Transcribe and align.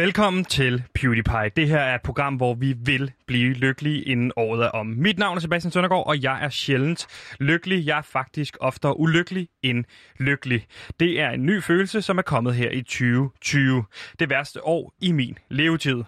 Velkommen 0.00 0.44
til 0.44 0.82
PewDiePie. 0.94 1.50
Det 1.56 1.68
her 1.68 1.78
er 1.78 1.94
et 1.94 2.02
program, 2.02 2.34
hvor 2.34 2.54
vi 2.54 2.74
vil 2.84 3.12
blive 3.26 3.52
lykkelige 3.52 4.02
inden 4.02 4.32
året 4.36 4.64
er 4.64 4.68
om. 4.68 4.86
Mit 4.86 5.18
navn 5.18 5.36
er 5.36 5.40
Sebastian 5.40 5.72
Søndergaard, 5.72 6.06
og 6.06 6.22
jeg 6.22 6.44
er 6.44 6.48
sjældent 6.48 7.06
lykkelig. 7.40 7.86
Jeg 7.86 7.98
er 7.98 8.02
faktisk 8.02 8.56
oftere 8.60 9.00
ulykkelig 9.00 9.48
end 9.62 9.84
lykkelig. 10.18 10.66
Det 11.00 11.20
er 11.20 11.30
en 11.30 11.46
ny 11.46 11.62
følelse, 11.62 12.02
som 12.02 12.18
er 12.18 12.22
kommet 12.22 12.54
her 12.54 12.70
i 12.70 12.82
2020. 12.82 13.84
Det 14.18 14.30
værste 14.30 14.64
år 14.64 14.92
i 15.00 15.12
min 15.12 15.38
levetid. 15.50 16.02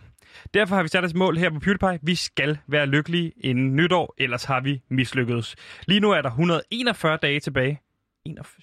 Derfor 0.55 0.75
har 0.75 0.83
vi 0.83 0.89
sat 0.89 1.05
os 1.05 1.15
mål 1.15 1.37
her 1.37 1.51
på 1.51 1.61
PewDiePie. 1.61 1.99
Vi 2.03 2.15
skal 2.15 2.59
være 2.67 2.87
lykkelige 2.87 3.33
inden 3.41 3.77
nytår, 3.77 4.15
ellers 4.19 4.45
har 4.45 4.61
vi 4.61 4.83
mislykkedes. 4.91 5.57
Lige 5.87 6.01
nu 6.01 6.11
er 6.11 6.23
der 6.23 6.31
141 6.31 7.19
dage 7.23 7.41
tilbage. 7.41 7.81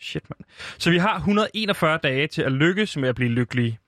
shit, 0.01 0.23
man. 0.29 0.37
Så 0.77 0.91
vi 0.91 0.97
har 0.97 1.15
141 1.15 1.99
dage 2.03 2.27
til 2.27 2.41
at 2.41 2.51
lykkes 2.51 2.97
med 2.97 3.09
at 3.09 3.15
blive 3.15 3.29
lykkelige. 3.29 3.79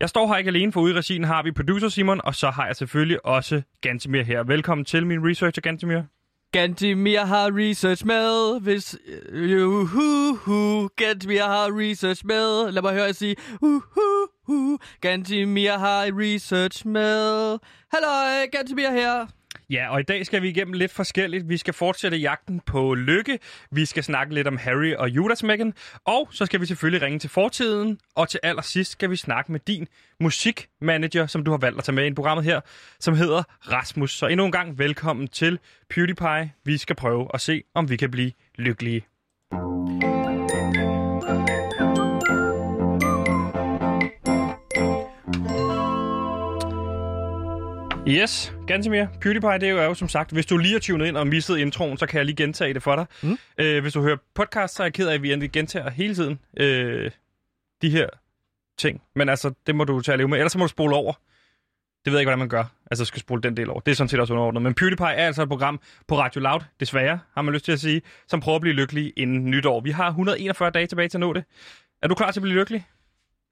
Jeg 0.00 0.08
står 0.08 0.26
her 0.26 0.36
ikke 0.36 0.48
alene, 0.48 0.72
for 0.72 0.80
ude 0.80 0.92
i 0.92 0.96
regien 0.96 1.24
har 1.24 1.42
vi 1.42 1.52
producer 1.52 1.88
Simon, 1.88 2.20
og 2.24 2.34
så 2.34 2.50
har 2.50 2.66
jeg 2.66 2.76
selvfølgelig 2.76 3.26
også 3.26 3.62
Gantemir 3.80 4.22
her. 4.22 4.44
Velkommen 4.44 4.84
til 4.84 5.06
min 5.06 5.30
researcher, 5.30 5.60
Gantemir. 5.60 6.02
Gantemir 6.52 7.20
har 7.20 7.50
research 7.52 8.06
med, 8.06 8.60
hvis... 8.60 8.96
Øh, 9.30 9.68
Uhuhu, 9.68 10.88
Gantemir 10.96 11.42
har 11.42 11.68
research 11.80 12.26
med. 12.26 12.72
Lad 12.72 12.82
mig 12.82 12.92
høre 12.92 13.04
jer 13.04 13.12
sige... 13.12 13.36
Uhuhu, 13.60 14.78
Gantemir 15.00 15.78
har 15.78 16.04
research 16.12 16.86
med. 16.86 17.58
Hallo, 17.92 18.46
Gantemir 18.52 18.90
her. 18.90 19.26
Ja, 19.70 19.90
og 19.90 20.00
i 20.00 20.02
dag 20.02 20.26
skal 20.26 20.42
vi 20.42 20.48
igennem 20.48 20.72
lidt 20.72 20.92
forskelligt. 20.92 21.48
Vi 21.48 21.56
skal 21.56 21.74
fortsætte 21.74 22.16
jagten 22.16 22.60
på 22.60 22.94
lykke. 22.94 23.38
Vi 23.70 23.84
skal 23.84 24.04
snakke 24.04 24.34
lidt 24.34 24.46
om 24.46 24.56
Harry 24.56 24.94
og 24.94 25.08
Judas 25.08 25.16
Judasmækken. 25.16 25.74
Og 26.04 26.28
så 26.30 26.46
skal 26.46 26.60
vi 26.60 26.66
selvfølgelig 26.66 27.02
ringe 27.02 27.18
til 27.18 27.30
fortiden. 27.30 27.98
Og 28.14 28.28
til 28.28 28.40
allersidst 28.42 28.92
skal 28.92 29.10
vi 29.10 29.16
snakke 29.16 29.52
med 29.52 29.60
din 29.60 29.88
musikmanager, 30.20 31.26
som 31.26 31.44
du 31.44 31.50
har 31.50 31.58
valgt 31.58 31.78
at 31.78 31.84
tage 31.84 31.94
med 31.94 32.06
i 32.06 32.14
programmet 32.14 32.44
her, 32.44 32.60
som 33.00 33.14
hedder 33.14 33.42
Rasmus. 33.72 34.18
Så 34.18 34.26
endnu 34.26 34.46
en 34.46 34.52
gang 34.52 34.78
velkommen 34.78 35.28
til 35.28 35.58
PewDiePie. 35.90 36.52
Vi 36.64 36.76
skal 36.76 36.96
prøve 36.96 37.28
at 37.34 37.40
se, 37.40 37.62
om 37.74 37.90
vi 37.90 37.96
kan 37.96 38.10
blive 38.10 38.32
lykkelige. 38.58 39.04
Yes, 48.08 48.54
Gantemir. 48.66 49.06
PewDiePie, 49.20 49.52
det 49.52 49.62
er 49.62 49.70
jo, 49.70 49.78
er 49.78 49.84
jo 49.84 49.94
som 49.94 50.08
sagt, 50.08 50.32
hvis 50.32 50.46
du 50.46 50.56
lige 50.56 50.72
har 50.72 50.80
tunet 50.80 51.06
ind 51.06 51.16
og 51.16 51.26
misset 51.26 51.58
introen, 51.58 51.98
så 51.98 52.06
kan 52.06 52.18
jeg 52.18 52.24
lige 52.24 52.36
gentage 52.36 52.74
det 52.74 52.82
for 52.82 52.96
dig. 52.96 53.06
Mm. 53.22 53.38
Øh, 53.58 53.82
hvis 53.82 53.92
du 53.92 54.02
hører 54.02 54.16
podcast, 54.34 54.74
så 54.74 54.82
er 54.82 54.84
jeg 54.84 54.92
ked 54.94 55.08
af, 55.08 55.14
at 55.14 55.22
vi 55.22 55.32
endelig 55.32 55.52
gentager 55.52 55.90
hele 55.90 56.14
tiden 56.14 56.38
øh, 56.56 57.10
de 57.82 57.90
her 57.90 58.06
ting. 58.78 59.02
Men 59.14 59.28
altså, 59.28 59.52
det 59.66 59.74
må 59.74 59.84
du 59.84 60.00
tage 60.00 60.12
at 60.12 60.18
leve 60.18 60.28
med. 60.28 60.38
Ellers 60.38 60.52
så 60.52 60.58
må 60.58 60.64
du 60.64 60.68
spole 60.68 60.96
over. 60.96 61.12
Det 62.04 62.12
ved 62.12 62.18
jeg 62.18 62.20
ikke, 62.20 62.28
hvordan 62.28 62.38
man 62.38 62.48
gør. 62.48 62.64
Altså, 62.90 63.04
skal 63.04 63.20
spole 63.20 63.42
den 63.42 63.56
del 63.56 63.70
over. 63.70 63.80
Det 63.80 63.90
er 63.90 63.96
sådan 63.96 64.08
set 64.08 64.20
også 64.20 64.32
underordnet. 64.32 64.62
Men 64.62 64.74
PewDiePie 64.74 65.06
er 65.06 65.26
altså 65.26 65.42
et 65.42 65.48
program 65.48 65.80
på 66.06 66.18
Radio 66.18 66.40
Loud, 66.40 66.60
desværre, 66.80 67.20
har 67.34 67.42
man 67.42 67.54
lyst 67.54 67.64
til 67.64 67.72
at 67.72 67.80
sige, 67.80 68.02
som 68.28 68.40
prøver 68.40 68.56
at 68.56 68.62
blive 68.62 68.74
lykkelig 68.74 69.12
inden 69.16 69.50
nytår. 69.50 69.80
Vi 69.80 69.90
har 69.90 70.08
141 70.08 70.70
dage 70.70 70.86
tilbage 70.86 71.08
til 71.08 71.16
at 71.16 71.20
nå 71.20 71.32
det. 71.32 71.44
Er 72.02 72.08
du 72.08 72.14
klar 72.14 72.30
til 72.30 72.40
at 72.40 72.42
blive 72.42 72.58
lykkelig? 72.58 72.86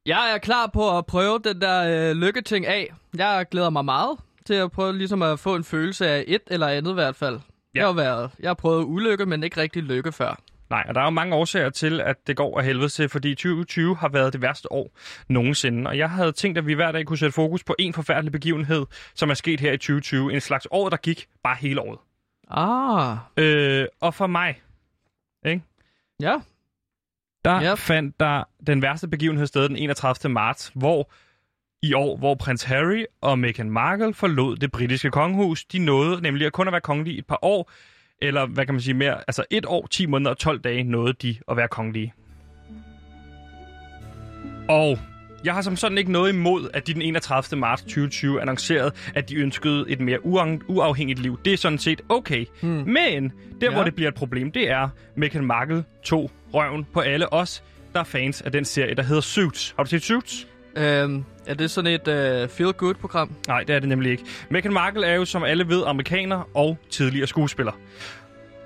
Jeg 0.07 0.33
er 0.35 0.39
klar 0.39 0.67
på 0.67 0.99
at 0.99 1.07
prøve 1.07 1.41
den 1.45 1.61
der 1.61 2.11
øh, 2.11 2.17
lykketing 2.17 2.67
af. 2.67 2.93
Jeg 3.17 3.47
glæder 3.51 3.71
mig 3.71 3.85
meget 3.85 4.19
til 4.47 4.55
at 4.55 4.71
prøve 4.73 4.99
ligesom 4.99 5.23
at 5.23 5.39
få 5.39 5.55
en 5.55 5.65
følelse 5.65 6.09
af 6.09 6.25
et 6.27 6.43
eller 6.47 6.67
andet 6.67 6.91
i 6.91 6.95
hvert 6.95 7.17
fald. 7.17 7.35
Ja. 7.75 7.79
Jeg, 7.81 7.87
har 7.87 7.93
været, 7.93 8.31
jeg 8.41 8.49
har 8.49 8.55
prøvet 8.55 8.85
ulykke, 8.85 9.27
men 9.27 9.43
ikke 9.45 9.61
rigtig 9.61 9.83
lykke 9.83 10.13
før. 10.13 10.41
Nej, 10.71 10.85
og 10.89 10.95
der 10.95 11.01
er 11.01 11.05
jo 11.05 11.11
mange 11.11 11.35
årsager 11.37 11.71
til, 11.71 12.01
at 12.01 12.17
det 12.27 12.37
går 12.37 12.59
af 12.59 12.65
helvede 12.65 12.89
til, 12.89 13.09
fordi 13.09 13.35
2020 13.35 13.97
har 13.97 14.09
været 14.09 14.33
det 14.33 14.43
værste 14.43 14.73
år 14.73 14.91
nogensinde. 15.29 15.89
Og 15.91 15.99
jeg 15.99 16.11
havde 16.11 16.33
tænkt, 16.33 16.59
at 16.59 16.67
vi 16.67 16.75
hver 16.75 16.93
dag 16.93 17.07
kunne 17.07 17.19
sætte 17.19 17.33
fokus 17.33 17.65
på 17.65 17.75
en 17.79 17.93
forfærdelig 17.93 18.33
begivenhed, 18.33 18.87
som 19.15 19.31
er 19.31 19.35
sket 19.35 19.61
her 19.61 19.73
i 19.73 19.77
2020. 19.79 20.33
En 20.33 20.41
slags 20.41 20.67
år, 20.71 20.89
der 20.89 20.97
gik 20.97 21.27
bare 21.43 21.57
hele 21.61 21.81
året. 21.81 21.99
Ah. 22.51 23.17
Øh, 23.37 23.87
og 24.01 24.15
for 24.15 24.27
mig, 24.27 24.63
ikke? 25.47 25.63
Ja. 26.21 26.37
Der 27.45 27.73
Yep. 27.73 27.79
fandt 27.79 28.21
der 28.21 28.45
den 28.67 28.83
værste 28.83 29.09
begivenhed 29.09 29.47
sted 29.47 29.69
den 29.69 29.77
31. 29.77 30.33
marts, 30.33 30.73
hvor 30.75 31.11
i 31.83 31.93
år, 31.93 32.17
hvor 32.17 32.35
prins 32.35 32.63
Harry 32.63 33.05
og 33.21 33.39
Meghan 33.39 33.71
Markle 33.71 34.15
forlod 34.15 34.57
det 34.57 34.73
britiske 34.73 35.11
kongehus. 35.11 35.65
De 35.65 35.79
nåede 35.79 36.23
nemlig 36.23 36.47
at 36.47 36.53
kun 36.53 36.69
at 36.69 36.73
være 36.73 36.81
kongelige 36.81 37.19
et 37.19 37.27
par 37.27 37.39
år, 37.43 37.71
eller 38.23 38.47
hvad 38.47 38.67
kan 38.67 38.75
man 38.75 38.81
sige 38.81 38.95
mere, 38.95 39.17
altså 39.29 39.45
et 39.51 39.67
år, 39.67 39.87
10 39.87 40.07
måneder 40.07 40.31
og 40.31 40.39
12 40.39 40.61
dage 40.61 40.83
nåede 40.85 41.13
de 41.13 41.37
at 41.51 41.57
være 41.57 41.69
kongelige. 41.69 42.15
Og 44.69 44.99
jeg 45.45 45.55
har 45.55 45.63
som 45.63 45.77
sådan 45.77 45.99
ikke 45.99 46.13
noget 46.13 46.33
imod, 46.33 46.69
at 46.75 46.87
de 46.87 46.95
den 46.95 47.03
31. 47.03 47.61
marts 47.61 47.83
2020 47.83 48.41
annoncerede, 48.41 48.93
at 49.15 49.29
de 49.29 49.37
ønskede 49.37 49.85
et 49.89 50.01
mere 50.01 50.19
uang- 50.27 50.65
uafhængigt 50.69 51.19
liv. 51.19 51.39
Det 51.45 51.53
er 51.53 51.57
sådan 51.57 51.79
set 51.79 52.01
okay. 52.09 52.45
Hmm. 52.63 52.71
Men 52.71 53.33
der, 53.61 53.67
ja. 53.67 53.73
hvor 53.73 53.85
det 53.85 53.95
bliver 53.95 54.09
et 54.09 54.15
problem, 54.15 54.53
det 54.53 54.71
er, 54.71 54.89
Meghan 55.17 55.45
Markle 55.45 55.85
tog 56.05 56.31
røven 56.55 56.87
på 56.93 57.01
alle 57.01 57.33
os, 57.33 57.63
der 57.93 58.01
er 58.01 58.05
fans 58.05 58.43
af 58.43 58.53
den 58.53 58.65
serie, 58.65 58.95
der 58.95 59.03
hedder 59.03 59.23
Suits. 59.23 59.75
Har 59.77 59.83
du 59.85 59.91
set 59.91 60.03
Suits? 60.03 60.47
Øhm, 60.77 61.25
er 61.47 61.55
det 61.55 61.71
sådan 61.71 61.93
et 61.93 62.09
øh, 62.09 62.49
feel-good-program? 62.49 63.33
Nej, 63.49 63.61
det 63.61 63.75
er 63.75 63.79
det 63.79 63.89
nemlig 63.89 64.11
ikke. 64.11 64.25
Meghan 64.51 64.73
Markle 64.73 65.07
er 65.07 65.15
jo, 65.15 65.25
som 65.25 65.45
alle 65.45 65.69
ved, 65.69 65.83
amerikaner 65.87 66.49
og 66.55 66.79
tidligere 66.91 67.27
skuespiller. 67.27 67.73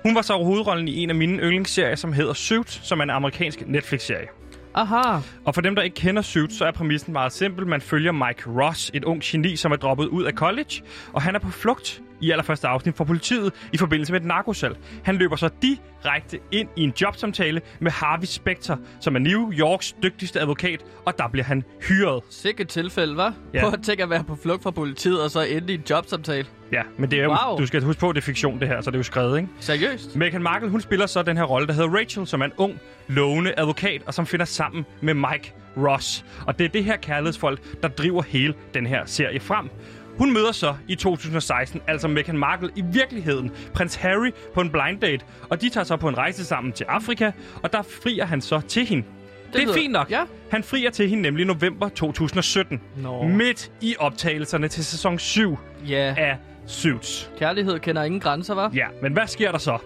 Hun 0.03 0.15
var 0.15 0.21
så 0.21 0.37
hovedrollen 0.37 0.87
i 0.87 1.03
en 1.03 1.09
af 1.09 1.15
mine 1.15 1.37
yndlingsserier, 1.37 1.95
som 1.95 2.13
hedder 2.13 2.33
Suits, 2.33 2.87
som 2.87 2.99
er 2.99 3.03
en 3.03 3.09
amerikansk 3.09 3.67
Netflix-serie. 3.67 4.27
Aha. 4.73 5.19
Og 5.45 5.53
for 5.53 5.61
dem, 5.61 5.75
der 5.75 5.81
ikke 5.81 5.95
kender 5.95 6.21
Suits, 6.21 6.57
så 6.57 6.65
er 6.65 6.71
præmissen 6.71 7.13
meget 7.13 7.31
simpel. 7.31 7.67
Man 7.67 7.81
følger 7.81 8.11
Mike 8.11 8.43
Ross, 8.61 8.91
et 8.93 9.03
ung 9.03 9.21
geni, 9.23 9.55
som 9.55 9.71
er 9.71 9.75
droppet 9.75 10.05
ud 10.05 10.23
af 10.23 10.33
college, 10.33 10.81
og 11.13 11.21
han 11.21 11.35
er 11.35 11.39
på 11.39 11.51
flugt 11.51 12.01
i 12.21 12.31
allerførste 12.31 12.67
afsnit 12.67 12.95
fra 12.97 13.03
politiet 13.03 13.53
i 13.73 13.77
forbindelse 13.77 14.13
med 14.13 14.21
et 14.21 14.27
narkosalg. 14.27 14.77
Han 15.03 15.15
løber 15.15 15.35
så 15.35 15.49
direkte 15.61 16.39
ind 16.51 16.69
i 16.75 16.81
en 16.83 16.93
jobsamtale 17.01 17.61
med 17.79 17.91
Harvey 17.91 18.25
Specter, 18.25 18.77
som 18.99 19.15
er 19.15 19.19
New 19.19 19.51
Yorks 19.53 19.95
dygtigste 20.03 20.39
advokat, 20.39 20.85
og 21.05 21.17
der 21.17 21.27
bliver 21.27 21.43
han 21.45 21.63
hyret. 21.87 22.23
Sikkert 22.29 22.67
tilfælde, 22.67 23.13
hva'? 23.13 23.21
Ja. 23.23 23.31
Ja. 23.53 23.61
Prøv 23.63 23.73
at 23.73 23.83
tænke 23.83 24.03
at 24.03 24.09
være 24.09 24.23
på 24.23 24.35
flugt 24.43 24.63
fra 24.63 24.71
politiet, 24.71 25.23
og 25.23 25.31
så 25.31 25.41
ende 25.41 25.73
i 25.73 25.75
en 25.75 25.83
jobsamtale. 25.89 26.47
Ja, 26.71 26.81
men 26.97 27.11
det 27.11 27.19
er 27.19 27.23
jo, 27.23 27.29
Wow. 27.47 27.57
du 27.59 27.65
skal 27.65 27.83
huske 27.83 27.99
på, 27.99 28.09
at 28.09 28.15
det 28.15 28.21
er 28.21 28.25
fiktion 28.25 28.59
det 28.59 28.67
her, 28.67 28.81
så 28.81 28.91
det 28.91 28.95
er 28.95 28.99
jo 28.99 29.03
skrevet, 29.03 29.37
ikke? 29.37 29.49
Seriøst? 29.59 30.15
Meghan 30.15 30.43
Markle, 30.43 30.69
hun 30.69 30.81
spiller 30.81 31.05
så 31.05 31.21
den 31.23 31.37
her 31.37 31.43
rolle, 31.43 31.67
der 31.67 31.73
hedder 31.73 31.89
Rachel, 31.89 32.27
som 32.27 32.41
er 32.41 32.45
en 32.45 32.51
ung, 32.57 32.79
lovende 33.07 33.53
advokat, 33.57 34.01
og 34.05 34.13
som 34.13 34.25
finder 34.25 34.45
sammen 34.45 34.85
med 35.01 35.13
Mike 35.13 35.53
Ross. 35.77 36.25
Og 36.47 36.59
det 36.59 36.65
er 36.65 36.69
det 36.69 36.83
her 36.83 36.95
kærlighedsfolk, 36.97 37.81
der 37.81 37.87
driver 37.87 38.21
hele 38.21 38.53
den 38.73 38.85
her 38.85 39.05
serie 39.05 39.39
frem. 39.39 39.69
Hun 40.21 40.33
møder 40.33 40.51
så 40.51 40.75
i 40.87 40.95
2016, 40.95 41.81
altså 41.87 42.07
Meghan 42.07 42.37
Markle 42.37 42.69
i 42.75 42.83
virkeligheden, 42.93 43.51
prins 43.73 43.95
Harry 43.95 44.31
på 44.53 44.61
en 44.61 44.69
blind 44.69 44.99
date, 44.99 45.25
og 45.49 45.61
de 45.61 45.69
tager 45.69 45.83
så 45.85 45.97
på 45.97 46.07
en 46.09 46.17
rejse 46.17 46.45
sammen 46.45 46.73
til 46.73 46.83
Afrika, 46.89 47.31
og 47.63 47.73
der 47.73 47.81
frier 47.81 48.25
han 48.25 48.41
så 48.41 48.61
til 48.67 48.85
hende. 48.85 49.03
Det, 49.53 49.61
det 49.61 49.69
er 49.69 49.73
fint 49.73 49.91
nok. 49.93 50.11
Ja. 50.11 50.23
Han 50.51 50.63
frier 50.63 50.89
til 50.89 51.09
hende 51.09 51.21
nemlig 51.23 51.43
i 51.43 51.47
november 51.47 51.89
2017. 51.89 52.81
Nå. 52.97 53.23
Midt 53.27 53.71
i 53.81 53.95
optagelserne 53.99 54.67
til 54.67 54.85
sæson 54.85 55.19
7 55.19 55.57
Ja. 55.87 56.15
af 56.17 56.37
Suits. 56.67 57.31
Kærlighed 57.39 57.79
kender 57.79 58.03
ingen 58.03 58.21
grænser, 58.21 58.55
var? 58.55 58.71
Ja, 58.73 58.87
men 59.01 59.13
hvad 59.13 59.27
sker 59.27 59.51
der 59.51 59.57
så? 59.59 59.77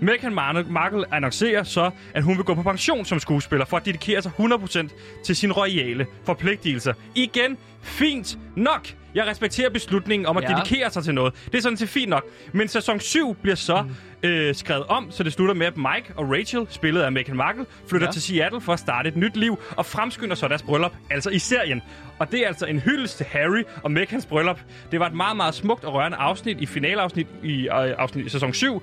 Meghan 0.00 0.32
Mar- 0.38 0.70
Markle 0.72 1.14
annoncerer 1.14 1.62
så, 1.62 1.90
at 2.14 2.22
hun 2.22 2.36
vil 2.36 2.44
gå 2.44 2.54
på 2.54 2.62
pension 2.62 3.04
som 3.04 3.18
skuespiller 3.20 3.66
for 3.66 3.76
at 3.76 3.84
dedikere 3.84 4.22
sig 4.22 4.32
100% 4.38 4.88
til 5.24 5.36
sine 5.36 5.52
royale 5.52 6.06
forpligtelser. 6.24 6.92
Igen, 7.14 7.56
fint 7.82 8.38
nok. 8.56 8.88
Jeg 9.14 9.26
respekterer 9.26 9.70
beslutningen 9.70 10.26
om 10.26 10.36
at 10.36 10.44
Ja. 10.44 10.48
dedikere 10.48 10.90
sig 10.90 11.04
til 11.04 11.14
noget. 11.14 11.34
Det 11.44 11.54
er 11.54 11.60
sådan 11.62 11.76
set 11.76 11.88
fint 11.88 12.08
nok. 12.10 12.24
Men 12.52 12.68
sæson 12.68 13.00
7 13.00 13.34
bliver 13.34 13.54
så 13.54 13.82
mm. 14.22 14.28
øh, 14.28 14.54
skrevet 14.54 14.86
om, 14.86 15.10
så 15.10 15.22
det 15.22 15.32
slutter 15.32 15.54
med, 15.54 15.66
at 15.66 15.76
Mike 15.76 16.12
og 16.16 16.30
Rachel, 16.30 16.66
spillet 16.70 17.02
af 17.02 17.12
Meghan 17.12 17.36
Markle, 17.36 17.66
flytter 17.88 18.06
ja. 18.06 18.12
Til 18.12 18.22
Seattle 18.22 18.60
for 18.60 18.72
at 18.72 18.78
starte 18.78 19.08
et 19.08 19.16
nyt 19.16 19.36
liv 19.36 19.58
og 19.76 19.86
fremskynder 19.86 20.34
så 20.34 20.48
deres 20.48 20.62
bryllup, 20.62 20.92
altså 21.10 21.30
i 21.30 21.38
serien. 21.38 21.82
Og 22.18 22.32
det 22.32 22.40
er 22.42 22.46
altså 22.48 22.66
en 22.66 22.78
hyldest 22.80 23.16
til 23.16 23.26
Harry 23.26 23.62
og 23.82 23.90
Meghans 23.90 24.26
bryllup. 24.26 24.60
Det 24.92 25.00
var 25.00 25.06
et 25.06 25.14
meget, 25.14 25.36
meget 25.36 25.54
smukt 25.54 25.84
og 25.84 25.94
rørende 25.94 26.16
afsnit 26.16 26.60
i 26.60 26.66
finaleafsnit 26.66 27.26
i, 27.42 27.62
øh, 27.62 27.68
afsnit 27.74 28.26
i 28.26 28.28
sæson 28.28 28.54
7 28.54 28.82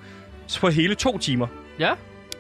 på 0.60 0.70
hele 0.70 0.96
to 0.96 1.18
timer. 1.18 1.48
Ja. 1.80 1.92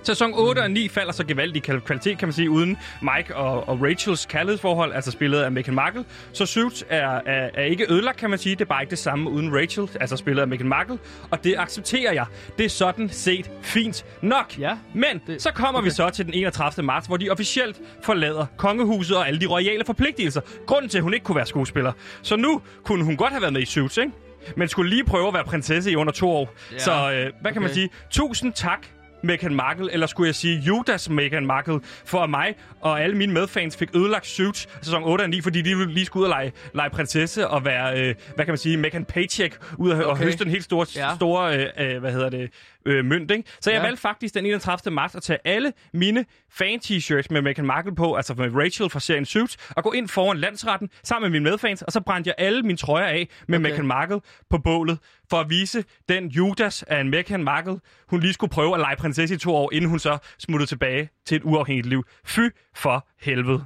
Sæson 0.05 0.31
8 0.35 0.59
og 0.59 0.71
9 0.71 0.87
falder 0.89 1.11
så 1.13 1.25
gevaldigt 1.25 1.67
i 1.67 1.71
kval- 1.71 1.79
kvalitet, 1.79 2.17
kan 2.17 2.27
man 2.27 2.33
sige, 2.33 2.49
uden 2.49 2.77
Mike 3.01 3.35
og, 3.35 3.69
og 3.69 3.81
Rachels 3.81 4.25
kærlighedsforhold, 4.25 4.93
altså 4.93 5.11
spillet 5.11 5.39
af 5.41 5.51
Meghan 5.51 5.75
Markle. 5.75 6.05
Så 6.33 6.45
Suits 6.45 6.85
er, 6.89 7.07
er, 7.25 7.49
er 7.53 7.63
ikke 7.63 7.91
ødelagt, 7.91 8.17
kan 8.17 8.29
man 8.29 8.39
sige. 8.39 8.55
Det 8.55 8.61
er 8.61 8.65
bare 8.65 8.81
ikke 8.83 8.91
det 8.91 8.99
samme 8.99 9.29
uden 9.29 9.55
Rachel, 9.55 9.89
altså 9.99 10.17
spillet 10.17 10.41
af 10.41 10.47
Meghan 10.47 10.67
Markle. 10.67 10.97
Og 11.31 11.43
det 11.43 11.55
accepterer 11.57 12.13
jeg. 12.13 12.25
Det 12.57 12.65
er 12.65 12.69
sådan 12.69 13.09
set 13.09 13.51
fint 13.61 14.05
nok. 14.21 14.59
Ja. 14.59 14.77
Men 14.93 15.21
Det- 15.27 15.41
så 15.41 15.51
kommer 15.51 15.79
okay. 15.79 15.85
vi 15.85 15.91
så 15.91 16.09
til 16.09 16.25
den 16.25 16.33
31. 16.33 16.85
marts, 16.85 17.07
hvor 17.07 17.17
de 17.17 17.29
officielt 17.29 17.77
forlader 18.03 18.45
kongehuset 18.57 19.17
og 19.17 19.27
alle 19.27 19.39
de 19.41 19.45
royale 19.45 19.85
forpligtelser. 19.85 20.41
Grunden 20.67 20.89
til, 20.89 20.97
at 20.97 21.03
hun 21.03 21.13
ikke 21.13 21.23
kunne 21.23 21.35
være 21.35 21.45
skuespiller. 21.45 21.91
Så 22.21 22.35
nu 22.35 22.61
kunne 22.83 23.03
hun 23.03 23.17
godt 23.17 23.31
have 23.31 23.41
været 23.41 23.53
med 23.53 23.61
i 23.61 23.65
Suits, 23.65 23.97
ikke? 23.97 24.11
Men 24.57 24.67
skulle 24.67 24.89
lige 24.89 25.03
prøve 25.03 25.27
at 25.27 25.33
være 25.33 25.43
prinsesse 25.43 25.91
i 25.91 25.95
under 25.95 26.13
to 26.13 26.29
år. 26.31 26.53
Ja. 26.71 26.77
Så 26.79 26.91
øh, 26.91 27.31
hvad 27.41 27.51
kan 27.51 27.61
man 27.61 27.69
Okay. 27.71 27.73
sige? 27.73 27.89
Tusind 28.11 28.53
tak, 28.53 28.87
Meghan 29.25 29.55
Markle, 29.55 29.91
eller 29.93 30.07
skulle 30.07 30.27
jeg 30.27 30.35
sige 30.35 30.59
Judas 30.59 31.09
Meghan 31.09 31.45
Markle, 31.45 31.79
for 32.05 32.19
at 32.19 32.29
mig 32.29 32.55
og 32.81 33.01
alle 33.01 33.17
mine 33.17 33.33
medfans 33.33 33.77
fik 33.77 33.89
ødelagt 33.95 34.25
Suits 34.27 34.67
sæson 34.81 35.03
8 35.03 35.21
og 35.21 35.29
9, 35.29 35.41
fordi 35.41 35.61
de 35.61 35.85
lige 35.93 36.05
skulle 36.05 36.21
ud 36.21 36.31
og 36.31 36.35
lege, 36.37 36.51
lege 36.73 36.89
prinsesse 36.89 37.47
og 37.47 37.65
være, 37.65 37.99
øh, 37.99 38.15
hvad 38.35 38.45
kan 38.45 38.51
man 38.51 38.57
sige, 38.57 38.77
Meghan 38.77 39.05
Paycheck, 39.05 39.57
ud 39.77 39.89
og, 39.89 39.97
okay. 39.97 40.05
og 40.09 40.17
høste 40.17 40.45
en 40.45 40.51
helt 40.51 40.63
stor, 40.63 40.87
Ja. 40.95 41.15
store, 41.15 41.57
øh, 41.57 41.67
øh, 41.95 41.99
hvad 41.99 42.11
hedder 42.11 42.29
det, 42.29 42.49
øh, 42.85 43.05
mønt, 43.05 43.31
ikke? 43.31 43.43
Så 43.61 43.71
jeg 43.71 43.77
Ja. 43.79 43.83
valgte 43.83 44.01
faktisk 44.01 44.33
den 44.33 44.45
31. 44.45 44.93
marts 44.93 45.15
at 45.15 45.23
tage 45.23 45.39
alle 45.45 45.73
mine 45.93 46.25
fan-t-shirts 46.53 47.27
med 47.29 47.41
Meghan 47.41 47.65
Markle 47.65 47.95
på, 47.95 48.15
altså 48.15 48.33
med 48.33 48.55
Rachel 48.55 48.89
fra 48.89 48.99
serien 48.99 49.25
Suits, 49.25 49.57
og 49.69 49.83
gå 49.83 49.91
ind 49.91 50.07
foran 50.07 50.37
landsretten 50.37 50.89
sammen 51.03 51.31
med 51.31 51.39
mine 51.39 51.49
medfans, 51.51 51.81
og 51.81 51.91
så 51.91 52.01
brændte 52.01 52.27
jeg 52.27 52.35
alle 52.45 52.61
mine 52.63 52.77
trøjer 52.77 53.05
af 53.07 53.29
med 53.47 53.59
Okay. 53.59 53.69
Meghan 53.69 53.87
Markle 53.87 54.19
på 54.49 54.57
bålet, 54.57 54.99
for 55.29 55.37
at 55.39 55.49
vise 55.49 55.83
den 56.09 56.27
Judas 56.27 56.83
af 56.83 56.99
en 57.01 57.09
Meghan 57.09 57.43
Markle, 57.43 57.79
hun 58.09 58.19
lige 58.19 58.33
skulle 58.33 58.51
prøve 58.51 58.73
at 58.73 58.79
lege 58.79 58.95
prinsesse 58.95 59.35
i 59.35 59.37
to 59.37 59.55
år, 59.55 59.69
inden 59.73 59.89
hun 59.89 59.99
så 59.99 60.17
smuttede 60.39 60.69
tilbage 60.69 61.09
til 61.25 61.35
et 61.37 61.43
uafhængigt 61.43 61.87
liv. 61.87 62.03
Fy 62.25 62.39
for 62.75 63.07
helvede. 63.21 63.65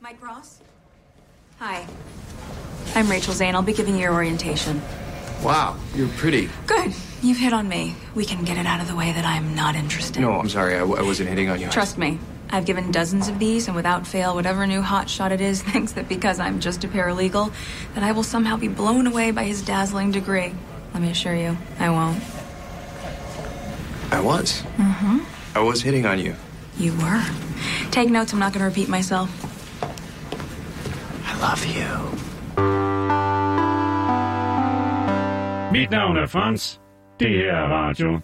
Mike 0.00 0.18
Ross? 0.22 0.50
Hi. 1.60 1.76
I'm 2.94 3.12
Rachel 3.12 3.34
Zane. 3.34 3.58
I'll 3.58 3.62
be 3.66 3.72
giving 3.72 3.96
you 3.96 4.04
your 4.06 4.16
orientation. 4.16 4.82
Wow, 5.42 5.78
you're 5.94 6.08
pretty. 6.08 6.50
Good. 6.66 6.92
You've 7.22 7.38
hit 7.38 7.52
on 7.52 7.68
me. 7.68 7.94
We 8.14 8.24
can 8.24 8.44
get 8.44 8.58
it 8.58 8.66
out 8.66 8.80
of 8.80 8.88
the 8.88 8.96
way 8.96 9.12
that 9.12 9.24
I'm 9.24 9.54
not 9.54 9.74
interested. 9.74 10.20
No, 10.20 10.32
I'm 10.38 10.48
sorry, 10.48 10.74
I, 10.74 10.80
I 10.80 11.02
wasn't 11.02 11.28
hitting 11.28 11.48
on 11.48 11.60
you. 11.60 11.68
Trust 11.68 11.98
me. 11.98 12.18
I've 12.52 12.66
given 12.66 12.90
dozens 12.90 13.28
of 13.28 13.38
these, 13.38 13.68
and 13.68 13.76
without 13.76 14.06
fail, 14.06 14.34
whatever 14.34 14.66
new 14.66 14.82
hotshot 14.82 15.30
it 15.30 15.40
is 15.40 15.62
thinks 15.72 15.92
that 15.92 16.08
because 16.08 16.40
I'm 16.40 16.60
just 16.60 16.84
a 16.84 16.88
paralegal, 16.88 17.52
that 17.94 18.02
I 18.02 18.12
will 18.12 18.22
somehow 18.22 18.56
be 18.56 18.68
blown 18.68 19.06
away 19.06 19.30
by 19.30 19.44
his 19.44 19.62
dazzling 19.62 20.10
degree. 20.10 20.52
Let 20.92 21.02
me 21.02 21.10
assure 21.10 21.34
you, 21.34 21.56
I 21.78 21.90
won't. 21.90 22.22
I 24.10 24.20
was. 24.20 24.62
Mm-hmm. 24.76 25.18
I 25.54 25.60
was 25.60 25.82
hitting 25.82 26.04
on 26.04 26.18
you. 26.18 26.34
You 26.76 26.96
were. 26.98 27.24
Take 27.90 28.10
notes, 28.10 28.32
I'm 28.32 28.40
not 28.40 28.52
going 28.52 28.60
to 28.60 28.66
repeat 28.66 28.88
myself. 28.88 29.30
I 31.26 31.38
love 31.40 31.64
you. 31.66 33.29
Mit 35.72 35.90
navn 35.90 36.16
er 36.16 36.26
Frans. 36.26 36.80
Det 37.20 37.28
her 37.28 37.52
er 37.52 37.68
radio. 37.68 38.20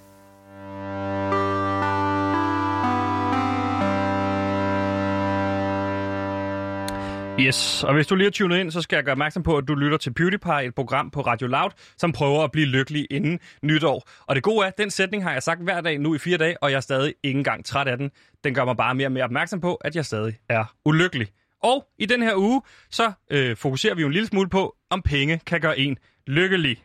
Yes, 7.41 7.85
og 7.85 7.95
hvis 7.95 8.07
du 8.07 8.15
lige 8.15 8.27
har 8.27 8.31
tunet 8.31 8.59
ind, 8.59 8.71
så 8.71 8.83
skal 8.83 8.97
jeg 8.97 9.05
gøre 9.05 9.13
opmærksom 9.13 9.43
på, 9.43 9.57
at 9.57 9.69
du 9.69 9.75
lytter 9.75 9.99
til 9.99 10.15
PewDiePie, 10.15 10.65
et 10.65 10.75
program 10.75 11.11
på 11.11 11.21
Radio 11.21 11.47
Loud, 11.47 11.71
som 11.97 12.13
prøver 12.13 12.45
at 12.45 12.53
blive 12.53 12.67
lykkelig 12.67 13.07
inden 13.11 13.41
nytår. 13.63 14.09
Og 14.27 14.35
det 14.35 14.43
gode 14.43 14.65
er, 14.65 14.69
at 14.69 14.79
den 14.79 14.91
sætning 14.91 15.23
har 15.23 15.33
jeg 15.33 15.43
sagt 15.43 15.63
hver 15.63 15.81
dag 15.81 15.99
nu 15.99 16.15
i 16.15 16.19
fire 16.19 16.37
dage, 16.37 16.63
og 16.63 16.71
jeg 16.71 16.77
er 16.77 16.81
stadig 16.81 17.15
ikke 17.23 17.39
engang 17.39 17.65
træt 17.65 17.89
af 17.89 17.99
den. 17.99 18.11
Den 18.45 18.55
gør 18.55 18.65
mig 18.65 18.77
bare 18.77 18.95
mere 18.95 19.09
og 19.09 19.13
mere 19.13 19.25
opmærksom 19.25 19.61
på, 19.61 19.75
at 19.75 19.97
jeg 19.97 20.05
stadig 20.05 20.35
er 20.49 20.65
ulykkelig. 20.85 21.29
Og 21.63 21.87
i 21.99 22.07
den 22.07 22.23
her 22.23 22.37
uge, 22.37 22.63
så 22.91 23.13
øh, 23.31 23.57
fokuserer 23.57 23.95
vi 23.95 24.01
jo 24.01 24.07
en 24.07 24.13
lille 24.13 24.27
smule 24.29 24.49
på, 24.49 24.77
om 24.91 25.03
penge 25.03 25.41
kan 25.47 25.61
gøre 25.61 25.79
en 25.79 25.99
lykkelig. 26.27 26.83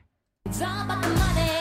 It's 0.49 0.61
all 0.61 0.81
about 0.85 1.03
the 1.03 1.09
money. 1.23 1.55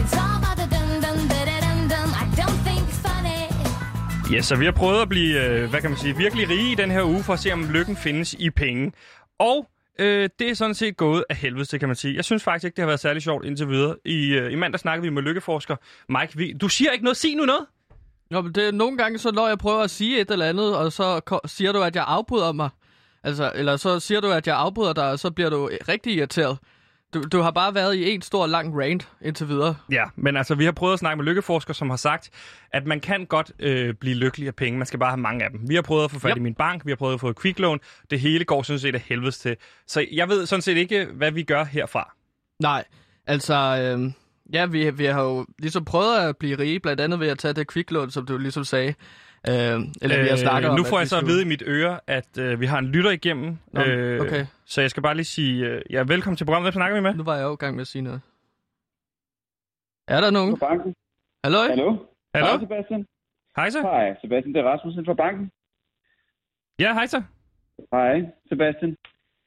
It's 0.00 0.14
all 0.22 0.36
about 0.40 0.56
the 0.60 0.68
dum 0.76 0.90
dum 1.04 1.18
da 1.32 1.40
da 1.50 1.56
dum 1.66 1.80
dum. 1.92 2.08
I 2.22 2.26
don't 2.40 2.58
think 2.66 2.82
it's 2.88 3.00
funny. 3.08 4.34
Ja, 4.34 4.42
så 4.42 4.56
vi 4.56 4.64
har 4.64 4.72
prøvet 4.72 5.02
at 5.02 5.08
blive, 5.08 5.44
øh, 5.44 5.70
hvad 5.70 5.80
kan 5.80 5.90
man 5.90 5.98
sige, 5.98 6.16
virkelig 6.16 6.48
rige 6.48 6.72
i 6.72 6.74
den 6.74 6.90
her 6.90 7.02
uge, 7.04 7.22
for 7.22 7.32
at 7.32 7.38
se, 7.38 7.52
om 7.52 7.70
lykken 7.70 7.96
findes 7.96 8.34
i 8.38 8.50
penge. 8.50 8.92
Og 9.38 9.70
øh, 9.98 10.28
det 10.38 10.50
er 10.50 10.54
sådan 10.54 10.74
set 10.74 10.96
gået 10.96 11.24
af 11.30 11.36
helvede 11.36 11.64
til, 11.64 11.78
kan 11.78 11.88
man 11.88 11.96
sige. 11.96 12.16
Jeg 12.16 12.24
synes 12.24 12.42
faktisk 12.42 12.64
ikke, 12.64 12.76
det 12.76 12.82
har 12.82 12.86
været 12.86 13.00
særlig 13.00 13.22
sjovt 13.22 13.44
indtil 13.44 13.68
videre. 13.68 13.96
I, 14.04 14.32
øh, 14.32 14.52
i 14.52 14.54
mandag 14.54 14.80
snakkede 14.80 15.02
vi 15.02 15.10
med 15.10 15.22
lykkeforsker 15.22 15.76
Mike 16.08 16.36
Vi. 16.36 16.52
Du 16.52 16.68
siger 16.68 16.90
ikke 16.90 17.04
noget. 17.04 17.16
Sig 17.16 17.36
nu 17.36 17.44
noget. 17.44 17.66
Nå, 18.30 18.40
men 18.40 18.52
det 18.52 18.68
er 18.68 18.72
nogle 18.72 18.96
gange, 18.98 19.18
så 19.18 19.30
når 19.30 19.48
jeg 19.48 19.58
prøver 19.58 19.82
at 19.82 19.90
sige 19.90 20.20
et 20.20 20.30
eller 20.30 20.46
andet, 20.46 20.76
og 20.76 20.92
så 20.92 21.38
siger 21.46 21.72
du, 21.72 21.82
at 21.82 21.96
jeg 21.96 22.04
afbryder 22.06 22.52
mig. 22.52 22.70
Altså, 23.24 23.52
eller 23.54 23.76
så 23.76 24.00
siger 24.00 24.20
du, 24.20 24.30
at 24.30 24.46
jeg 24.46 24.56
afbryder 24.56 24.92
dig, 24.92 25.10
og 25.10 25.18
så 25.18 25.30
bliver 25.30 25.50
du 25.50 25.70
rigtig 25.88 26.14
irriteret. 26.14 26.58
Du, 27.14 27.22
du 27.22 27.40
har 27.40 27.50
bare 27.50 27.74
været 27.74 27.94
i 27.94 28.10
en 28.10 28.22
stor 28.22 28.46
lang 28.46 28.78
rant 28.82 29.08
indtil 29.22 29.48
videre. 29.48 29.76
Ja, 29.92 30.04
men 30.16 30.36
altså, 30.36 30.54
vi 30.54 30.64
har 30.64 30.72
prøvet 30.72 30.92
at 30.92 30.98
snakke 30.98 31.16
med 31.16 31.24
lykkeforsker, 31.24 31.74
som 31.74 31.90
har 31.90 31.96
sagt, 31.96 32.30
at 32.72 32.86
man 32.86 33.00
kan 33.00 33.26
godt 33.26 33.52
øh, 33.58 33.94
blive 33.94 34.14
lykkelig 34.16 34.48
af 34.48 34.54
penge. 34.54 34.78
Man 34.78 34.86
skal 34.86 34.98
bare 34.98 35.10
have 35.10 35.20
mange 35.20 35.44
af 35.44 35.50
dem. 35.50 35.60
Vi 35.68 35.74
har 35.74 35.82
prøvet 35.82 36.04
at 36.04 36.10
få 36.10 36.18
fat 36.18 36.30
Yep. 36.30 36.36
i 36.36 36.40
min 36.40 36.54
bank, 36.54 36.86
vi 36.86 36.90
har 36.90 36.96
prøvet 36.96 37.14
at 37.14 37.20
få 37.20 37.28
et 37.28 37.36
kviklån. 37.36 37.80
Det 38.10 38.20
hele 38.20 38.44
går 38.44 38.62
sådan 38.62 38.80
set 38.80 38.94
af 38.94 39.00
helvedes 39.00 39.38
til. 39.38 39.56
Så 39.86 40.06
jeg 40.12 40.28
ved 40.28 40.46
sådan 40.46 40.62
set 40.62 40.76
ikke, 40.76 41.04
hvad 41.14 41.30
vi 41.32 41.42
gør 41.42 41.64
herfra. 41.64 42.12
Nej, 42.62 42.84
altså, 43.26 43.54
øh, 43.54 44.12
ja, 44.54 44.66
vi, 44.66 44.90
vi 44.90 45.04
har 45.04 45.22
jo 45.22 45.46
ligesom 45.58 45.84
prøvet 45.84 46.16
at 46.18 46.36
blive 46.36 46.58
rige, 46.58 46.80
blandt 46.80 47.00
andet 47.00 47.20
ved 47.20 47.28
at 47.28 47.38
tage 47.38 47.54
det 47.54 47.66
kviklån, 47.66 48.10
som 48.10 48.26
du 48.26 48.38
ligesom 48.38 48.64
sagde. 48.64 48.94
Øh, 49.48 49.54
eller 50.02 50.22
vi 50.22 50.28
har 50.28 50.36
snakket 50.36 50.70
om, 50.70 50.76
nu 50.76 50.84
får 50.84 50.98
jeg 50.98 51.08
så 51.08 51.18
at 51.18 51.26
vide 51.26 51.42
i 51.42 51.48
mit 51.48 51.62
øre, 51.66 52.00
at 52.06 52.38
øh, 52.38 52.60
vi 52.60 52.66
har 52.66 52.78
en 52.78 52.86
lytter 52.86 53.10
igennem. 53.10 53.58
Nå, 53.72 53.80
okay. 54.24 54.46
Så 54.64 54.80
jeg 54.80 54.90
skal 54.90 55.02
bare 55.02 55.14
lige 55.14 55.24
sige, 55.24 55.66
øh, 55.66 55.82
ja, 55.90 56.02
velkommen 56.02 56.36
til 56.36 56.44
programmet. 56.44 56.64
Hvem 56.66 56.72
snakker 56.72 56.96
vi 56.96 57.02
med? 57.02 57.14
Nu 57.14 57.22
var 57.24 57.36
jeg 57.36 57.44
jo 57.44 57.52
i 57.52 57.56
gang 57.56 57.74
med 57.76 57.80
at 57.80 57.86
sige 57.86 58.02
noget. 58.02 58.20
Er 60.08 60.20
der 60.20 60.30
nogen? 60.30 60.58
Fra 60.58 60.66
banken. 60.68 60.94
Hallo? 61.44 61.58
Hallo? 61.68 61.96
Hallo? 62.34 62.46
Hej, 62.50 62.58
Sebastian. 62.60 63.06
Hej 63.56 63.70
så. 63.70 63.80
Hej, 63.82 64.16
Sebastian. 64.22 64.54
Det 64.54 64.60
er 64.60 64.68
Rasmussen 64.68 65.04
fra 65.04 65.14
banken. 65.14 65.50
Ja, 66.80 66.92
hej 66.94 67.06
så. 67.06 67.22
Hej, 67.92 68.22
Sebastian. 68.48 68.96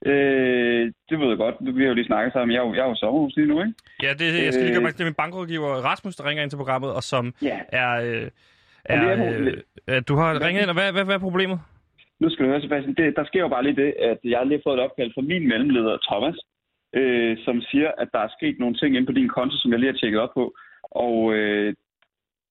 Øh, 0.06 0.94
det 1.10 1.19
ved 1.19 1.28
jeg 1.28 1.38
godt. 1.38 1.62
Nu, 1.62 1.72
vi 1.72 1.81
har 1.81 1.88
jo 1.88 1.94
lige 1.94 2.06
snakket 2.06 2.34
sammen. 2.34 2.54
Jeg 2.56 2.62
er 2.62 2.68
jo, 2.68 2.74
jeg 2.74 2.81
er 2.86 2.89
jo 2.89 2.96
sommerhus 2.96 3.36
lige 3.36 3.48
nu, 3.48 3.60
ikke? 3.62 3.74
Ja, 4.04 4.13
det, 4.13 4.44
jeg 4.46 4.54
skal 4.54 4.66
lige 4.66 4.74
gøre 4.74 4.78
Øh. 4.78 4.84
mig, 4.84 4.94
det 4.94 5.01
er 5.01 5.06
min 5.06 5.13
bankrådgiver 5.13 5.68
Rasmus, 5.89 6.16
der 6.16 6.25
ringer 6.25 6.44
ind 6.44 6.51
til 6.51 6.57
programmet, 6.57 6.92
og 6.94 7.04
som 7.04 7.34
Ja. 7.42 7.60
er... 7.68 7.92
Øh, 8.04 8.30
er, 8.86 9.02
er 9.02 9.56
øh, 9.88 10.02
du 10.08 10.16
har 10.16 10.30
Hvad- 10.32 10.48
ringet 10.48 10.62
ind, 10.62 10.70
og 10.70 10.78
hvad, 10.80 10.92
hvad, 10.92 11.06
hvad 11.06 11.16
er 11.16 11.20
problemet? 11.30 11.60
Nu 12.20 12.30
skal 12.30 12.46
du 12.46 12.50
høre, 12.50 12.62
Sebastian. 12.62 12.96
Det, 12.96 13.16
der 13.16 13.26
sker 13.26 13.40
jo 13.40 13.48
bare 13.48 13.64
lige 13.64 13.76
det, 13.84 13.92
at 14.10 14.20
jeg 14.24 14.38
har 14.38 14.46
lige 14.46 14.62
fået 14.66 14.78
et 14.78 14.84
opkald 14.86 15.12
fra 15.16 15.22
min 15.22 15.48
mellemleder, 15.48 15.98
Thomas, 16.10 16.38
øh, 17.00 17.38
som 17.46 17.62
siger, 17.62 17.92
at 18.02 18.10
der 18.14 18.20
er 18.20 18.32
sket 18.38 18.56
nogle 18.60 18.76
ting 18.76 18.96
inde 18.96 19.08
på 19.08 19.12
din 19.20 19.30
konto, 19.30 19.56
som 19.58 19.72
jeg 19.72 19.80
lige 19.80 19.92
har 19.92 19.98
tjekket 20.00 20.22
op 20.22 20.34
på. 20.34 20.56
Og 20.84 21.34
øh, 21.34 21.68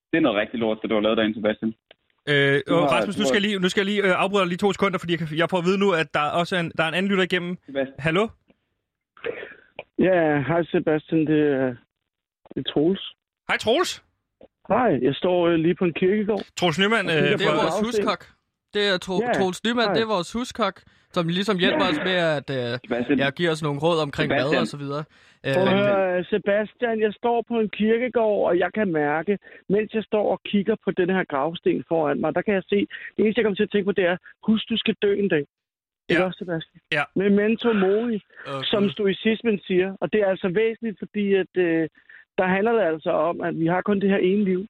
det 0.09 0.17
er 0.17 0.25
noget 0.27 0.41
rigtig 0.41 0.59
lort, 0.59 0.79
det 0.81 0.89
du 0.89 0.95
har 0.95 1.01
lavet 1.01 1.17
derinde, 1.17 1.35
Sebastian. 1.39 1.73
Øh, 2.29 2.61
Du 2.67 2.73
og 2.75 2.81
har- 2.81 2.95
Rasmus, 2.97 3.15
du 3.15 3.21
nu 3.21 3.25
skal 3.25 3.35
har- 3.41 3.41
jeg 3.41 3.49
lige, 3.49 3.59
nu 3.63 3.69
skal 3.69 3.81
jeg 3.81 3.85
lige 3.91 4.03
øh, 4.07 4.13
afbryde 4.23 4.41
dig 4.43 4.47
lige 4.49 4.57
to 4.65 4.73
sekunder, 4.73 4.99
fordi 4.99 5.11
jeg, 5.13 5.19
kan, 5.19 5.27
jeg 5.41 5.49
får 5.49 5.57
at 5.57 5.65
vide 5.69 5.79
nu, 5.85 5.89
at 6.01 6.07
der 6.13 6.23
også 6.39 6.51
er 6.55 6.59
en, 6.59 6.71
der 6.77 6.83
er 6.83 6.87
en 6.87 6.93
anden 6.97 7.11
lytter 7.11 7.23
igennem. 7.29 7.57
Sebastian. 7.65 7.95
Hallo? 7.99 8.23
Ja, 9.99 10.41
hej 10.49 10.63
Sebastian, 10.63 11.21
det 11.27 11.41
er, 11.51 11.67
det 12.53 12.59
er 12.65 12.71
Troels. 12.73 13.03
Hej 13.49 13.57
Troels. 13.57 14.03
Hej, 14.67 14.99
jeg 15.01 15.15
står 15.15 15.47
øh, 15.47 15.55
lige 15.55 15.75
på 15.75 15.85
en 15.85 15.93
kirkegård. 15.93 16.41
Troels 16.59 16.79
Nyman. 16.79 17.05
Øh, 17.09 17.15
Det 17.15 17.45
er 17.45 17.51
vores 17.61 17.65
afsted. 17.65 17.85
huskok. 17.85 18.21
Det 18.73 18.83
er 18.91 18.97
Tro- 19.05 19.21
Ja, 19.27 19.33
Troels 19.37 19.63
Nyman, 19.65 19.85
hej. 19.85 19.93
det 19.93 20.01
er 20.07 20.11
vores 20.15 20.31
huskok, 20.33 20.75
som 21.15 21.27
ligesom 21.27 21.57
hjælper 21.63 21.85
os 21.91 21.99
med 22.09 22.17
at 22.37 22.47
øh, 22.59 23.19
ja, 23.23 23.29
give 23.39 23.49
os 23.53 23.61
nogle 23.63 23.79
råd 23.85 23.97
omkring 24.07 24.29
mad 24.29 24.39
Sebastian. 24.39 24.61
og 24.61 24.67
så 24.67 24.77
videre. 24.83 25.03
Prøv 25.55 25.63
Øh, 25.63 25.69
høre, 25.79 26.17
øh, 26.19 26.25
Sebastian, 26.33 26.97
jeg 27.05 27.13
står 27.13 27.37
på 27.49 27.55
en 27.63 27.69
kirkegård, 27.69 28.41
og 28.49 28.53
jeg 28.63 28.69
kan 28.77 28.87
mærke, 28.91 29.33
mens 29.69 29.93
jeg 29.93 30.03
står 30.03 30.25
og 30.31 30.39
kigger 30.51 30.75
på 30.85 30.91
den 30.91 31.09
her 31.09 31.23
gravsten 31.23 31.83
foran 31.87 32.19
mig, 32.21 32.35
der 32.35 32.41
kan 32.41 32.53
jeg 32.53 32.63
se, 32.69 32.79
det 33.13 33.19
eneste, 33.23 33.39
jeg 33.39 33.45
kommer 33.45 33.55
til 33.59 33.63
at 33.69 33.71
tænke 33.71 33.85
på, 33.85 33.91
det 33.91 34.05
er, 34.11 34.17
husk, 34.47 34.63
du 34.69 34.77
skal 34.77 34.95
dø 35.01 35.11
en 35.23 35.29
dag. 35.35 35.45
Ja. 36.09 36.13
Ikke 36.13 36.25
også, 36.25 36.37
Sebastian? 36.37 36.79
Ja. 36.97 37.03
Memento 37.15 37.73
mori, 37.73 38.17
okay. 38.47 38.65
som 38.71 38.89
stoicismen 38.89 39.59
siger. 39.67 39.89
Og 40.01 40.13
det 40.13 40.19
er 40.21 40.27
altså 40.33 40.47
væsentligt, 40.61 40.99
fordi 40.99 41.25
at, 41.43 41.53
øh, 41.57 41.89
der 42.37 42.47
handler 42.55 42.71
det 42.77 42.81
altså 42.93 43.11
om, 43.29 43.41
at 43.41 43.59
vi 43.59 43.65
har 43.73 43.81
kun 43.81 43.99
det 44.01 44.09
her 44.09 44.17
ene 44.17 44.43
liv. 44.43 44.61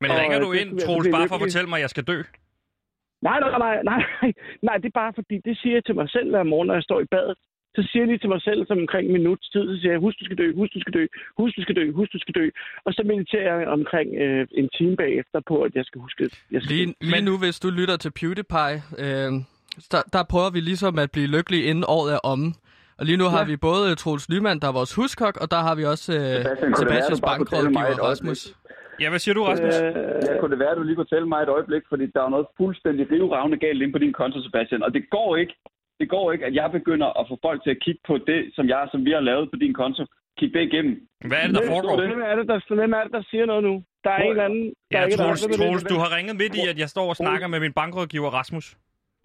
Men 0.00 0.10
Og, 0.10 0.16
ringer 0.20 0.38
øh, 0.40 0.44
du 0.46 0.52
ind, 0.52 0.70
Troels, 0.78 1.08
bare 1.16 1.28
for 1.28 1.34
at 1.34 1.40
fortælle 1.46 1.68
mig, 1.68 1.76
at 1.76 1.82
jeg 1.82 1.90
skal 1.90 2.04
dø? 2.04 2.18
Nej, 3.22 3.38
nej, 3.40 3.50
nej, 3.58 3.82
nej, 3.90 4.00
nej, 4.22 4.32
nej, 4.68 4.76
det 4.76 4.86
er 4.92 4.98
bare 5.02 5.12
fordi, 5.18 5.36
det 5.44 5.54
siger 5.60 5.74
jeg 5.76 5.84
til 5.84 5.94
mig 5.94 6.08
selv 6.10 6.30
hver 6.30 6.42
morgen, 6.42 6.66
når 6.66 6.74
jeg 6.74 6.82
står 6.82 7.00
i 7.00 7.10
badet. 7.14 7.36
Så 7.76 7.82
siger 7.88 8.02
jeg 8.02 8.08
lige 8.08 8.18
til 8.18 8.28
mig 8.34 8.42
selv, 8.42 8.66
som 8.66 8.78
omkring 8.78 9.06
en 9.06 9.12
minuts 9.12 9.48
tid, 9.50 9.64
så 9.70 9.80
siger 9.80 9.92
jeg, 9.92 10.00
husk, 10.00 10.16
du 10.20 10.24
skal 10.24 10.38
dø, 10.38 10.46
husk, 10.54 10.74
du 10.74 10.80
skal 10.80 10.94
dø, 10.98 11.06
husk, 11.38 11.56
du 11.56 11.62
skal 11.62 11.76
dø, 11.76 11.84
husk, 11.92 12.12
du 12.12 12.18
skal 12.18 12.34
dø. 12.34 12.46
Og 12.86 12.92
så 12.92 13.02
mediterer 13.06 13.58
jeg 13.58 13.68
omkring 13.68 14.08
øh, 14.24 14.46
en 14.60 14.68
time 14.78 14.96
bagefter 14.96 15.40
på, 15.50 15.56
at 15.62 15.72
jeg 15.74 15.84
skal 15.84 16.00
huske, 16.00 16.30
jeg 16.52 16.62
skal 16.62 16.76
Lige, 16.76 16.86
dø. 16.86 16.92
lige 17.00 17.24
nu, 17.28 17.38
hvis 17.38 17.60
du 17.60 17.68
lytter 17.70 17.96
til 17.96 18.10
PewDiePie, 18.18 18.78
øh, 19.04 19.30
der, 19.92 20.02
der 20.14 20.22
prøver 20.32 20.50
vi 20.50 20.60
ligesom 20.60 20.98
at 20.98 21.10
blive 21.14 21.26
lykkelige 21.36 21.64
inden 21.70 21.84
året 21.96 22.14
er 22.16 22.20
omme. 22.32 22.48
Og 22.98 23.04
lige 23.08 23.18
nu 23.22 23.24
har 23.34 23.38
Ja. 23.44 23.50
vi 23.52 23.56
både 23.56 23.94
Troels 24.02 24.28
Nyman, 24.32 24.58
der 24.62 24.68
er 24.68 24.76
vores 24.80 24.94
huskok, 25.00 25.34
og 25.42 25.46
der 25.54 25.60
har 25.66 25.74
vi 25.78 25.84
også 25.94 26.08
øh, 26.12 26.20
være, 26.20 26.76
Sebastians 26.82 27.20
bankrådgiver 27.28 27.94
Rasmus. 28.08 28.40
Ja, 29.02 29.08
hvad 29.12 29.18
siger 29.24 29.34
du, 29.38 29.42
Rasmus? 29.50 29.74
Øh, 29.74 29.92
Ja, 30.26 30.32
kunne 30.40 30.50
det 30.54 30.58
være, 30.64 30.72
at 30.74 30.78
du 30.80 30.82
lige 30.88 30.96
kunne 30.98 31.12
tælle 31.14 31.28
mig 31.32 31.40
et 31.42 31.48
øjeblik, 31.56 31.82
fordi 31.92 32.04
der 32.14 32.22
er 32.26 32.30
noget 32.36 32.46
fuldstændig 32.60 33.04
rivravne 33.12 33.56
galt 33.64 33.82
inde 33.82 33.92
på 33.96 34.02
din 34.04 34.12
konto, 34.20 34.38
Sebastian. 34.46 34.82
Og 34.86 34.90
det 34.96 35.02
går 35.16 35.30
ikke, 35.42 35.54
det 36.00 36.08
går 36.14 36.26
ikke, 36.32 36.44
at 36.48 36.54
jeg 36.60 36.68
begynder 36.78 37.08
at 37.20 37.24
få 37.30 37.34
folk 37.46 37.58
til 37.62 37.70
at 37.76 37.80
kigge 37.84 38.00
på 38.10 38.14
det, 38.30 38.40
som, 38.56 38.64
jeg, 38.72 38.80
som 38.92 39.00
vi 39.06 39.10
har 39.16 39.20
lavet 39.30 39.50
på 39.52 39.56
din 39.64 39.74
konto. 39.80 40.02
Kig 40.38 40.50
det 40.54 40.62
igennem. 40.70 40.94
Hvad 41.30 41.38
er 41.42 41.46
det, 41.46 41.54
der 41.60 41.66
foregår? 41.74 41.96
Hvem 42.00 42.22
er 42.30 42.34
det, 42.40 42.46
der, 42.52 42.74
hvem 42.80 42.92
er 42.98 43.02
det, 43.06 43.12
der 43.12 43.22
siger 43.30 43.46
noget 43.46 43.64
nu? 43.64 43.74
Der 44.04 44.10
er 44.10 44.20
en 44.22 44.30
eller 44.30 44.44
anden... 44.44 44.64
Der 44.92 44.98
er 44.98 45.00
Ja, 45.00 45.04
ikke 45.06 45.16
Troels, 45.16 45.42
Troels, 45.58 45.84
du 45.92 45.96
har 46.02 46.16
ringet 46.16 46.36
midt 46.36 46.54
i, 46.54 46.62
at 46.72 46.78
jeg 46.78 46.88
står 46.88 47.08
og 47.08 47.16
snakker 47.16 47.46
med 47.46 47.60
min 47.60 47.72
bankrådgiver 47.72 48.30
Rasmus. 48.38 48.66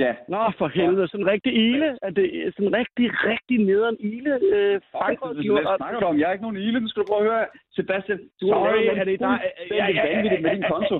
Ja, 0.04 0.12
Nå, 0.34 0.42
for 0.60 0.68
helvede. 0.80 1.08
Sådan 1.08 1.26
en 1.26 1.32
rigtig 1.36 1.54
ile. 1.72 1.88
Er 2.06 2.12
det 2.18 2.26
sådan 2.56 2.68
en 2.70 2.76
rigtig, 2.82 3.06
rigtig 3.30 3.58
nederen 3.70 3.98
ile? 4.14 4.32
Øh, 4.56 4.76
bankrådgiver. 5.04 5.62
Hvad 5.62 5.78
snakker 5.82 6.00
du 6.00 6.06
om? 6.12 6.16
Jeg 6.20 6.28
er 6.30 6.34
ikke 6.36 6.46
nogen 6.48 6.58
ile. 6.68 6.80
Nu 6.84 6.88
skal 6.90 7.02
du 7.04 7.08
prøve 7.12 7.24
at 7.26 7.30
høre. 7.32 7.46
Sebastian, 7.78 8.20
du 8.42 8.46
har 8.52 8.58
Sorry, 8.60 8.84
er 9.02 9.06
det 9.10 9.20
dig? 9.28 9.38
fuldstændig 9.70 10.04
vanvittigt 10.10 10.42
med 10.46 10.52
din 10.58 10.66
konto. 10.74 10.96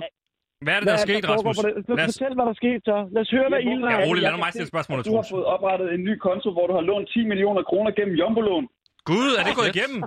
Hvad 0.64 0.72
er 0.76 0.80
det, 0.80 0.86
der 0.90 0.96
er 1.00 1.04
sket, 1.08 1.22
Rasmus? 1.32 1.56
det? 1.58 1.72
Lad 1.98 2.04
os 2.06 2.12
fortælle, 2.12 2.34
hvad 2.38 2.44
der 2.48 2.54
er 2.56 2.60
sket 2.62 2.80
så. 2.90 2.96
Lad 3.14 3.22
os 3.26 3.30
høre, 3.36 3.48
hvad 3.52 3.60
Ja, 3.64 3.70
ilden 3.70 3.84
er. 3.88 3.96
ja, 4.00 4.06
rolig, 4.06 4.20
lad 4.22 4.30
Jeg 4.30 4.36
nu 4.38 4.42
mig 4.44 4.50
stille 4.56 4.70
spørgsmålet, 4.74 5.02
Du 5.10 5.14
har 5.20 5.26
fået 5.34 5.44
oprettet 5.54 5.86
en 5.96 6.02
ny 6.08 6.14
konto, 6.26 6.48
hvor 6.56 6.66
du 6.70 6.74
har 6.78 6.84
lånt 6.90 7.08
10 7.14 7.24
millioner 7.32 7.62
kroner 7.70 7.90
gennem 7.98 8.14
Jumbo-lån. 8.20 8.64
Gud, 9.10 9.28
er 9.38 9.42
det 9.48 9.54
gået 9.58 9.70
igennem? 9.76 10.00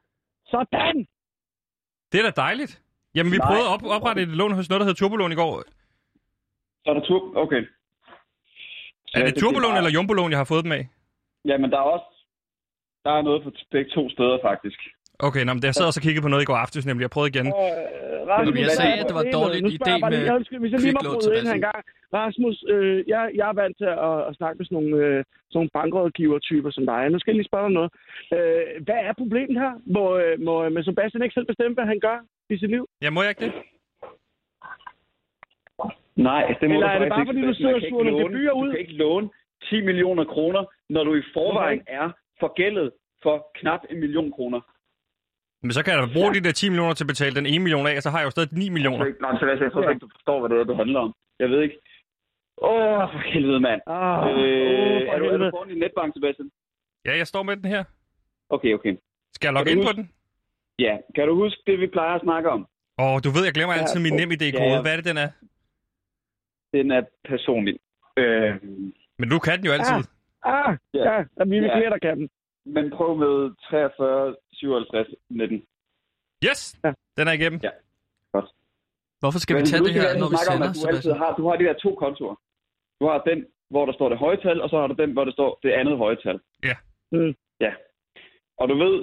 Sådan! 0.54 0.96
Det 2.10 2.16
er 2.20 2.24
da 2.30 2.32
dejligt. 2.46 2.72
Jamen, 3.16 3.32
vi 3.34 3.38
Nej. 3.38 3.46
prøvede 3.48 3.66
at 3.68 3.72
op- 3.74 3.88
oprette 3.96 4.20
et 4.22 4.28
lån 4.40 4.52
hos 4.58 4.68
noget, 4.68 4.80
der 4.80 4.86
hedder 4.88 5.00
Turbolån 5.00 5.32
i 5.36 5.40
går. 5.42 5.52
Så 6.82 6.86
er 6.90 6.94
der 6.98 7.04
tur... 7.08 7.20
Okay. 7.44 7.62
Er 9.16 9.24
det 9.26 9.36
er 9.36 9.40
Turbolån 9.42 9.70
bare- 9.70 9.78
eller 9.80 9.92
Jumbolån, 9.96 10.30
jeg 10.34 10.40
har 10.42 10.48
fået 10.52 10.64
dem 10.66 10.72
af? 10.78 10.84
Jamen, 11.50 11.68
der 11.72 11.78
er 11.84 11.88
også... 11.96 12.08
Der 13.04 13.12
er 13.18 13.22
noget 13.28 13.40
for 13.44 13.52
begge 13.74 13.90
to 13.96 14.02
steder, 14.14 14.38
faktisk. 14.48 14.80
Okay, 15.28 15.42
nå, 15.46 15.50
men 15.54 15.62
jeg 15.68 15.74
sad 15.74 15.86
også 15.90 16.00
og 16.00 16.04
kiggede 16.06 16.24
på 16.26 16.32
noget 16.32 16.42
i 16.44 16.48
går 16.50 16.58
aftes, 16.64 16.86
nemlig. 16.88 17.02
Jeg 17.06 17.12
prøvede 17.16 17.30
igen. 17.34 17.46
Øh, 17.46 17.54
Rasmus, 18.32 18.54
Men 18.54 18.62
jeg 18.68 18.70
sagde, 18.80 18.92
er 18.96 19.02
at 19.02 19.06
det 19.10 19.14
var 19.18 19.24
en 19.28 19.32
dårlig 19.40 19.58
idé 19.76 19.92
med 20.12 20.18
jeg 20.28 20.36
ønsker- 20.40 20.58
Hvis 20.62 20.72
jeg 20.74 20.80
lige 20.80 20.92
må 20.96 21.00
kviklån, 21.00 21.20
bryde 21.24 21.38
ind 21.40 21.48
en 21.60 21.64
gang. 21.70 21.80
Rasmus, 22.20 22.56
øh, 22.74 22.96
jeg, 23.12 23.22
jeg 23.38 23.46
er 23.52 23.56
vant 23.62 23.76
til 23.82 23.88
at, 24.08 24.16
at 24.28 24.32
snakke 24.38 24.56
med 24.58 24.64
sådan 24.66 24.76
nogle, 24.78 24.92
øh, 25.06 25.18
sådan 25.50 25.56
nogle 25.58 25.70
bankrådgiver-typer 25.78 26.70
som 26.76 26.84
dig. 26.92 27.00
Nu 27.12 27.18
skal 27.18 27.30
jeg 27.32 27.38
lige 27.40 27.50
spørge 27.50 27.66
dig 27.68 27.74
noget. 27.78 27.90
Øh, 28.36 28.64
hvad 28.86 29.00
er 29.08 29.12
problemet 29.22 29.56
her? 29.64 29.72
Må, 29.96 30.04
øh, 30.22 30.34
må, 30.46 30.54
må 30.74 30.78
Sebastian 30.88 31.22
ikke 31.24 31.36
selv 31.38 31.48
bestemme, 31.52 31.74
hvad 31.78 31.86
han 31.92 32.00
gør 32.06 32.18
i 32.54 32.56
sit 32.60 32.70
liv? 32.74 32.84
Ja, 33.04 33.08
må 33.14 33.20
jeg 33.22 33.30
ikke 33.32 33.44
det? 33.46 33.52
Nej, 36.16 36.42
det 36.60 36.68
må 36.68 36.74
Eller 36.74 36.88
du 36.88 36.94
er 36.94 36.98
det 36.98 37.08
bare, 37.08 37.20
ikke. 37.20 37.28
fordi 37.32 37.42
du 37.46 37.54
sidder 37.54 37.74
og 37.74 37.82
ikke 37.82 37.96
låne- 37.96 38.22
gebyrer 38.24 38.52
ud? 38.52 38.66
Du 38.66 38.72
kan 38.72 38.80
ikke 38.80 38.92
låne 38.92 39.28
10 39.70 39.80
millioner 39.80 40.24
kroner, 40.24 40.62
når 40.94 41.04
du 41.04 41.14
i 41.14 41.22
forvejen 41.34 41.80
er 41.86 42.06
forgældet 42.40 42.90
for 43.22 43.36
knap 43.58 43.80
en 43.90 44.00
million 44.00 44.32
kroner. 44.32 44.60
Men 45.62 45.72
så 45.72 45.80
kan 45.84 45.92
jeg 45.94 46.00
da 46.02 46.08
bruge 46.16 46.34
de 46.34 46.40
der 46.46 46.52
10 46.52 46.68
millioner 46.68 46.94
til 46.94 47.04
at 47.04 47.12
betale 47.14 47.34
den 47.38 47.46
1 47.46 47.60
million 47.60 47.86
af, 47.86 47.96
og 47.96 48.02
så 48.02 48.10
har 48.10 48.18
jeg 48.18 48.26
jo 48.28 48.30
stadig 48.30 48.48
9 48.52 48.68
millioner. 48.68 49.04
Nej, 49.24 49.32
Sebastian, 49.40 49.64
jeg 49.68 49.72
tror 49.72 49.88
ikke, 49.90 50.04
du 50.06 50.10
forstår, 50.16 50.36
hvad 50.40 50.48
det 50.50 50.58
er, 50.60 50.64
det 50.70 50.76
handler 50.76 51.00
om. 51.00 51.12
Jeg 51.42 51.48
ved 51.50 51.60
ikke. 51.66 51.76
Åh, 52.62 52.70
oh, 52.70 53.12
for 53.12 53.18
helvede, 53.34 53.60
mand. 53.60 53.80
Ah, 53.86 54.28
Øh, 54.28 55.06
for 55.06 55.12
er, 55.14 55.18
du, 55.18 55.24
er 55.34 55.36
du 55.42 55.50
foran 55.50 55.68
din 55.68 55.78
netbank, 55.78 56.10
Sebastian? 56.16 56.50
Ja, 57.06 57.12
jeg 57.16 57.26
står 57.26 57.42
med 57.42 57.56
den 57.56 57.64
her. 57.74 57.84
Okay, 58.50 58.72
okay. 58.74 58.94
Skal 59.34 59.46
jeg 59.48 59.54
logge 59.54 59.70
ind 59.72 59.82
på 59.86 59.92
den? 59.98 60.10
Ja, 60.78 60.94
kan 61.14 61.28
du 61.28 61.34
huske 61.44 61.60
det, 61.66 61.80
vi 61.80 61.86
plejer 61.86 62.14
at 62.14 62.22
snakke 62.22 62.48
om? 62.50 62.60
Åh, 62.98 63.16
du 63.24 63.28
ved, 63.34 63.44
jeg 63.44 63.54
glemmer 63.58 63.74
altid 63.74 64.00
min 64.00 64.12
nem 64.20 64.30
ID-kode. 64.30 64.74
Ja. 64.76 64.82
Hvad 64.82 64.92
er 64.92 64.96
det, 64.96 65.04
den 65.04 65.16
er? 65.24 65.28
Den 66.76 66.90
er 66.90 67.02
personlig. 67.32 67.74
Øh, 68.16 68.54
Men 69.20 69.28
du 69.32 69.38
kan 69.38 69.54
den 69.58 69.66
jo 69.66 69.72
altid. 69.72 70.00
Ah, 70.42 70.76
Ja. 70.94 71.00
ja, 71.12 71.14
ja 71.38 71.44
vi 71.44 71.56
vil 71.60 71.68
Ja. 71.70 71.76
flere, 71.78 71.90
der 71.90 71.98
kan 72.06 72.14
dem. 72.20 72.28
men 72.76 72.84
prøv 72.90 73.10
med 73.24 73.34
43, 73.70 74.36
57, 74.52 75.08
19. 75.30 75.62
Yes! 76.48 76.60
Ja. 76.84 76.92
Den 77.18 77.28
er 77.28 77.32
igennem. 77.32 77.60
Ja. 77.62 77.70
Hvorfor 79.20 79.38
skal 79.38 79.56
vi 79.56 79.60
Men 79.60 79.66
tage 79.66 79.80
nu 79.82 79.86
det 79.86 79.94
her, 79.94 80.14
vi 80.14 80.20
når 80.22 80.28
vi 80.34 80.38
om, 80.40 80.46
sender, 80.48 80.68
at 80.70 80.76
du, 80.82 80.88
altid 80.88 81.12
har, 81.22 81.30
du 81.38 81.42
har 81.48 81.56
de 81.56 81.64
der 81.64 81.74
to 81.84 81.90
kontorer. 82.04 82.36
Du 83.00 83.04
har 83.10 83.18
den, 83.30 83.46
hvor 83.70 83.86
der 83.86 83.92
står 83.92 84.08
det 84.08 84.18
høje 84.18 84.36
tal, 84.44 84.60
og 84.64 84.68
så 84.70 84.76
har 84.80 84.86
du 84.86 84.94
den, 85.02 85.12
hvor 85.12 85.24
der 85.24 85.32
står 85.32 85.50
det 85.62 85.70
andet 85.80 85.96
høje 85.98 86.16
tal. 86.24 86.40
Ja. 86.64 86.76
Mm. 87.12 87.34
Ja. 87.60 87.72
Og 88.60 88.68
du 88.68 88.74
ved, 88.84 88.96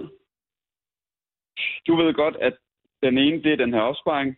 du 1.87 1.95
ved 1.95 2.13
godt, 2.13 2.35
at 2.47 2.55
den 3.03 3.17
ene, 3.17 3.43
det 3.43 3.51
er 3.53 3.55
den 3.63 3.73
her 3.73 3.81
opsparing, 3.81 4.37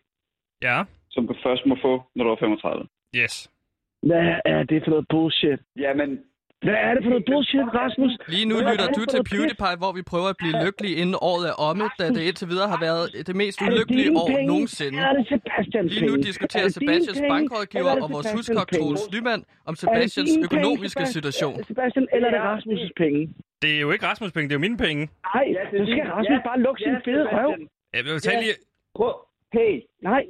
Ja. 0.62 0.84
som 1.10 1.26
du 1.26 1.34
først 1.42 1.66
må 1.66 1.76
få, 1.82 1.92
når 2.14 2.24
du 2.24 2.30
er 2.30 2.36
35. 2.36 2.88
Yes. 3.22 3.34
Hvad 4.08 4.26
er 4.44 4.62
det 4.70 4.78
for 4.84 4.90
noget 4.90 5.06
bullshit? 5.12 5.60
Ja, 5.84 5.90
men 6.00 6.08
Hvad 6.66 6.78
er 6.86 6.92
det 6.94 7.02
for 7.04 7.10
noget 7.14 7.24
bullshit, 7.30 7.66
Rasmus? 7.80 8.12
Lige 8.34 8.46
nu 8.50 8.54
Hvad 8.54 8.64
er 8.64 8.70
lytter 8.72 8.88
du 8.98 9.02
til? 9.12 9.20
PewDiePie, 9.30 9.76
hvor 9.82 9.92
vi 9.98 10.02
prøver 10.12 10.28
at 10.34 10.38
blive 10.42 10.54
lykkelige 10.64 10.96
inden 11.02 11.16
året 11.30 11.44
er 11.52 11.56
omme, 11.68 11.84
da 12.00 12.04
det 12.16 12.22
indtil 12.28 12.48
videre 12.52 12.68
har 12.74 12.80
været 12.88 13.04
det 13.28 13.36
mest 13.42 13.56
ulykkelige 13.66 14.10
år 14.20 14.28
penge? 14.28 14.46
nogensinde. 14.52 14.96
Er 15.08 15.12
det 15.18 15.24
Sebastians 15.32 15.88
Lige 15.94 16.06
nu 16.10 16.16
diskuterer 16.28 16.64
Er 16.64 16.68
Sebastians 16.78 17.18
penge, 17.18 17.32
bankrådgiver 17.34 17.92
er 17.96 18.02
og 18.04 18.08
vores 18.16 18.28
huskok? 18.36 18.68
Troels 18.76 19.04
Lyman 19.14 19.40
om 19.68 19.74
Sebastians 19.82 20.30
økonomiske 20.46 20.98
penge, 21.00 21.12
situation. 21.16 21.54
Sebastian, 21.70 22.06
eller 22.14 22.26
er 22.30 22.34
det 22.36 22.42
Rasmus' 22.52 22.92
penge? 23.02 23.20
Det 23.62 23.70
er 23.76 23.80
jo 23.84 23.90
ikke 23.94 24.04
Rasmus' 24.10 24.32
penge, 24.34 24.46
det 24.48 24.54
er 24.54 24.58
jo 24.60 24.64
mine 24.68 24.78
penge. 24.86 25.02
Nej, 25.34 25.46
så 25.72 25.82
skal 25.92 26.04
Rasmus 26.16 26.40
bare 26.48 26.58
lukke 26.66 26.80
sin 26.86 26.96
fede 27.06 27.24
røv. 27.36 27.50
Jeg 27.96 28.02
vil 28.04 28.20
tale 28.26 28.40
lige... 28.44 28.56
prøv. 28.98 29.14
Hey, 29.56 29.72
Nej, 30.10 30.22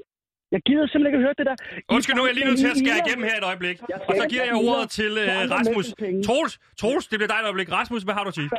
jeg 0.54 0.60
gider 0.68 0.84
simpelthen 0.86 1.06
ikke 1.10 1.18
at 1.20 1.24
høre 1.26 1.36
det 1.40 1.46
der. 1.50 1.56
I 1.90 1.92
Undskyld, 1.96 2.14
nu 2.16 2.22
er 2.24 2.28
jeg 2.30 2.36
lige 2.38 2.48
nødt 2.50 2.60
til 2.64 2.70
at 2.74 2.78
skære 2.82 2.98
igennem 3.04 3.24
her 3.28 3.36
et 3.42 3.46
øjeblik. 3.50 3.76
Jeg 3.92 3.98
Og 4.08 4.14
så 4.20 4.24
giver 4.32 4.44
jeg 4.50 4.56
ordet 4.70 4.88
til 4.98 5.12
uh, 5.24 5.32
Rasmus. 5.56 5.86
Troels, 6.28 6.52
Troels, 6.80 7.04
det 7.10 7.16
bliver 7.18 7.30
dig 7.32 7.38
et 7.42 7.46
øjeblik. 7.50 7.68
Rasmus, 7.78 8.02
hvad 8.06 8.14
har 8.18 8.22
du 8.26 8.30
at 8.34 8.38
sige? 8.40 8.50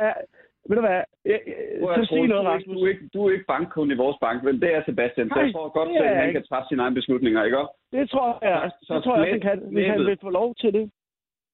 Ved 0.68 0.76
du 0.80 0.84
hvad? 0.88 1.00
Jeg- 1.32 1.44
jeg- 1.50 1.60
Prøv 1.82 1.94
Så 1.96 2.02
sig 2.08 2.16
noget, 2.16 2.30
du, 2.30 2.36
er 2.36 2.40
ikke, 2.40 2.54
Rasmus. 2.54 2.74
du, 2.76 2.80
er 2.86 2.90
ikke, 2.92 3.04
du 3.14 3.18
er 3.26 3.30
ikke 3.34 3.48
bankkunde 3.54 3.92
i 3.96 3.98
vores 4.04 4.18
bank, 4.26 4.38
men 4.46 4.54
det 4.62 4.70
er 4.76 4.80
Sebastian. 4.88 5.26
Så 5.28 5.34
Nej, 5.34 5.44
jeg 5.44 5.52
tror 5.56 5.68
godt, 5.78 5.88
at 5.88 5.94
jeg 5.96 6.16
han 6.20 6.28
ikke. 6.28 6.36
kan 6.38 6.44
træffe 6.50 6.66
sine 6.70 6.80
egne 6.84 6.96
beslutninger, 7.00 7.40
ikke? 7.48 7.58
Det 7.96 8.04
tror 8.12 8.30
jeg. 8.48 8.56
Så 8.88 8.92
Det 8.94 9.02
tror 9.04 9.14
jeg, 9.16 9.22
også, 9.22 9.32
han 9.36 9.42
kan, 9.48 9.56
hvis 9.74 9.86
han 9.94 10.00
vil 10.10 10.18
få 10.26 10.30
lov 10.40 10.48
til 10.62 10.70
det. 10.76 10.84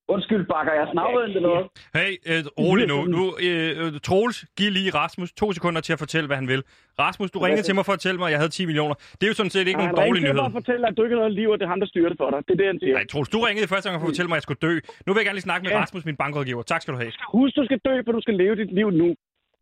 Undskyld, 0.09 0.45
bakker 0.55 0.73
jeg 0.81 0.87
snavlet 0.95 1.25
eller 1.29 1.41
noget? 1.49 1.65
Hey, 1.99 2.11
øh, 2.31 2.41
rolig 2.65 2.87
nu. 2.93 2.99
nu 3.17 3.23
øh, 3.47 4.01
Troels, 4.09 4.39
giv 4.59 4.71
lige 4.79 4.91
Rasmus 5.01 5.31
to 5.41 5.47
sekunder 5.53 5.81
til 5.87 5.93
at 5.97 5.99
fortælle, 6.05 6.27
hvad 6.27 6.37
han 6.43 6.49
vil. 6.49 6.63
Rasmus, 7.05 7.31
du 7.31 7.39
ringede 7.39 7.63
til 7.69 7.75
mig 7.75 7.85
for 7.85 7.93
at 7.93 7.97
fortælle 7.99 8.19
mig, 8.21 8.27
at 8.29 8.33
jeg 8.35 8.41
havde 8.43 8.53
10 8.59 8.67
millioner. 8.71 8.95
Det 9.19 9.23
er 9.27 9.31
jo 9.33 9.39
sådan 9.41 9.55
set 9.57 9.67
ikke 9.71 9.73
Nej, 9.73 9.87
nogen 9.87 9.97
han 9.99 10.01
dårlig 10.03 10.19
ringede 10.19 10.31
til 10.31 10.35
nyhed. 10.35 10.43
mig 10.43 10.53
for 10.55 10.59
at 10.59 10.65
fortælle, 10.65 10.85
at 10.89 10.95
du 10.97 11.01
ikke 11.05 11.15
har 11.17 11.23
noget 11.25 11.35
liv, 11.41 11.49
og 11.53 11.57
det 11.59 11.65
er 11.69 11.73
ham, 11.75 11.81
der 11.85 11.89
styrer 11.93 12.09
det 12.13 12.19
for 12.23 12.29
dig. 12.33 12.39
Det 12.47 12.53
er 12.57 12.61
det, 12.63 12.69
han 12.73 12.79
siger. 12.83 12.95
Nej, 12.99 13.07
Troels, 13.13 13.29
du 13.35 13.39
ringede 13.49 13.69
første 13.73 13.87
gang 13.89 13.97
for 14.01 14.07
at 14.07 14.11
fortælle 14.13 14.29
mig, 14.31 14.37
at 14.37 14.41
jeg 14.43 14.47
skulle 14.49 14.63
dø. 14.69 14.73
Nu 15.05 15.09
vil 15.13 15.19
jeg 15.21 15.27
gerne 15.29 15.39
lige 15.41 15.49
snakke 15.51 15.63
med 15.67 15.71
Ja. 15.75 15.81
Rasmus, 15.83 16.03
min 16.11 16.19
bankrådgiver. 16.23 16.63
Tak 16.73 16.81
skal 16.83 16.91
du 16.95 16.99
have. 17.03 17.13
Husk, 17.37 17.53
du 17.61 17.65
skal 17.69 17.79
dø, 17.89 17.95
for 18.07 18.13
du 18.17 18.21
skal 18.27 18.35
leve 18.43 18.55
dit 18.63 18.73
liv 18.81 18.89
nu. 19.03 19.09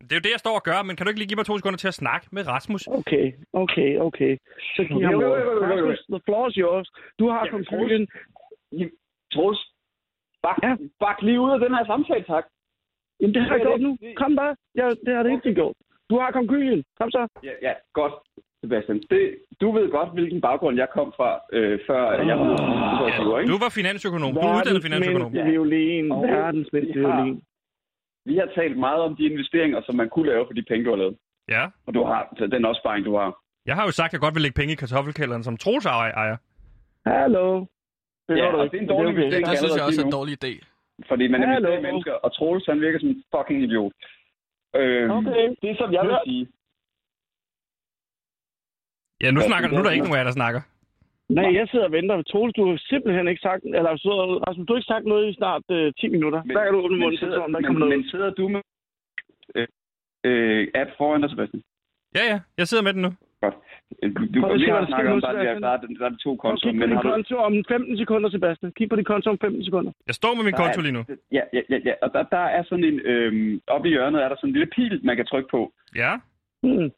Det 0.07 0.13
er 0.15 0.19
jo 0.21 0.25
det, 0.27 0.33
jeg 0.37 0.43
står 0.45 0.55
og 0.59 0.63
gør, 0.69 0.79
men 0.87 0.93
kan 0.95 1.01
du 1.05 1.09
ikke 1.11 1.21
lige 1.21 1.31
give 1.31 1.39
mig 1.41 1.45
to 1.49 1.55
sekunder 1.61 1.79
til 1.83 1.89
at 1.93 1.97
snakke 2.03 2.25
med 2.35 2.41
Rasmus? 2.53 2.81
Okay, 2.99 3.25
okay, 3.63 3.89
okay. 4.07 4.33
Så 4.75 4.81
giv 4.89 5.01
ham. 5.07 5.15
Rasmus, 5.71 5.99
the 6.15 6.21
floor 6.25 6.43
is 6.49 6.55
yours. 6.63 6.87
Du 7.19 7.25
har 7.33 7.43
konkurren. 7.55 8.03
Troels, 9.33 9.61
bak, 10.45 10.57
Ja. 10.67 10.71
bak 11.05 11.17
lige 11.27 11.39
ud 11.45 11.51
af 11.55 11.59
den 11.65 11.73
her 11.77 11.85
samtale, 11.91 12.23
tak. 12.33 12.45
Jamen, 13.19 13.33
det 13.35 13.41
har 13.43 13.49
jeg 13.55 13.61
er 13.61 13.65
gjort 13.67 13.81
nu. 13.87 13.91
Kom 14.21 14.31
bare. 14.41 14.53
Ja, 14.79 14.85
det 15.05 15.11
har 15.15 15.23
det 15.23 15.31
tiden 15.43 15.55
gjort. 15.61 15.75
Du 16.09 16.15
har 16.21 16.31
konkurren. 16.39 16.83
Kom 16.99 17.09
så. 17.11 17.21
Ja, 17.47 17.53
ja 17.67 17.73
godt, 17.99 18.13
Sebastian. 18.61 18.97
Det, 19.13 19.21
du 19.61 19.67
ved 19.77 19.85
godt, 19.97 20.09
hvilken 20.17 20.41
baggrund 20.41 20.75
jeg 20.77 20.87
kom 20.97 21.13
fra, 21.17 21.29
øh, 21.57 21.79
før 21.87 22.01
jeg 22.29 22.39
var 22.39 22.45
uddannet, 22.51 23.39
ikke? 23.41 23.51
Du 23.53 23.57
var 23.65 23.71
finansøkonom. 23.79 24.29
Du 24.33 24.39
er 24.39 24.57
uddannet 24.59 24.83
finansøkonom. 24.87 25.31
mindste 25.31 25.51
violin. 25.51 26.11
Og 26.11 26.21
Verdens 26.23 26.69
mindste 26.73 26.99
vi 26.99 27.05
har- 27.05 27.15
violin. 27.15 27.41
Vi 28.25 28.35
har 28.41 28.49
talt 28.55 28.77
meget 28.87 29.01
om 29.07 29.15
de 29.15 29.23
investeringer, 29.31 29.81
som 29.85 29.95
man 29.95 30.09
kunne 30.09 30.27
lave 30.31 30.43
for 30.47 30.53
de 30.53 30.63
penge, 30.69 30.85
du 30.85 30.89
har 30.89 30.97
lavet. 30.97 31.17
Ja. 31.49 31.63
Og 31.87 31.93
du 31.93 32.03
har 32.03 32.21
den 32.55 32.65
opsparing, 32.65 33.05
du 33.05 33.15
har. 33.15 33.29
Jeg 33.65 33.75
har 33.75 33.83
jo 33.85 33.91
sagt, 33.91 34.09
at 34.09 34.13
jeg 34.13 34.21
godt 34.21 34.35
vil 34.35 34.41
lægge 34.41 34.59
penge 34.61 34.73
i 34.73 34.75
kartoffelkælderen 34.75 35.43
som 35.43 35.57
Troels 35.57 35.85
ejer. 35.85 36.37
Hallo. 37.05 37.65
Det 38.27 38.37
Ja, 38.37 38.45
og 38.55 38.63
ikke. 38.63 38.71
det 38.73 38.77
er 38.77 38.83
en 38.87 38.91
dårlig 38.95 39.09
investering. 39.11 39.45
Det 39.45 39.49
kan 39.49 39.57
synes 39.63 39.75
jeg 39.79 39.85
også 39.89 40.01
er 40.01 40.05
en 40.11 40.17
dårlig 40.19 40.33
idé. 40.43 40.51
Fordi 41.09 41.23
man 41.33 41.39
investerer 41.43 41.71
i 41.71 41.75
Hallo. 41.75 41.87
mennesker, 41.87 42.13
og 42.25 42.29
Troels, 42.37 42.65
han 42.71 42.81
virker 42.85 42.99
som 42.99 43.09
en 43.13 43.23
fucking 43.35 43.59
idiot. 43.67 43.93
Øhm, 44.79 45.09
Okay. 45.17 45.43
Det, 45.63 45.71
som 45.81 45.89
jeg 45.97 46.03
vil 46.07 46.17
sige, 46.27 46.43
Ja, 49.23 49.31
nu, 49.31 49.39
snakker, 49.49 49.67
nu 49.69 49.77
er 49.79 49.83
der 49.83 49.91
ikke 49.95 50.05
nogen 50.07 50.17
af 50.19 50.23
jer, 50.23 50.29
der 50.31 50.39
snakker. 50.41 50.61
Nej, 51.39 51.49
jeg 51.59 51.65
sidder 51.71 51.85
og 51.85 51.91
venter. 51.97 52.21
Troels, 52.31 52.53
du 52.57 52.63
har 52.69 52.77
simpelthen 52.91 53.27
ikke 53.27 53.41
sagt... 53.47 53.63
Eller 53.79 53.93
så, 54.05 54.13
Rasmus, 54.47 54.67
du 54.67 54.73
har 54.73 54.79
ikke 54.79 54.91
sagt 54.93 55.05
noget 55.05 55.23
i 55.29 55.33
snart 55.39 55.63
øh, 55.71 55.93
10 55.99 56.07
minutter. 56.15 56.39
Men- 56.43 56.55
Hver 56.55 56.63
gang 56.63 56.73
du 56.75 56.81
åbner 56.85 56.97
munden, 57.03 57.17
så 57.19 57.25
tror 57.25 57.35
der 57.39 57.47
men, 57.47 57.63
kommer 57.63 57.79
noget. 57.79 57.93
men 57.97 58.09
sidder 58.11 58.29
du 58.39 58.47
med 58.55 58.61
øh, 59.55 59.67
øh, 60.29 60.67
app 60.81 60.89
foran 60.97 61.21
dig, 61.21 61.29
Sebastian? 61.29 61.63
Ja, 62.17 62.23
ja. 62.31 62.39
Jeg 62.57 62.67
sidder 62.67 62.83
med 62.83 62.93
den 62.93 63.01
nu. 63.01 63.11
Du, 64.15 64.21
du, 64.33 64.39
Prøv 64.41 64.51
at 64.51 64.59
vi 64.59 64.69
har 64.73 64.79
der 64.79 64.87
snakket 64.93 65.11
om, 65.13 65.21
der, 65.21 65.27
er 65.27 65.33
de- 65.33 65.39
Sebastian. 65.39 65.61
der, 65.63 65.69
er, 65.69 65.77
der 66.01 66.05
er 66.09 66.17
to 66.25 66.31
Kig 66.33 66.39
kontoer, 66.45 66.71
på 66.71 66.77
men 66.81 66.89
din 66.89 67.01
konto 67.11 67.35
om 67.47 67.53
15 67.67 67.97
sekunder, 67.97 68.29
Sebastian. 68.29 68.71
Kig 68.77 68.89
på 68.89 68.95
din 68.95 69.05
konto 69.11 69.27
om 69.29 69.37
15 69.41 69.65
sekunder. 69.65 69.91
Jeg 70.07 70.15
står 70.15 70.33
med 70.37 70.43
min 70.43 70.53
konto 70.61 70.81
lige 70.81 70.91
nu. 70.97 71.03
Ja, 71.37 71.43
ja, 71.55 71.61
ja, 71.69 71.77
ja. 71.89 71.93
og 72.01 72.09
der, 72.13 72.23
der 72.35 72.45
er 72.57 72.63
sådan 72.69 72.83
en... 72.91 72.99
Øhm, 73.11 73.61
oppe 73.67 73.87
i 73.89 73.91
hjørnet 73.91 74.23
er 74.23 74.29
der 74.29 74.35
sådan 74.35 74.49
en 74.49 74.53
lille 74.53 74.69
pil, 74.75 74.99
man 75.05 75.15
kan 75.15 75.25
trykke 75.25 75.49
på. 75.51 75.61
Ja. 75.95 76.11
Hmm. 76.63 76.89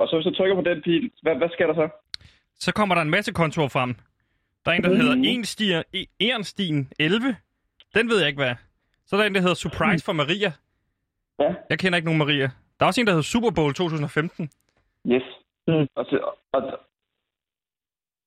Og 0.00 0.08
så 0.08 0.16
hvis 0.16 0.24
du 0.28 0.34
trykker 0.34 0.56
på 0.56 0.62
den 0.70 0.82
pil, 0.82 1.10
hvad, 1.22 1.34
hvad 1.36 1.48
sker 1.54 1.66
der 1.66 1.74
så? 1.74 1.86
Så 2.64 2.72
kommer 2.74 2.94
der 2.94 3.02
en 3.02 3.10
masse 3.10 3.32
kontorer 3.32 3.68
frem. 3.68 3.94
Der 4.64 4.70
er 4.70 4.74
en, 4.76 4.82
der 4.82 4.88
Mhm. 4.90 5.00
hedder 5.00 5.16
Enstier, 5.32 5.82
E- 5.96 6.10
Ernstien 6.30 6.92
11. 7.00 7.36
Den 7.94 8.08
ved 8.08 8.18
jeg 8.18 8.28
ikke, 8.28 8.42
hvad. 8.42 8.54
Så 9.06 9.16
er 9.16 9.20
der 9.20 9.26
en, 9.26 9.34
der 9.34 9.40
hedder 9.40 9.54
Surprise 9.54 10.04
for 10.04 10.12
Maria. 10.12 10.52
Ja. 11.40 11.54
Jeg 11.70 11.78
kender 11.78 11.96
ikke 11.96 12.06
nogen 12.06 12.18
Maria. 12.18 12.50
Der 12.78 12.84
er 12.84 12.86
også 12.86 13.00
en, 13.00 13.06
der 13.06 13.12
hedder 13.12 13.22
Super 13.34 13.50
Bowl 13.50 13.74
2015. 13.74 14.50
Yes. 15.12 15.22
Mm. 15.68 15.86
Og, 15.96 16.04
så, 16.10 16.16
og, 16.52 16.62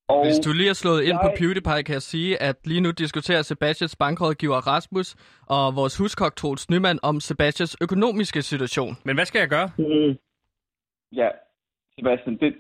og 0.07 0.25
Hvis 0.25 0.39
du 0.45 0.51
lige 0.53 0.67
har 0.67 0.73
slået 0.83 1.01
ind 1.03 1.17
på 1.23 1.27
jeg- 1.29 1.35
PewDiePie, 1.39 1.83
kan 1.83 1.93
jeg 1.93 2.01
sige, 2.01 2.41
at 2.41 2.55
lige 2.67 2.81
nu 2.81 2.91
diskuterer 2.91 3.41
Sebastians 3.41 3.95
bankrådgiver 3.95 4.59
Rasmus 4.73 5.15
og 5.47 5.75
vores 5.75 5.97
huskok 5.97 6.35
Troels 6.35 6.69
Nyman 6.69 6.99
om 7.03 7.19
Sebastians 7.19 7.77
økonomiske 7.81 8.41
situation. 8.41 8.91
Men 9.05 9.15
hvad 9.15 9.25
skal 9.25 9.39
jeg 9.39 9.49
gøre? 9.49 9.69
Hmm. 9.77 10.17
Ja, 11.11 11.29
Sebastian, 11.99 12.37
det, 12.37 12.55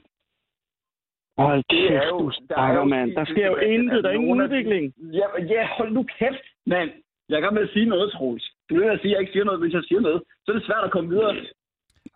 Hold 1.37 1.63
Det 1.69 1.85
er 1.95 2.07
jo- 2.07 2.19
du 2.19 2.31
der 2.49 2.57
er 2.61 2.73
jo- 2.73 2.83
mand. 2.83 3.11
Der 3.15 3.25
sker 3.25 3.45
jo 3.47 3.55
intet. 3.55 4.03
Der 4.03 4.09
er 4.09 4.13
ingen 4.13 4.41
udvikling. 4.41 4.93
Ja, 5.19 5.27
ja, 5.53 5.67
hold 5.77 5.91
nu 5.91 6.03
kæft, 6.19 6.45
mand. 6.65 6.89
Jeg 7.29 7.35
er 7.37 7.41
gang 7.41 7.53
med 7.53 7.63
at 7.63 7.69
sige 7.73 7.85
noget, 7.85 8.11
Troels. 8.13 8.45
Du 8.69 8.75
ved 8.75 8.85
at 8.85 8.99
sige, 9.01 9.11
at 9.11 9.13
jeg 9.13 9.19
ikke 9.21 9.31
siger 9.31 9.43
noget, 9.43 9.59
hvis 9.59 9.73
jeg 9.73 9.83
siger 9.87 9.99
noget. 10.01 10.21
Så 10.45 10.51
er 10.51 10.55
det 10.55 10.65
svært 10.65 10.83
at 10.83 10.91
komme 10.91 11.09
videre. 11.09 11.35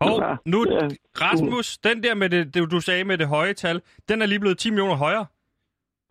Hov, 0.01 0.38
nu, 0.46 0.60
ja. 0.72 0.88
Rasmus, 1.25 1.77
den 1.77 2.03
der 2.03 2.15
med 2.15 2.29
det, 2.29 2.53
det, 2.53 2.72
du 2.72 2.79
sagde 2.79 3.03
med 3.03 3.18
det 3.18 3.27
høje 3.27 3.53
tal, 3.53 3.82
den 4.10 4.22
er 4.22 4.25
lige 4.25 4.39
blevet 4.39 4.58
10 4.58 4.70
millioner 4.70 4.96
højere. 4.96 5.25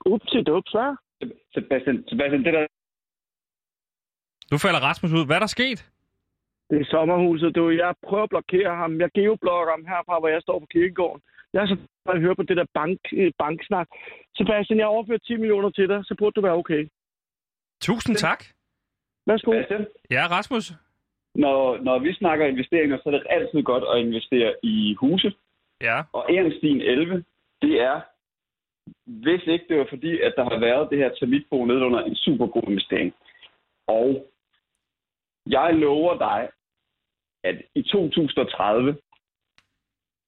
Up 0.07 0.21
til 0.28 0.45
dup, 0.45 0.64
så. 0.66 0.97
Sebastian, 1.54 2.04
Sebastian, 2.09 2.45
det 2.45 2.52
der... 2.52 2.66
Nu 4.50 4.59
falder 4.59 4.80
Rasmus 4.80 5.12
ud. 5.12 5.26
Hvad 5.26 5.37
er 5.37 5.40
der 5.40 5.47
sket? 5.47 5.90
Det 6.71 6.80
er 6.80 6.85
sommerhuset, 6.85 7.54
du. 7.54 7.71
Jeg 7.71 7.95
prøver 8.09 8.23
at 8.23 8.28
blokere 8.28 8.76
ham. 8.76 9.00
Jeg 9.00 9.11
geoblokker 9.14 9.73
ham 9.73 9.85
herfra, 9.92 10.18
hvor 10.18 10.28
jeg 10.28 10.42
står 10.42 10.59
på 10.59 10.66
kirkegården. 10.75 11.23
Jeg 11.52 11.62
er 11.62 11.66
så 11.66 11.76
at 12.14 12.21
høre 12.21 12.37
på 12.37 12.42
det 12.42 12.57
der 12.57 12.66
bank, 12.75 12.99
øh, 13.12 13.33
banksnak. 13.38 13.88
Sebastian, 14.37 14.78
jeg 14.78 14.87
har 14.87 14.90
overført 14.97 15.23
10 15.26 15.37
millioner 15.37 15.71
til 15.71 15.88
dig, 15.88 16.00
så 16.04 16.14
burde 16.18 16.35
du 16.35 16.40
være 16.40 16.61
okay. 16.62 16.88
Tusind 17.80 18.16
tak. 18.16 18.45
Værsgo. 19.26 19.52
Ja, 20.11 20.26
Rasmus. 20.30 20.73
Når, 21.42 21.78
når 21.78 21.99
vi 21.99 22.12
snakker 22.14 22.47
investeringer, 22.47 22.97
så 22.97 23.02
er 23.07 23.11
det 23.11 23.26
altid 23.30 23.62
godt 23.62 23.85
at 23.92 24.07
investere 24.07 24.54
i 24.62 24.95
huse. 24.95 25.33
Ja. 25.80 26.02
Og 26.12 26.33
Ehrenstien 26.33 26.80
11, 26.80 27.25
det 27.62 27.80
er, 27.80 28.00
hvis 29.07 29.42
ikke 29.47 29.64
det 29.68 29.78
var 29.78 29.87
fordi, 29.88 30.21
at 30.21 30.33
der 30.37 30.45
har 30.45 30.59
været 30.59 30.90
det 30.90 30.99
her 30.99 31.14
termitbo 31.14 31.64
nedenunder, 31.64 32.00
en 32.04 32.16
super 32.16 32.47
god 32.47 32.62
investering. 32.68 33.14
Og 33.87 34.26
jeg 35.47 35.75
lover 35.75 36.18
dig, 36.18 36.49
at 37.45 37.62
i 37.75 37.83
2030, 37.83 38.97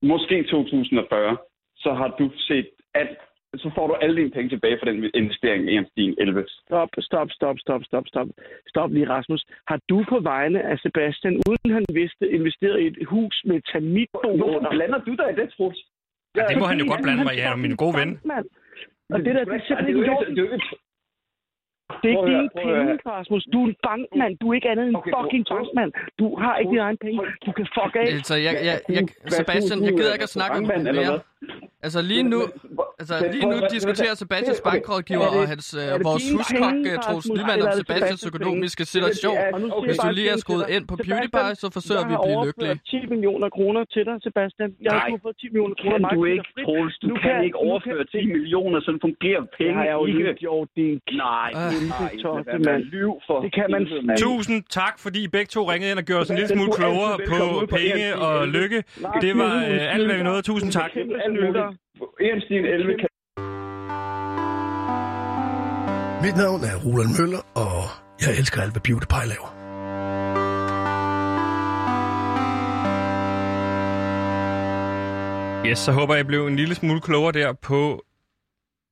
måske 0.03 0.43
2040, 0.43 1.37
så 1.77 1.95
har 1.95 2.09
du 2.09 2.31
set 2.37 2.71
alt, 2.95 3.19
så 3.57 3.71
får 3.77 3.87
du 3.87 3.95
alle 3.95 4.17
dine 4.17 4.31
penge 4.31 4.49
tilbage 4.49 4.77
for 4.79 4.87
den 4.87 5.11
investering 5.15 5.61
i 5.65 5.75
Ehrenstien 5.75 6.15
11. 6.19 6.45
Stop, 6.49 6.89
stop, 7.01 7.29
stop, 7.31 7.57
stop, 7.59 7.83
stop, 7.85 8.07
stop. 8.07 8.29
Stop 8.69 8.91
lige, 8.93 9.09
Rasmus. 9.09 9.43
Har 9.67 9.79
du 9.89 10.05
på 10.09 10.19
vegne 10.21 10.63
af 10.63 10.79
Sebastian, 10.79 11.35
uden 11.49 11.71
han 11.79 11.85
vidste, 12.01 12.25
investeret 12.39 12.81
i 12.81 12.87
et 12.87 12.99
hus 13.07 13.43
med 13.45 13.61
termitbo 13.73 14.19
Hvorfor 14.37 14.71
blander 14.71 14.99
du 14.99 15.13
dig 15.21 15.29
i 15.33 15.37
det, 15.41 15.53
Troels? 15.57 15.81
Ja, 16.37 16.43
det 16.51 16.59
må 16.59 16.67
han 16.73 16.79
jo 16.79 16.87
godt 16.93 17.03
blande 17.03 17.25
mig 17.25 17.35
i, 17.37 17.41
er 17.41 17.57
min 17.57 17.77
gode 17.77 17.95
ven. 18.01 18.11
Og 19.15 19.19
det 19.25 19.33
der, 19.37 19.45
det 19.45 19.55
er 19.55 19.65
simpelthen 19.67 19.89
ikke 19.89 20.01
det 20.35 20.39
er 20.39 20.47
jo 20.49 20.53
ikke 20.53 20.71
Det 22.03 22.11
er 22.11 22.17
Prøv 22.17 22.27
ikke 22.27 22.39
dine 22.39 22.49
prøv 22.55 22.87
penge. 22.87 22.99
Rasmus. 23.19 23.43
Du 23.53 23.59
er 23.65 23.67
en 23.73 23.77
bankmand. 23.89 24.33
Du 24.41 24.45
er 24.51 24.55
ikke 24.59 24.69
andet 24.73 24.85
end 24.87 24.93
en 24.95 24.97
Okay, 25.01 25.13
fucking 25.17 25.43
Troels. 25.47 25.69
bankmand. 25.75 25.91
Du 26.21 26.27
har 26.43 26.55
ikke 26.61 26.71
dine 26.75 26.85
egne 26.89 26.99
penge. 27.07 27.19
Du 27.47 27.51
kan 27.59 27.67
fuck 27.77 27.93
af. 28.03 28.07
Altså, 28.19 28.35
jeg, 28.47 28.55
jeg, 28.69 28.77
jeg, 28.97 29.03
Sebastian, 29.39 29.79
jeg 29.89 29.93
gider 29.99 30.13
ikke 30.17 30.29
at 30.31 30.35
snakke 30.39 30.55
om 30.61 30.65
det 30.67 30.95
mere. 30.95 31.21
Altså 31.87 32.01
lige 32.13 32.25
nu, 32.35 32.41
altså 33.01 33.15
lige 33.35 33.47
nu 33.53 33.57
diskuterer 33.77 34.15
Sebastians 34.23 34.61
bankrådgiver 34.69 35.29
og 35.39 35.43
hans, 35.53 35.67
øh, 35.81 36.05
vores 36.09 36.25
huskok, 36.37 36.75
øh, 36.91 36.97
Troels 37.05 37.29
Nyman, 37.37 37.59
om 37.65 37.69
er 37.73 37.77
Sebastians 37.83 38.23
økonomiske 38.31 38.83
situation. 38.95 39.37
Og 39.55 39.59
nu 39.63 39.67
siger 39.69 39.85
Hvis 39.89 39.99
jeg 40.05 40.11
du 40.11 40.15
lige 40.19 40.31
er 40.35 40.39
skruet 40.45 40.67
ind 40.75 40.85
på 40.91 40.95
PewDiePie, 41.05 41.53
så 41.63 41.67
forsøger 41.77 42.05
vi 42.11 42.13
jeg 42.15 42.19
at 42.21 42.25
blive 42.27 42.39
har 42.39 42.47
lykkelige. 42.49 42.75
overført 42.77 43.07
10 43.09 43.13
millioner 43.13 43.49
kroner 43.57 43.83
til 43.95 44.03
dig, 44.09 44.17
Sebastian. 44.27 44.69
Jeg 44.87 44.93
har 44.93 45.19
fået 45.27 45.37
10 45.43 45.47
millioner 45.55 45.77
kroner. 45.83 46.09
Kan 46.09 46.19
du 46.19 46.25
ikke. 46.35 46.45
Troels? 46.65 46.95
Du 47.09 47.15
kan 47.25 47.37
ikke 47.47 47.59
overføre 47.69 48.03
kan- 48.13 48.21
10 48.21 48.27
millioner, 48.37 48.79
sådan 48.87 49.01
fungerer 49.07 49.43
Det 49.47 49.51
penge 49.59 49.75
har 49.79 49.85
jeg 49.91 49.97
jo 50.01 50.05
ikke. 50.11 50.19
lige 50.19 50.35
gjort. 50.45 50.69
Er 50.77 50.83
en 50.95 51.01
Nej, 51.25 51.49
At 52.69 52.81
lyve 52.81 53.17
for 53.27 53.41
Det 53.41 53.55
kan 53.55 53.67
man 53.71 53.83
mand. 54.07 54.19
Tusind 54.19 54.65
tak, 54.71 54.99
fordi 54.99 55.25
I 55.25 55.29
begge 55.29 55.47
to 55.47 55.71
ringede 55.71 55.91
ind 55.91 55.99
og 55.99 56.05
gjorde 56.05 56.23
os 56.23 56.31
en 56.31 56.37
lille 56.37 56.49
smule 56.49 56.71
er 56.73 56.77
klogere 56.77 57.19
på 57.33 57.67
penge 57.77 58.17
og 58.17 58.43
11. 58.43 58.59
lykke. 58.59 58.79
Det 59.25 59.33
var 59.39 59.55
øh, 59.57 59.95
alt, 59.95 60.07
hvad 60.07 60.17
vi 60.17 60.23
nåede. 60.23 60.43
Tusind 60.43 60.73
tak. 60.73 60.91
Ehrenstien 62.27 62.65
11 62.65 62.99
kan 63.01 63.09
Mit 66.25 66.37
navn 66.37 66.61
er 66.71 66.77
Roland 66.87 67.13
Møller, 67.21 67.43
og 67.55 67.79
jeg 68.23 68.31
elsker 68.39 68.63
alt, 68.63 68.73
hvad 68.73 68.83
PewDiePie 68.87 69.29
laver. 69.35 69.51
Yes, 75.67 75.79
så 75.79 75.93
håber 75.93 76.15
jeg, 76.15 76.27
blev 76.27 76.47
en 76.47 76.57
lille 76.57 76.75
smule 76.75 77.01
klogere 77.01 77.33
der 77.33 77.53
på, 77.53 78.05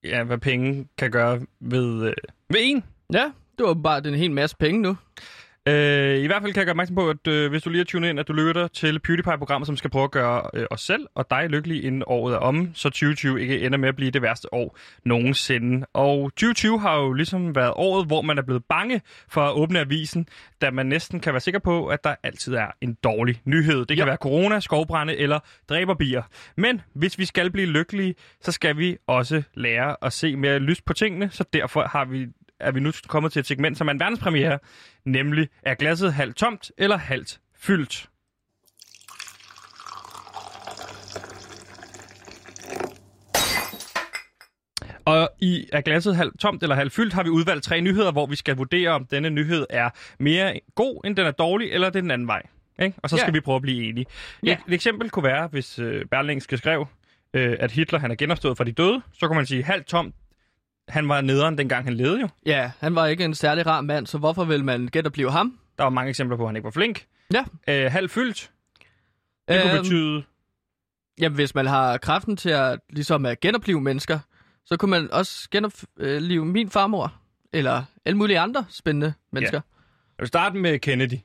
ja, 0.04 0.24
hvad 0.24 0.38
penge 0.38 0.88
kan 0.98 1.10
gøre 1.10 1.40
ved, 1.60 2.06
øh, 2.06 2.14
ved 2.50 2.60
en. 2.62 2.84
Ja, 3.12 3.24
det 3.58 3.66
var 3.66 3.74
bare 3.74 4.08
en 4.08 4.14
hel 4.14 4.30
masse 4.30 4.56
penge 4.56 4.82
nu. 4.82 4.96
Øh, 5.68 6.18
I 6.18 6.26
hvert 6.26 6.42
fald 6.42 6.52
kan 6.52 6.60
jeg 6.60 6.66
gøre 6.66 6.70
opmærksom 6.72 6.94
på, 6.96 7.10
at 7.10 7.26
øh, 7.28 7.50
hvis 7.50 7.62
du 7.62 7.70
lige 7.70 7.78
har 7.80 7.84
tunet 7.84 8.08
ind, 8.08 8.20
at 8.20 8.28
du 8.28 8.32
lytter 8.32 8.68
til 8.68 8.98
PewDiePie-programmet, 9.00 9.66
som 9.66 9.76
skal 9.76 9.90
prøve 9.90 10.04
at 10.04 10.10
gøre 10.10 10.42
øh, 10.54 10.66
os 10.70 10.80
selv 10.80 11.06
og 11.14 11.26
dig 11.30 11.48
lykkelige 11.50 11.82
inden 11.82 12.02
året 12.06 12.34
er 12.34 12.38
omme, 12.38 12.70
så 12.74 12.88
2020 12.88 13.40
ikke 13.40 13.60
ender 13.60 13.78
med 13.78 13.88
at 13.88 13.96
blive 13.96 14.10
det 14.10 14.22
værste 14.22 14.54
år 14.54 14.78
nogensinde. 15.04 15.86
Og 15.94 16.30
2020 16.32 16.80
har 16.80 16.96
jo 16.96 17.12
ligesom 17.12 17.54
været 17.56 17.72
året, 17.76 18.06
hvor 18.06 18.22
man 18.22 18.38
er 18.38 18.42
blevet 18.42 18.64
bange 18.68 19.00
for 19.28 19.40
at 19.42 19.52
åbne 19.54 19.80
avisen, 19.80 20.26
da 20.62 20.70
man 20.70 20.86
næsten 20.86 21.20
kan 21.20 21.32
være 21.32 21.40
sikker 21.40 21.60
på, 21.60 21.86
at 21.86 22.04
der 22.04 22.14
altid 22.22 22.54
er 22.54 22.66
en 22.80 22.94
dårlig 23.04 23.40
nyhed. 23.44 23.78
Det 23.78 23.88
kan 23.88 23.98
Ja. 23.98 24.04
være 24.04 24.16
corona, 24.16 24.60
skovbrænde 24.60 25.16
eller 25.16 25.38
dræberbier. 25.68 26.22
Men 26.56 26.80
hvis 26.94 27.18
vi 27.18 27.24
skal 27.24 27.50
blive 27.50 27.66
lykkelige, 27.66 28.14
så 28.40 28.52
skal 28.52 28.76
vi 28.78 28.96
også 29.06 29.42
lære 29.54 29.96
at 30.02 30.12
se 30.12 30.36
mere 30.36 30.58
lyst 30.58 30.84
på 30.84 30.92
tingene, 30.92 31.30
så 31.30 31.44
derfor 31.52 31.82
har 31.82 32.04
vi 32.04 32.26
er 32.60 32.70
vi 32.72 32.80
nu 32.80 32.92
kommet 33.06 33.32
til 33.32 33.40
et 33.40 33.46
segment, 33.46 33.78
som 33.78 33.88
er 33.88 33.92
en 33.92 34.00
verdenspremiere, 34.00 34.58
nemlig 35.04 35.48
er 35.62 35.74
glasset 35.74 36.12
halvt 36.14 36.36
tomt 36.36 36.70
eller 36.78 36.96
halvt 36.96 37.40
fyldt? 37.56 38.08
Og 45.04 45.30
i 45.40 45.66
er 45.72 45.80
glasset 45.80 46.16
halvt 46.16 46.40
tomt 46.40 46.62
eller 46.62 46.76
halvt 46.76 46.92
fyldt, 46.92 47.12
har 47.14 47.22
vi 47.22 47.28
udvalgt 47.28 47.64
tre 47.64 47.80
nyheder, 47.80 48.12
hvor 48.12 48.26
vi 48.26 48.36
skal 48.36 48.56
vurdere, 48.56 48.90
om 48.90 49.06
denne 49.06 49.30
nyhed 49.30 49.66
er 49.70 49.90
mere 50.18 50.60
god, 50.74 51.00
end 51.04 51.16
den 51.16 51.26
er 51.26 51.30
dårlig, 51.30 51.70
eller 51.72 51.90
det 51.90 51.96
er 51.96 52.00
den 52.02 52.10
anden 52.10 52.28
vej. 52.28 52.42
Ikke? 52.82 52.98
Og 53.02 53.10
så 53.10 53.16
skal 53.16 53.28
Ja. 53.28 53.32
vi 53.32 53.40
prøve 53.40 53.56
at 53.56 53.62
blive 53.62 53.88
enige. 53.88 54.06
Ja. 54.46 54.52
Et, 54.52 54.58
et 54.68 54.74
eksempel 54.74 55.10
kunne 55.10 55.22
være, 55.24 55.46
hvis 55.46 55.78
øh, 55.78 56.04
Berlingske 56.10 56.56
skrev, 56.56 56.86
øh, 57.34 57.56
at 57.60 57.70
Hitler 57.72 57.98
han 57.98 58.10
er 58.10 58.14
genopstået 58.14 58.56
fra 58.56 58.64
de 58.64 58.72
døde, 58.72 59.02
så 59.12 59.26
kunne 59.26 59.36
man 59.36 59.46
sige 59.46 59.62
halvt 59.62 59.86
tomt. 59.86 60.14
Han 60.88 61.08
var 61.08 61.20
nederen, 61.20 61.58
dengang 61.58 61.84
han 61.84 61.94
levede 61.94 62.20
jo. 62.20 62.28
Ja, 62.46 62.70
han 62.80 62.94
var 62.94 63.06
ikke 63.06 63.24
en 63.24 63.34
særlig 63.34 63.66
rar 63.66 63.80
mand, 63.80 64.06
så 64.06 64.18
hvorfor 64.18 64.44
vil 64.44 64.64
man 64.64 64.86
gætte 64.88 65.06
at 65.08 65.12
blive 65.12 65.30
ham? 65.30 65.58
Der 65.78 65.84
var 65.84 65.90
mange 65.90 66.08
eksempler 66.10 66.36
på, 66.36 66.42
at 66.42 66.48
han 66.48 66.56
ikke 66.56 66.64
var 66.64 66.70
flink. 66.70 67.04
Ja. 67.34 67.44
Øh, 67.68 67.92
halvt 67.92 68.10
fyldt, 68.10 68.50
det 69.48 69.62
kunne 69.62 69.72
Øhm, 69.72 69.82
betyde... 69.82 70.22
Jamen, 71.20 71.34
hvis 71.36 71.54
man 71.54 71.66
har 71.66 71.98
kraften 71.98 72.36
til 72.36 72.50
at, 72.50 72.80
ligesom 72.90 73.26
at 73.26 73.40
genopleve 73.40 73.80
mennesker, 73.80 74.18
så 74.66 74.76
kunne 74.76 74.90
man 74.90 75.12
også 75.12 75.48
genopleve 75.50 76.44
min 76.44 76.70
farmor. 76.70 77.12
Eller 77.52 77.84
alle 78.04 78.16
mulige 78.18 78.38
andre 78.38 78.64
spændende 78.70 79.12
mennesker. 79.32 79.60
Jeg 80.18 80.22
vil 80.22 80.28
starte 80.28 80.56
med 80.56 80.78
Kennedy. 80.78 81.18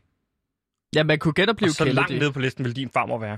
Ja, 0.95 1.03
man 1.03 1.19
kunne 1.19 1.33
genopleve 1.33 1.69
Og 1.69 1.73
så 1.73 1.77
Kennedy. 1.83 1.95
langt 1.95 2.19
nede 2.19 2.31
på 2.31 2.39
listen 2.39 2.65
vil 2.65 2.75
din 2.75 2.89
farmor 2.89 3.17
være. 3.17 3.37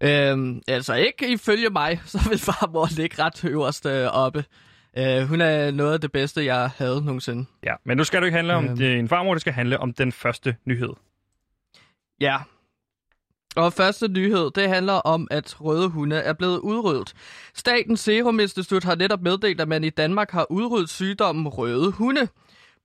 Øhm, 0.00 0.62
altså 0.68 0.94
ikke 0.94 1.32
ifølge 1.32 1.70
mig, 1.70 2.00
så 2.06 2.28
vil 2.28 2.38
farmor 2.38 2.88
ligge 2.96 3.22
ret 3.22 3.44
øverst 3.44 3.86
øh, 3.86 4.06
oppe. 4.06 4.44
Øh, 4.98 5.22
hun 5.28 5.40
er 5.40 5.70
noget 5.70 5.92
af 5.92 6.00
det 6.00 6.12
bedste, 6.12 6.44
jeg 6.44 6.70
havde 6.76 7.04
nogensinde. 7.04 7.46
Ja, 7.62 7.74
men 7.84 7.96
nu 7.96 8.04
skal 8.04 8.20
det 8.20 8.26
ikke 8.26 8.36
handle 8.36 8.54
om 8.54 8.64
Øhm. 8.64 8.76
din 8.76 9.08
farmor, 9.08 9.34
det 9.34 9.40
skal 9.40 9.52
handle 9.52 9.80
om 9.80 9.92
den 9.92 10.12
første 10.12 10.56
nyhed. 10.64 10.90
Ja. 12.20 12.38
Og 13.56 13.72
første 13.72 14.08
nyhed, 14.08 14.50
det 14.54 14.68
handler 14.68 14.92
om, 14.92 15.28
at 15.30 15.60
røde 15.60 15.88
hunde 15.88 16.16
er 16.16 16.32
blevet 16.32 16.58
udryddet. 16.58 17.14
Statens 17.54 18.00
Serum 18.00 18.40
Institut 18.40 18.84
har 18.84 18.94
netop 18.94 19.22
meddelt, 19.22 19.60
at 19.60 19.68
man 19.68 19.84
i 19.84 19.90
Danmark 19.90 20.30
har 20.30 20.46
udryddet 20.50 20.90
sygdommen 20.90 21.48
røde 21.48 21.90
hunde. 21.92 22.28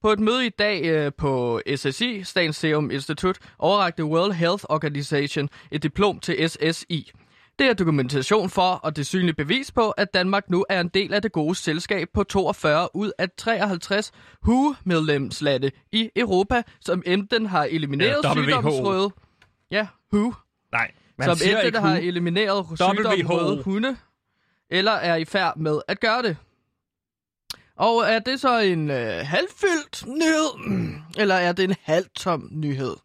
På 0.02 0.12
et 0.12 0.20
møde 0.20 0.46
i 0.46 0.48
dag 0.48 0.84
øh, 0.84 1.12
på 1.18 1.60
SSI, 1.76 2.22
Statens 2.24 2.56
Serum 2.56 2.90
Institut, 2.90 3.38
overrakte 3.58 4.04
World 4.04 4.32
Health 4.32 4.64
Organization 4.68 5.48
et 5.70 5.82
diplom 5.82 6.18
til 6.20 6.48
SSI. 6.50 7.12
Det 7.60 7.68
er 7.68 7.74
dokumentation 7.74 8.50
for, 8.50 8.72
og 8.72 8.96
det 8.96 9.06
synlige 9.06 9.34
bevis 9.34 9.72
på, 9.72 9.90
at 9.90 10.14
Danmark 10.14 10.50
nu 10.50 10.64
er 10.68 10.80
en 10.80 10.88
del 10.88 11.14
af 11.14 11.22
det 11.22 11.32
gode 11.32 11.54
selskab 11.54 12.08
på 12.14 12.22
42 12.24 12.96
ud 12.96 13.12
af 13.18 13.30
53 13.36 14.12
WHO-medlemslande 14.46 15.70
i 15.92 16.10
Europa, 16.16 16.62
som 16.80 17.02
enten 17.06 17.46
har 17.46 17.64
elimineret 17.64 18.24
Ja, 18.24 18.32
sygdomsrøde. 18.32 19.10
Ja, 19.70 19.86
WHO. 20.12 20.34
Nej, 20.72 20.90
man 21.18 21.28
som 21.28 21.36
siger 21.36 21.50
enten 21.56 21.66
ikke 21.66 21.78
har 21.78 21.96
elimineret 21.96 22.66
sygdommen 22.66 23.26
WHO. 23.26 23.34
røde 23.34 23.62
hunde, 23.62 23.96
eller 24.70 24.92
er 24.92 25.16
i 25.16 25.24
færd 25.24 25.56
med 25.56 25.80
at 25.88 26.00
gøre 26.00 26.22
det. 26.22 26.36
Og 27.76 28.04
er 28.06 28.18
det 28.18 28.40
så 28.40 28.58
en 28.58 28.90
øh, 28.90 29.26
halvfyldt 29.26 30.06
nyhed, 30.06 30.90
eller 31.18 31.34
er 31.34 31.52
det 31.52 31.64
en 31.64 31.74
halvtom 31.82 32.48
nyhed? 32.52 32.96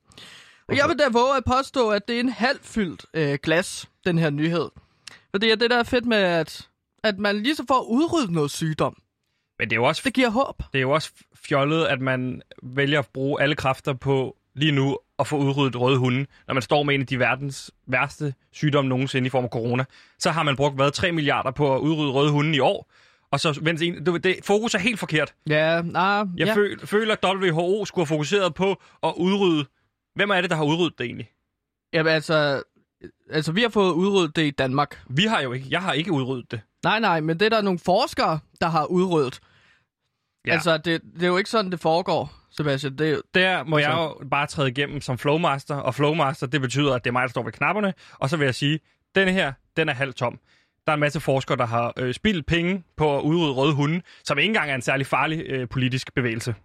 Og 0.69 0.77
jeg 0.77 0.89
vil 0.89 0.99
da 0.99 1.03
våge 1.11 1.37
at 1.37 1.43
påstå, 1.45 1.89
at 1.89 2.07
det 2.07 2.15
er 2.15 2.19
en 2.19 2.29
halvfyldt 2.29 3.05
øh, 3.13 3.37
glas, 3.43 3.89
den 4.05 4.17
her 4.17 4.29
nyhed. 4.29 4.69
For 5.31 5.37
det 5.37 5.51
er 5.51 5.55
det, 5.55 5.69
der 5.69 5.77
er 5.77 5.83
fedt 5.83 6.05
med, 6.05 6.17
at, 6.17 6.69
at 7.03 7.19
man 7.19 7.35
lige 7.43 7.55
så 7.55 7.63
får 7.67 7.81
udryddet 7.81 8.31
noget 8.31 8.51
sygdom. 8.51 8.97
Men 9.59 9.69
det 9.69 9.75
er 9.75 9.79
jo 9.79 9.83
også 9.83 10.01
Det 10.05 10.13
giver 10.13 10.29
håb. 10.29 10.63
det 10.73 10.77
er 10.79 10.81
jo 10.81 10.91
også 10.91 11.11
fjollet, 11.47 11.85
at 11.85 12.01
man 12.01 12.41
vælger 12.63 12.99
at 12.99 13.07
bruge 13.13 13.41
alle 13.41 13.55
kræfter 13.55 13.93
på 13.93 14.35
lige 14.55 14.71
nu 14.71 14.97
at 15.19 15.27
få 15.27 15.37
udryddet 15.37 15.81
røde 15.81 15.97
hunde, 15.97 16.25
når 16.47 16.53
man 16.53 16.61
står 16.61 16.83
med 16.83 16.95
en 16.95 17.01
af 17.01 17.07
de 17.07 17.19
verdens 17.19 17.71
værste 17.87 18.33
sygdomme 18.53 18.89
nogensinde 18.89 19.27
i 19.27 19.29
form 19.29 19.43
af 19.43 19.49
corona. 19.49 19.85
Så 20.19 20.31
har 20.31 20.43
man 20.43 20.55
brugt, 20.55 20.75
hvad, 20.75 20.91
3 20.91 21.11
milliarder 21.11 21.51
på 21.51 21.75
at 21.75 21.79
udrydde 21.79 22.11
røde 22.11 22.31
hunde 22.31 22.55
i 22.55 22.59
år, 22.59 22.91
og 23.31 23.39
så 23.39 23.59
vent 23.61 23.81
en, 23.81 24.03
du, 24.03 24.17
det, 24.17 24.35
fokus 24.43 24.73
er 24.75 24.79
helt 24.79 24.99
forkert. 24.99 25.33
Ja, 25.49 25.81
nej. 25.81 26.23
Jeg 26.37 26.47
ja. 26.47 26.55
føl, 26.55 26.87
føler, 26.87 27.15
at 27.23 27.35
WHO 27.35 27.85
skulle 27.85 28.05
have 28.05 28.15
fokuseret 28.15 28.53
på 28.53 28.81
at 29.03 29.13
udrydde... 29.17 29.65
Hvem 30.15 30.29
er 30.29 30.41
det, 30.41 30.49
der 30.49 30.55
har 30.55 30.63
udryddet 30.63 30.97
det 30.99 31.05
egentlig? 31.05 31.29
Jamen, 31.93 32.13
altså, 32.13 32.63
altså, 33.29 33.51
vi 33.51 33.61
har 33.61 33.69
fået 33.69 33.91
udryddet 33.93 34.35
det 34.35 34.41
i 34.45 34.51
Danmark. 34.51 34.99
Vi 35.09 35.23
har 35.23 35.41
jo 35.41 35.53
ikke. 35.53 35.67
Jeg 35.69 35.81
har 35.81 35.93
ikke 35.93 36.11
udryddet 36.11 36.51
det. 36.51 36.61
Nej, 36.83 36.99
nej, 36.99 37.19
men 37.21 37.39
det 37.39 37.45
er 37.45 37.49
der 37.49 37.61
nogle 37.61 37.79
forskere, 37.79 38.39
der 38.61 38.67
har 38.67 38.85
udryddet. 38.85 39.39
Ja. 40.47 40.53
Altså, 40.53 40.77
det, 40.77 41.01
det 41.15 41.23
er 41.23 41.27
jo 41.27 41.37
ikke 41.37 41.49
sådan, 41.49 41.71
det 41.71 41.79
foregår, 41.79 42.33
Sebastian. 42.51 42.97
Det 42.97 43.07
er, 43.07 43.11
jo- 43.11 43.21
Der 43.33 43.63
må 43.63 43.77
jeg 43.77 43.91
jo 44.21 44.27
bare 44.31 44.47
træde 44.47 44.69
igennem 44.69 45.01
som 45.01 45.17
flowmaster, 45.17 45.75
og 45.75 45.95
flowmaster, 45.95 46.47
det 46.47 46.61
betyder, 46.61 46.93
at 46.95 47.03
det 47.03 47.09
er 47.09 47.11
mig, 47.11 47.21
der 47.21 47.27
står 47.27 47.43
ved 47.43 47.51
knapperne, 47.51 47.93
og 48.13 48.29
så 48.29 48.37
vil 48.37 48.45
jeg 48.45 48.55
sige, 48.55 48.79
denne 49.15 49.31
her, 49.31 49.53
den 49.77 49.89
er 49.89 49.93
halvt 49.93 50.15
tom. 50.15 50.39
Der 50.85 50.91
er 50.91 50.93
en 50.93 50.99
masse 50.99 51.19
forskere, 51.19 51.57
der 51.57 51.65
har 51.65 51.93
øh, 51.97 52.13
spildt 52.13 52.45
penge 52.45 52.83
på 52.97 53.17
at 53.17 53.21
udrydde 53.21 53.53
røde 53.53 53.73
hunde, 53.73 54.01
som 54.23 54.37
ikke 54.37 54.47
engang 54.47 54.71
er 54.71 54.75
en 54.75 54.81
særlig 54.81 55.05
farlig 55.07 55.43
øh, 55.47 55.69
politisk 55.69 56.13
bevægelse. 56.13 56.55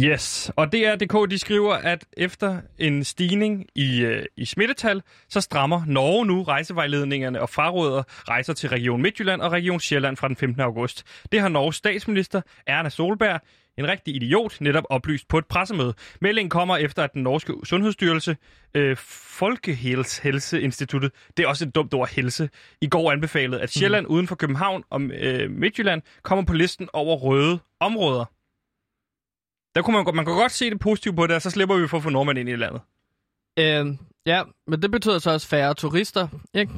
Yes, 0.00 0.50
og 0.56 0.72
DR.dk 0.72 1.30
de 1.30 1.38
skriver, 1.38 1.74
at 1.74 2.04
efter 2.16 2.60
en 2.78 3.04
stigning 3.04 3.66
i, 3.74 4.00
øh, 4.00 4.24
i 4.36 4.44
smittetal, 4.44 5.02
så 5.28 5.40
strammer 5.40 5.82
Norge 5.86 6.26
nu 6.26 6.42
rejsevejledningerne 6.42 7.40
og 7.40 7.48
fraråder 7.48 8.02
rejser 8.28 8.52
til 8.52 8.68
Region 8.68 9.02
Midtjylland 9.02 9.40
og 9.40 9.52
Region 9.52 9.80
Sjælland 9.80 10.16
fra 10.16 10.28
den 10.28 10.36
15. 10.36 10.60
august. 10.60 11.04
Det 11.32 11.40
har 11.40 11.48
Norges 11.48 11.76
statsminister 11.76 12.40
Erna 12.66 12.88
Solberg, 12.88 13.40
en 13.78 13.88
rigtig 13.88 14.16
idiot, 14.16 14.60
netop 14.60 14.84
oplyst 14.90 15.28
på 15.28 15.38
et 15.38 15.46
pressemøde. 15.46 15.94
Meldingen 16.20 16.50
kommer 16.50 16.76
efter, 16.76 17.02
at 17.02 17.12
den 17.14 17.22
norske 17.22 17.52
sundhedsstyrelse, 17.64 18.36
øh, 18.74 18.96
Folkehelseinstituttet, 19.38 21.12
det 21.36 21.42
er 21.42 21.48
også 21.48 21.64
et 21.64 21.74
dumt 21.74 21.94
ord, 21.94 22.08
helse, 22.08 22.48
i 22.80 22.88
går 22.88 23.12
anbefalede, 23.12 23.60
at 23.60 23.70
Sjælland 23.70 24.06
uden 24.06 24.28
for 24.28 24.34
København 24.34 24.84
og 24.90 25.00
øh, 25.02 25.50
Midtjylland 25.50 26.02
kommer 26.22 26.44
på 26.44 26.52
listen 26.52 26.88
over 26.92 27.16
røde 27.16 27.58
områder. 27.80 28.33
Der 29.74 29.82
kunne 29.82 29.96
man, 30.04 30.14
man 30.16 30.24
kunne 30.24 30.36
godt 30.40 30.52
se 30.52 30.70
det 30.70 30.80
positive 30.80 31.14
på 31.16 31.26
det, 31.26 31.36
og 31.36 31.42
så 31.42 31.50
slipper 31.50 31.76
vi 31.76 31.88
for 31.88 31.96
at 31.96 32.02
få 32.02 32.10
nordmænd 32.10 32.38
ind 32.38 32.48
i 32.48 32.56
landet. 32.56 32.80
øh, 33.58 33.86
ja, 34.26 34.42
men 34.66 34.82
det 34.82 34.90
betyder 34.90 35.18
så 35.18 35.30
også 35.30 35.46
færre 35.48 35.74
turister, 35.74 36.28
ikke? 36.54 36.72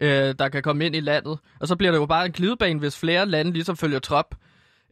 Øh, 0.00 0.34
der 0.38 0.48
kan 0.48 0.62
komme 0.62 0.86
ind 0.86 0.96
i 0.96 1.00
landet. 1.00 1.38
Og 1.60 1.68
så 1.68 1.76
bliver 1.76 1.90
det 1.92 1.98
jo 1.98 2.06
bare 2.06 2.26
en 2.26 2.32
glidebane, 2.32 2.78
hvis 2.78 2.98
flere 2.98 3.26
lande 3.26 3.52
ligesom 3.52 3.76
følger 3.76 3.98
trop. 3.98 4.34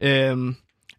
Øh, 0.01 0.37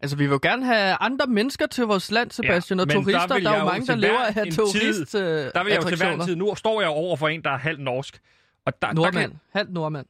altså, 0.01 0.17
vi 0.17 0.23
vil 0.25 0.31
jo 0.31 0.39
gerne 0.41 0.65
have 0.65 0.97
andre 0.99 1.27
mennesker 1.27 1.65
til 1.67 1.83
vores 1.83 2.11
land, 2.11 2.31
Sebastian, 2.31 2.79
og 2.79 2.87
men 2.87 2.95
der 2.97 3.01
turister. 3.03 3.35
vil 3.35 3.43
Der 3.45 3.51
er 3.51 3.59
jo 3.59 3.65
mange, 3.65 3.87
der 3.87 3.95
lever 3.95 4.19
af 4.19 4.33
tid- 4.33 4.51
turist 4.51 5.13
Der 5.13 5.63
vil 5.63 5.71
jeg 5.73 5.83
jo 5.83 5.87
til 5.89 5.97
hver 5.97 6.05
en 6.05 6.13
attraktioner. 6.13 6.25
tid. 6.25 6.35
Nu 6.35 6.55
står 6.55 6.81
jeg 6.81 6.89
over 6.89 7.15
for 7.17 7.27
en, 7.27 7.41
der 7.43 7.49
er 7.49 7.57
halvt 7.57 7.79
norsk. 7.81 8.21
Og 8.65 8.81
der, 8.81 8.87
der 8.87 8.93
Nordmand. 8.93 9.31
kan, 9.31 9.39
Halvt 9.53 9.73
nordmand 9.73 10.05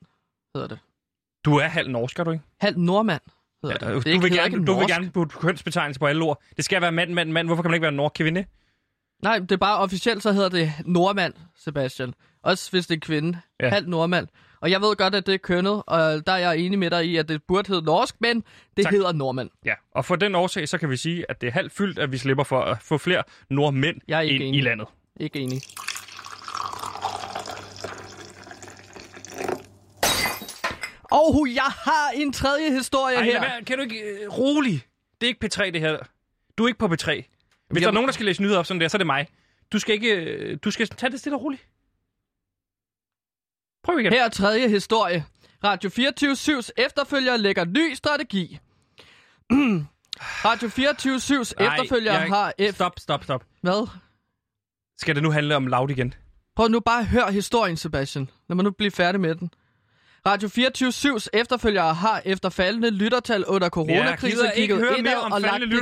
hedder 0.56 0.68
det. 0.68 0.80
du 1.46 1.56
er 1.58 1.68
halvt 1.68 1.92
norsk, 1.92 2.20
er 2.20 2.24
du 2.24 2.32
ikke? 2.32 2.44
Halvt 2.62 2.78
nordmand 2.78 3.22
hedder 3.66 3.88
Ja, 3.90 3.94
det. 3.96 4.06
du, 4.06 4.10
det 4.12 4.22
vil 4.24 4.32
gerne, 4.32 4.66
du 4.66 4.80
vil 4.80 4.88
gerne 4.88 5.10
putte 5.12 5.36
kønsbetegnelse 5.40 6.00
på 6.00 6.06
alle 6.06 6.24
ord. 6.24 6.42
Det 6.58 6.66
skal 6.66 6.82
være 6.82 6.92
mand, 6.92 7.14
mand, 7.14 7.32
mand. 7.32 7.48
Hvorfor 7.48 7.64
kan 7.64 7.72
man 7.72 7.76
ikke 7.76 7.84
være 7.84 7.92
nordkvinde? 7.92 8.46
Nej, 9.24 9.40
det 9.40 9.52
er 9.52 9.58
bare 9.58 9.78
officielt, 9.78 10.24
så 10.24 10.32
hedder 10.32 10.50
det 10.50 10.74
nordmand, 10.86 11.34
Sebastian. 11.58 12.14
Også 12.44 12.72
hvis 12.72 12.88
det 12.88 12.96
er 12.96 13.00
kvinde. 13.00 13.40
Ja. 13.60 13.70
Halvt 13.70 13.88
nordmand. 13.88 14.28
Og 14.62 14.72
jeg 14.72 14.82
ved 14.82 14.96
godt, 14.96 15.16
at 15.16 15.26
det 15.26 15.34
er 15.34 15.38
kønnet, 15.38 15.84
og 15.88 16.28
der 16.28 16.32
er 16.34 16.38
jeg 16.38 16.58
enig 16.58 16.80
med 16.80 16.90
dig 16.90 17.06
i, 17.06 17.18
at 17.18 17.30
det 17.30 17.42
burde 17.48 17.68
hedde 17.68 17.86
norsk, 17.86 18.16
men 18.22 18.44
det 18.78 18.84
Tak. 18.84 18.94
hedder 18.94 19.12
nordmand. 19.14 19.50
Ja, 19.66 19.74
og 19.96 20.06
for 20.06 20.16
den 20.16 20.36
årsag, 20.36 20.68
så 20.70 20.78
kan 20.78 20.90
vi 20.90 20.98
sige, 20.98 21.26
at 21.30 21.42
det 21.42 21.48
er 21.48 21.52
halvt 21.52 21.74
fyldt, 21.74 22.00
at 22.00 22.12
vi 22.12 22.18
slipper 22.18 22.44
for 22.44 22.62
at 22.62 22.78
få 22.82 22.98
flere 22.98 23.24
nordmænd 23.50 23.96
ind 24.08 24.22
enig. 24.42 24.56
i 24.56 24.62
landet. 24.62 24.88
Ikke 25.20 25.40
enig. 25.40 25.62
Og 31.16 31.48
jeg 31.56 31.64
har 31.64 32.10
en 32.16 32.34
tredje 32.34 32.72
historie 32.72 33.16
Ej, 33.18 33.24
her. 33.24 33.42
være. 33.42 33.64
kan 33.64 33.78
du 33.78 33.84
ikke... 33.84 34.00
Øh, 34.02 34.30
rolig. 34.38 34.82
Det 35.22 35.28
er 35.28 35.30
ikke 35.30 35.46
P3, 35.46 35.70
det 35.72 35.82
her. 35.82 35.98
Du 36.58 36.64
er 36.64 36.68
ikke 36.68 36.80
på 36.80 36.86
P3. 36.88 36.92
Hvis 36.92 37.06
Jamen- 37.70 37.82
der 37.82 37.88
er 37.88 37.92
nogen, 37.92 38.08
der 38.08 38.14
skal 38.14 38.26
læse 38.26 38.42
nyheder 38.42 38.60
op 38.60 38.66
sådan 38.66 38.82
der, 38.82 38.88
så 38.88 38.98
er 38.98 39.00
det 39.00 39.08
mig. 39.08 39.28
Du 39.74 39.80
skal 39.80 39.94
ikke... 39.96 40.14
øh, 40.16 40.58
Du 40.64 40.72
skal 40.72 40.88
tage 40.88 41.12
det 41.12 41.20
stille 41.20 41.36
og 41.38 41.42
roligt. 41.44 41.68
Prøv 43.84 44.00
igen. 44.00 44.14
Her 44.14 44.26
er 44.26 44.30
tredje 44.30 44.70
historie. 44.70 45.26
Radio 45.64 45.90
24-7's 45.90 46.70
efterfølger 46.78 47.38
lægger 47.38 47.66
ny 47.66 47.94
strategi. 47.94 48.60
Radio 50.46 50.68
24-7's 50.68 51.54
Ej, 51.58 51.74
efterfølger 51.76 52.12
jeg- 52.14 52.28
har... 52.28 52.54
F- 52.62 52.72
Stop, 52.72 53.00
stop, 53.00 53.24
stop. 53.24 53.44
Hvad? 53.62 53.88
Skal 54.98 55.16
det 55.16 55.24
nu 55.24 55.32
handle 55.32 55.56
om 55.56 55.68
Loud 55.68 55.90
igen? 55.90 56.14
Prøv 56.56 56.68
nu 56.68 56.80
bare 56.80 57.00
at 57.00 57.08
høre 57.08 57.32
historien, 57.32 57.78
Sebastian. 57.78 58.30
Lad 58.50 58.56
mig 58.56 58.64
nu 58.64 58.72
blive 58.72 58.92
færdig 58.92 59.22
med 59.22 59.36
den. 59.36 59.52
Radio 60.28 60.50
24-7's 60.50 61.28
efterfølgere 61.34 61.94
har 61.94 62.22
efter 62.26 62.50
faldende 62.50 62.90
lyttertal 62.90 63.46
under 63.46 63.70
coronakrisen 63.70 64.46
ikke 64.46 64.56
kigget 64.56 64.78
høre 64.78 64.90
mere 64.92 65.00
indad 65.00 65.16
om 65.16 65.32
og 65.32 65.42
lagt 65.42 65.64
en 65.64 65.70
ny 65.70 65.76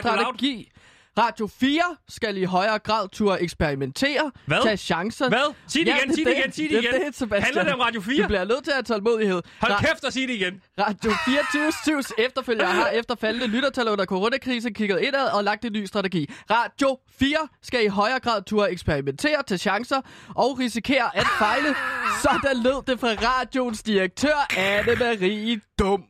strategi. 0.00 0.72
Radio 1.18 1.46
4 1.60 1.80
skal 2.08 2.36
i 2.36 2.44
højere 2.44 2.78
grad 2.78 3.08
turde 3.08 3.40
eksperimentere, 3.40 4.32
Hvad? 4.46 4.58
tage 4.62 4.76
chancer. 4.76 5.28
Hvad? 5.28 5.54
Sig 5.68 5.86
det 5.86 5.94
igen, 5.98 6.14
sig 6.14 6.24
det 6.24 6.32
igen, 6.32 6.52
sig 6.52 6.64
det 6.64 6.70
igen. 6.70 6.92
Det, 6.92 7.00
det, 7.06 7.16
Sebastian. 7.16 7.42
Handler 7.42 7.64
det 7.64 7.72
om 7.72 7.80
Radio 7.80 8.00
4? 8.00 8.22
Du 8.22 8.26
bliver 8.26 8.44
nødt 8.44 8.64
til 8.64 8.70
at 8.70 8.74
have 8.74 8.82
tålmodighed. 8.82 9.42
Hold 9.60 9.72
Ra- 9.72 9.80
kæft 9.86 10.04
og 10.04 10.12
sig 10.12 10.28
det 10.28 10.34
igen. 10.34 10.62
Radio 10.78 11.10
24-7's 11.10 12.10
efterfølgere 12.24 12.66
har 12.66 12.86
efter 12.88 13.14
faldende 13.14 13.46
lyttertal 13.46 13.88
under 13.88 14.04
coronakrisen 14.04 14.74
kigget 14.74 15.00
indad 15.00 15.28
og 15.28 15.44
lagt 15.44 15.64
en 15.64 15.72
ny 15.72 15.84
strategi. 15.84 16.30
Radio 16.50 16.98
4 17.18 17.36
skal 17.62 17.84
i 17.84 17.88
højere 17.88 18.20
grad 18.20 18.42
turde 18.42 18.70
eksperimentere, 18.70 19.42
tage 19.46 19.58
chancer 19.58 20.00
og 20.34 20.58
risikere 20.58 21.16
at 21.16 21.26
fejle. 21.38 21.74
Sådan 22.22 22.62
lød 22.62 22.82
det 22.86 23.00
fra 23.00 23.08
radioens 23.08 23.82
direktør, 23.82 24.46
Anne-Marie 24.52 25.65
Dum. 25.78 26.00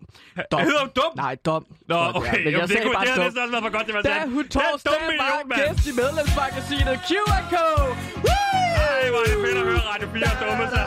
Dum. 0.52 0.61
Hedder 0.66 0.87
dum. 0.98 1.12
Nej, 1.24 1.35
dum. 1.46 1.62
Nå, 1.92 1.98
okay. 2.18 2.38
Men 2.44 2.52
Jamen, 2.52 2.61
jeg 2.61 2.68
det, 2.68 2.83
kunne, 2.83 2.94
bare 2.94 3.05
det 3.05 3.12
havde 3.12 3.24
næsten 3.26 3.42
også 3.44 3.52
været 3.55 3.64
for 3.66 3.72
godt, 3.76 3.87
det 3.88 3.94
var 3.98 4.02
Da 4.02 4.14
sandt. 4.18 4.33
hun 4.37 4.42
Den 4.42 4.50
dumme 4.55 4.70
torsdag 4.70 5.00
var 5.22 5.57
gæst 5.61 5.85
i 5.90 5.92
medlemsmagasinet 6.02 6.96
Q&K. 7.09 7.55
Ej, 7.55 9.02
hvor 9.12 9.20
er 9.24 9.29
det 9.33 9.38
fedt 9.44 9.59
at 9.62 9.66
høre 9.70 9.83
Radio 9.92 10.07
4 10.14 10.26
har 10.33 10.38
dummet 10.46 10.68
sig. 10.76 10.87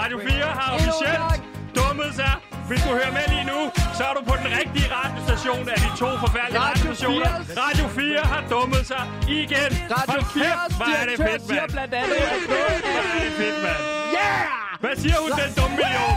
Radio 0.00 0.16
4 0.28 0.46
har 0.60 0.68
officielt 0.76 1.40
dummet 1.78 2.10
sig. 2.20 2.32
Hvis 2.70 2.80
du 2.86 2.90
hører 2.98 3.12
med 3.18 3.26
lige 3.34 3.46
nu, 3.52 3.58
så 3.98 4.02
er 4.10 4.14
du 4.18 4.22
på 4.30 4.34
den 4.42 4.48
rigtige 4.60 4.88
radiostation 4.98 5.62
af 5.74 5.78
de 5.84 5.90
to 6.02 6.08
forfærdelige 6.24 6.60
Radio 6.60 6.68
radiostationer. 6.70 7.30
4's 7.38 7.60
Radio 7.64 7.84
4 7.98 8.20
har 8.32 8.42
dummet 8.54 8.82
sig 8.92 9.02
igen. 9.40 9.70
Radio 9.96 10.08
Hold 10.12 10.22
4's 10.22 10.38
kæft, 10.38 10.72
hvor 10.78 10.88
er 11.00 11.04
det 11.10 11.16
fedt, 11.26 11.42
mand. 11.50 11.70
blandt 11.76 11.92
andet, 12.00 12.16
at 12.34 12.40
Hvor 12.52 13.04
er 13.14 13.18
det 13.24 13.32
fedt, 13.40 13.58
mand. 13.66 13.82
Yeah! 14.16 14.42
Hvad 14.82 14.94
siger 15.02 15.18
hun, 15.22 15.30
den 15.42 15.50
dumme 15.58 15.74
million? 15.82 16.14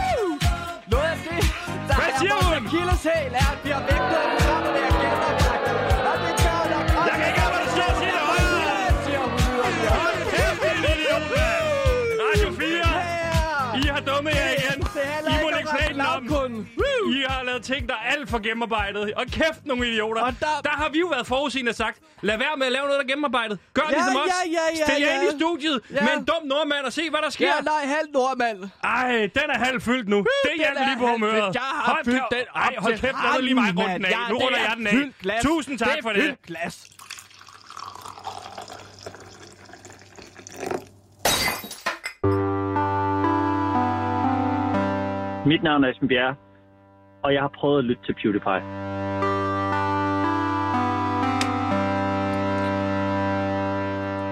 Noget 0.94 1.08
af 1.14 1.18
det, 1.26 1.43
der 1.94 2.02
Hvad 2.02 2.12
er 2.14 2.18
siger 2.20 2.34
vores 2.34 2.58
hun? 2.58 2.68
er, 3.42 3.48
at 3.54 3.60
vi 3.64 3.70
har 3.76 3.82
vægtet 3.90 4.20
programmet 4.34 4.93
ting, 17.72 17.88
der 17.88 17.94
er 17.94 18.04
alt 18.14 18.26
for 18.32 18.38
gennemarbejdet. 18.46 19.02
Og 19.20 19.24
kæft, 19.38 19.60
nogle 19.70 19.82
idioter. 19.90 20.22
Og 20.22 20.32
der- 20.40 20.60
der 20.68 20.74
har 20.80 20.88
vi 20.94 20.98
jo 21.04 21.06
været 21.06 21.26
forudsigende 21.26 21.70
og 21.70 21.74
sagt, 21.84 21.96
lad 22.28 22.38
være 22.38 22.54
med 22.58 22.66
at 22.66 22.72
lave 22.72 22.84
noget, 22.88 22.98
der 23.00 23.04
er 23.06 23.10
gennemarbejdet. 23.12 23.56
Gør 23.74 23.82
Ja, 23.90 23.94
ligesom 23.96 24.16
os. 24.16 24.28
ja, 24.34 24.40
ja, 24.58 24.64
ja, 24.78 24.84
Stil 24.86 25.02
jer 25.02 25.14
ja. 25.14 25.20
ind 25.22 25.32
i 25.32 25.38
studiet 25.40 25.76
Ja. 25.90 26.00
med 26.06 26.12
en 26.18 26.24
dum 26.30 26.42
nordmand 26.52 26.84
og 26.86 26.92
se, 26.92 27.10
hvad 27.10 27.20
der 27.26 27.30
sker. 27.30 27.46
Ja, 27.46 27.60
nej, 27.72 27.82
halv 27.96 28.08
nordmand. 28.18 28.58
Ej, 28.84 29.10
den 29.38 29.46
er 29.54 29.58
halvt 29.66 29.82
fyldt 29.82 30.08
nu. 30.08 30.18
Det 30.18 30.52
hjælper 30.56 30.80
er 30.80 30.86
lige 30.88 30.98
på 30.98 31.06
halvt 31.06 31.20
humøret. 31.20 31.44
fyldt. 31.44 31.54
Jeg 31.54 31.62
har 31.62 31.92
Hold 31.92 32.04
fyldt 32.04 32.22
den 32.36 32.44
op 32.54 32.62
Ej, 32.62 32.74
hold 32.78 32.92
kæft, 32.98 33.16
lad 33.34 33.42
lige 33.42 33.54
mig 33.54 33.68
rundt 33.78 33.94
den 33.96 34.04
af. 34.04 34.10
Ja, 34.10 34.22
Nu 34.30 34.36
runder 34.42 34.58
er 34.58 34.62
jeg 34.68 34.76
den 34.76 34.86
af. 34.86 34.94
glas. 35.22 35.42
Tusind 35.42 35.78
tak 35.78 35.88
det 35.96 36.02
for 36.02 36.10
det. 36.10 36.36
glas. 36.46 36.76
Mit 45.46 45.62
navn 45.62 45.84
er 45.84 45.88
Esben 45.90 46.08
Bjerre, 46.08 46.34
og 47.24 47.34
jeg 47.34 47.40
har 47.40 47.52
prøvet 47.60 47.78
at 47.78 47.84
lytte 47.84 48.02
til 48.06 48.14
PewDiePie. 48.14 48.62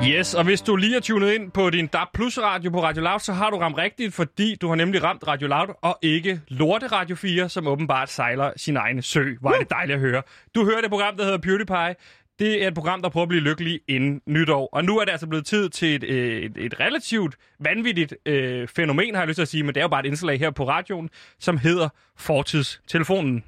Yes, 0.09 0.35
og 0.35 0.45
hvis 0.45 0.61
du 0.63 0.77
lige 0.77 0.97
er 0.97 1.01
tunet 1.01 1.33
ind 1.33 1.51
på 1.51 1.71
din 1.71 1.87
DAB 1.87 2.09
Plus 2.15 2.39
radio 2.39 2.71
på 2.71 2.83
Radio 2.83 3.03
Loud, 3.03 3.21
så 3.21 3.33
har 3.33 3.51
du 3.51 3.57
ramt 3.57 3.79
rigtigt, 3.79 4.15
fordi 4.15 4.57
du 4.61 4.69
har 4.69 4.75
nemlig 4.75 5.03
ramt 5.03 5.29
Radio 5.29 5.49
Loud, 5.49 5.69
og 5.83 5.99
ikke 6.03 6.41
Lorte 6.49 6.87
Radio 6.87 7.17
4, 7.17 7.49
som 7.49 7.67
åbenbart 7.67 8.11
sejler 8.11 8.53
sin 8.57 8.77
egen 8.77 9.03
sø. 9.03 9.25
Hvor 9.41 9.51
er 9.51 9.59
det 9.59 9.71
dejligt 9.71 9.95
at 9.95 10.01
høre. 10.01 10.23
Du 10.55 10.65
hører 10.65 10.81
det 10.81 10.91
program, 10.91 11.17
der 11.17 11.25
hedder 11.25 11.39
PewDiePie. 11.39 11.95
Det 12.39 12.65
er 12.65 12.69
et 12.69 12.75
program, 12.75 13.03
der 13.03 13.09
prøver 13.09 13.23
at 13.23 13.29
blive 13.29 13.43
lykkelig 13.43 13.81
inden 13.89 14.21
nytår. 14.27 14.69
Og 14.73 14.85
nu 14.85 14.99
er 14.99 15.05
det 15.05 15.13
altså 15.13 15.27
blevet 15.27 15.47
tid 15.47 15.69
til 15.69 15.95
et, 15.95 16.05
øh, 16.05 16.43
et, 16.43 16.53
et 16.57 16.81
relativt 16.81 17.37
vanvittigt 17.61 18.15
øh, 18.27 18.69
fænomen, 18.69 19.15
har 19.15 19.23
jeg 19.23 19.29
lyst 19.29 19.37
til 19.37 19.43
at 19.43 19.49
sige, 19.49 19.63
men 19.63 19.75
det 19.75 19.81
er 19.81 19.85
jo 19.85 19.89
bare 19.89 20.01
et 20.01 20.07
indslag 20.07 20.39
her 20.39 20.51
på 20.51 20.69
radioen, 20.69 21.11
som 21.39 21.57
hedder 21.57 21.89
Fortidstelefonen. 22.17 23.45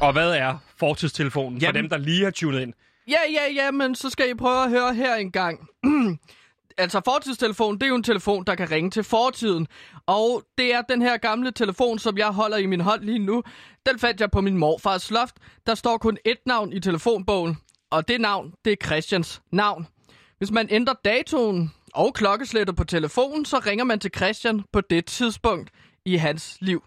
Og 0.00 0.12
hvad 0.12 0.30
er 0.32 0.58
fortidstelefonen 0.76 1.58
Jamen. 1.58 1.74
for 1.74 1.80
dem, 1.80 1.88
der 1.88 1.96
lige 1.98 2.24
har 2.24 2.30
tunet 2.30 2.60
ind? 2.60 2.72
Ja, 3.08 3.18
ja, 3.32 3.64
ja, 3.64 3.70
men 3.70 3.94
så 3.94 4.10
skal 4.10 4.30
I 4.30 4.34
prøve 4.34 4.64
at 4.64 4.70
høre 4.70 4.94
her 4.94 5.14
en 5.14 5.32
gang. 5.32 5.68
altså, 6.78 7.00
fortidstelefon, 7.04 7.74
det 7.74 7.82
er 7.82 7.88
jo 7.88 7.94
en 7.94 8.02
telefon, 8.02 8.44
der 8.44 8.54
kan 8.54 8.70
ringe 8.70 8.90
til 8.90 9.04
fortiden. 9.04 9.66
Og 10.06 10.42
det 10.58 10.74
er 10.74 10.82
den 10.82 11.02
her 11.02 11.16
gamle 11.16 11.50
telefon, 11.50 11.98
som 11.98 12.18
jeg 12.18 12.28
holder 12.28 12.56
i 12.56 12.66
min 12.66 12.80
hånd 12.80 13.02
lige 13.02 13.18
nu. 13.18 13.42
Den 13.86 13.98
fandt 13.98 14.20
jeg 14.20 14.30
på 14.30 14.40
min 14.40 14.56
morfars 14.56 15.10
loft. 15.10 15.36
Der 15.66 15.74
står 15.74 15.98
kun 15.98 16.18
ét 16.28 16.42
navn 16.46 16.72
i 16.72 16.80
telefonbogen. 16.80 17.58
Og 17.90 18.08
det 18.08 18.20
navn, 18.20 18.54
det 18.64 18.72
er 18.72 18.86
Christians 18.86 19.42
navn. 19.52 19.86
Hvis 20.38 20.50
man 20.50 20.68
ændrer 20.70 20.94
datoen 21.04 21.72
og 21.94 22.14
klokkeslættet 22.14 22.76
på 22.76 22.84
telefonen, 22.84 23.44
så 23.44 23.58
ringer 23.58 23.84
man 23.84 24.00
til 24.00 24.10
Christian 24.16 24.62
på 24.72 24.80
det 24.80 25.06
tidspunkt 25.06 25.70
i 26.04 26.16
hans 26.16 26.56
liv. 26.60 26.82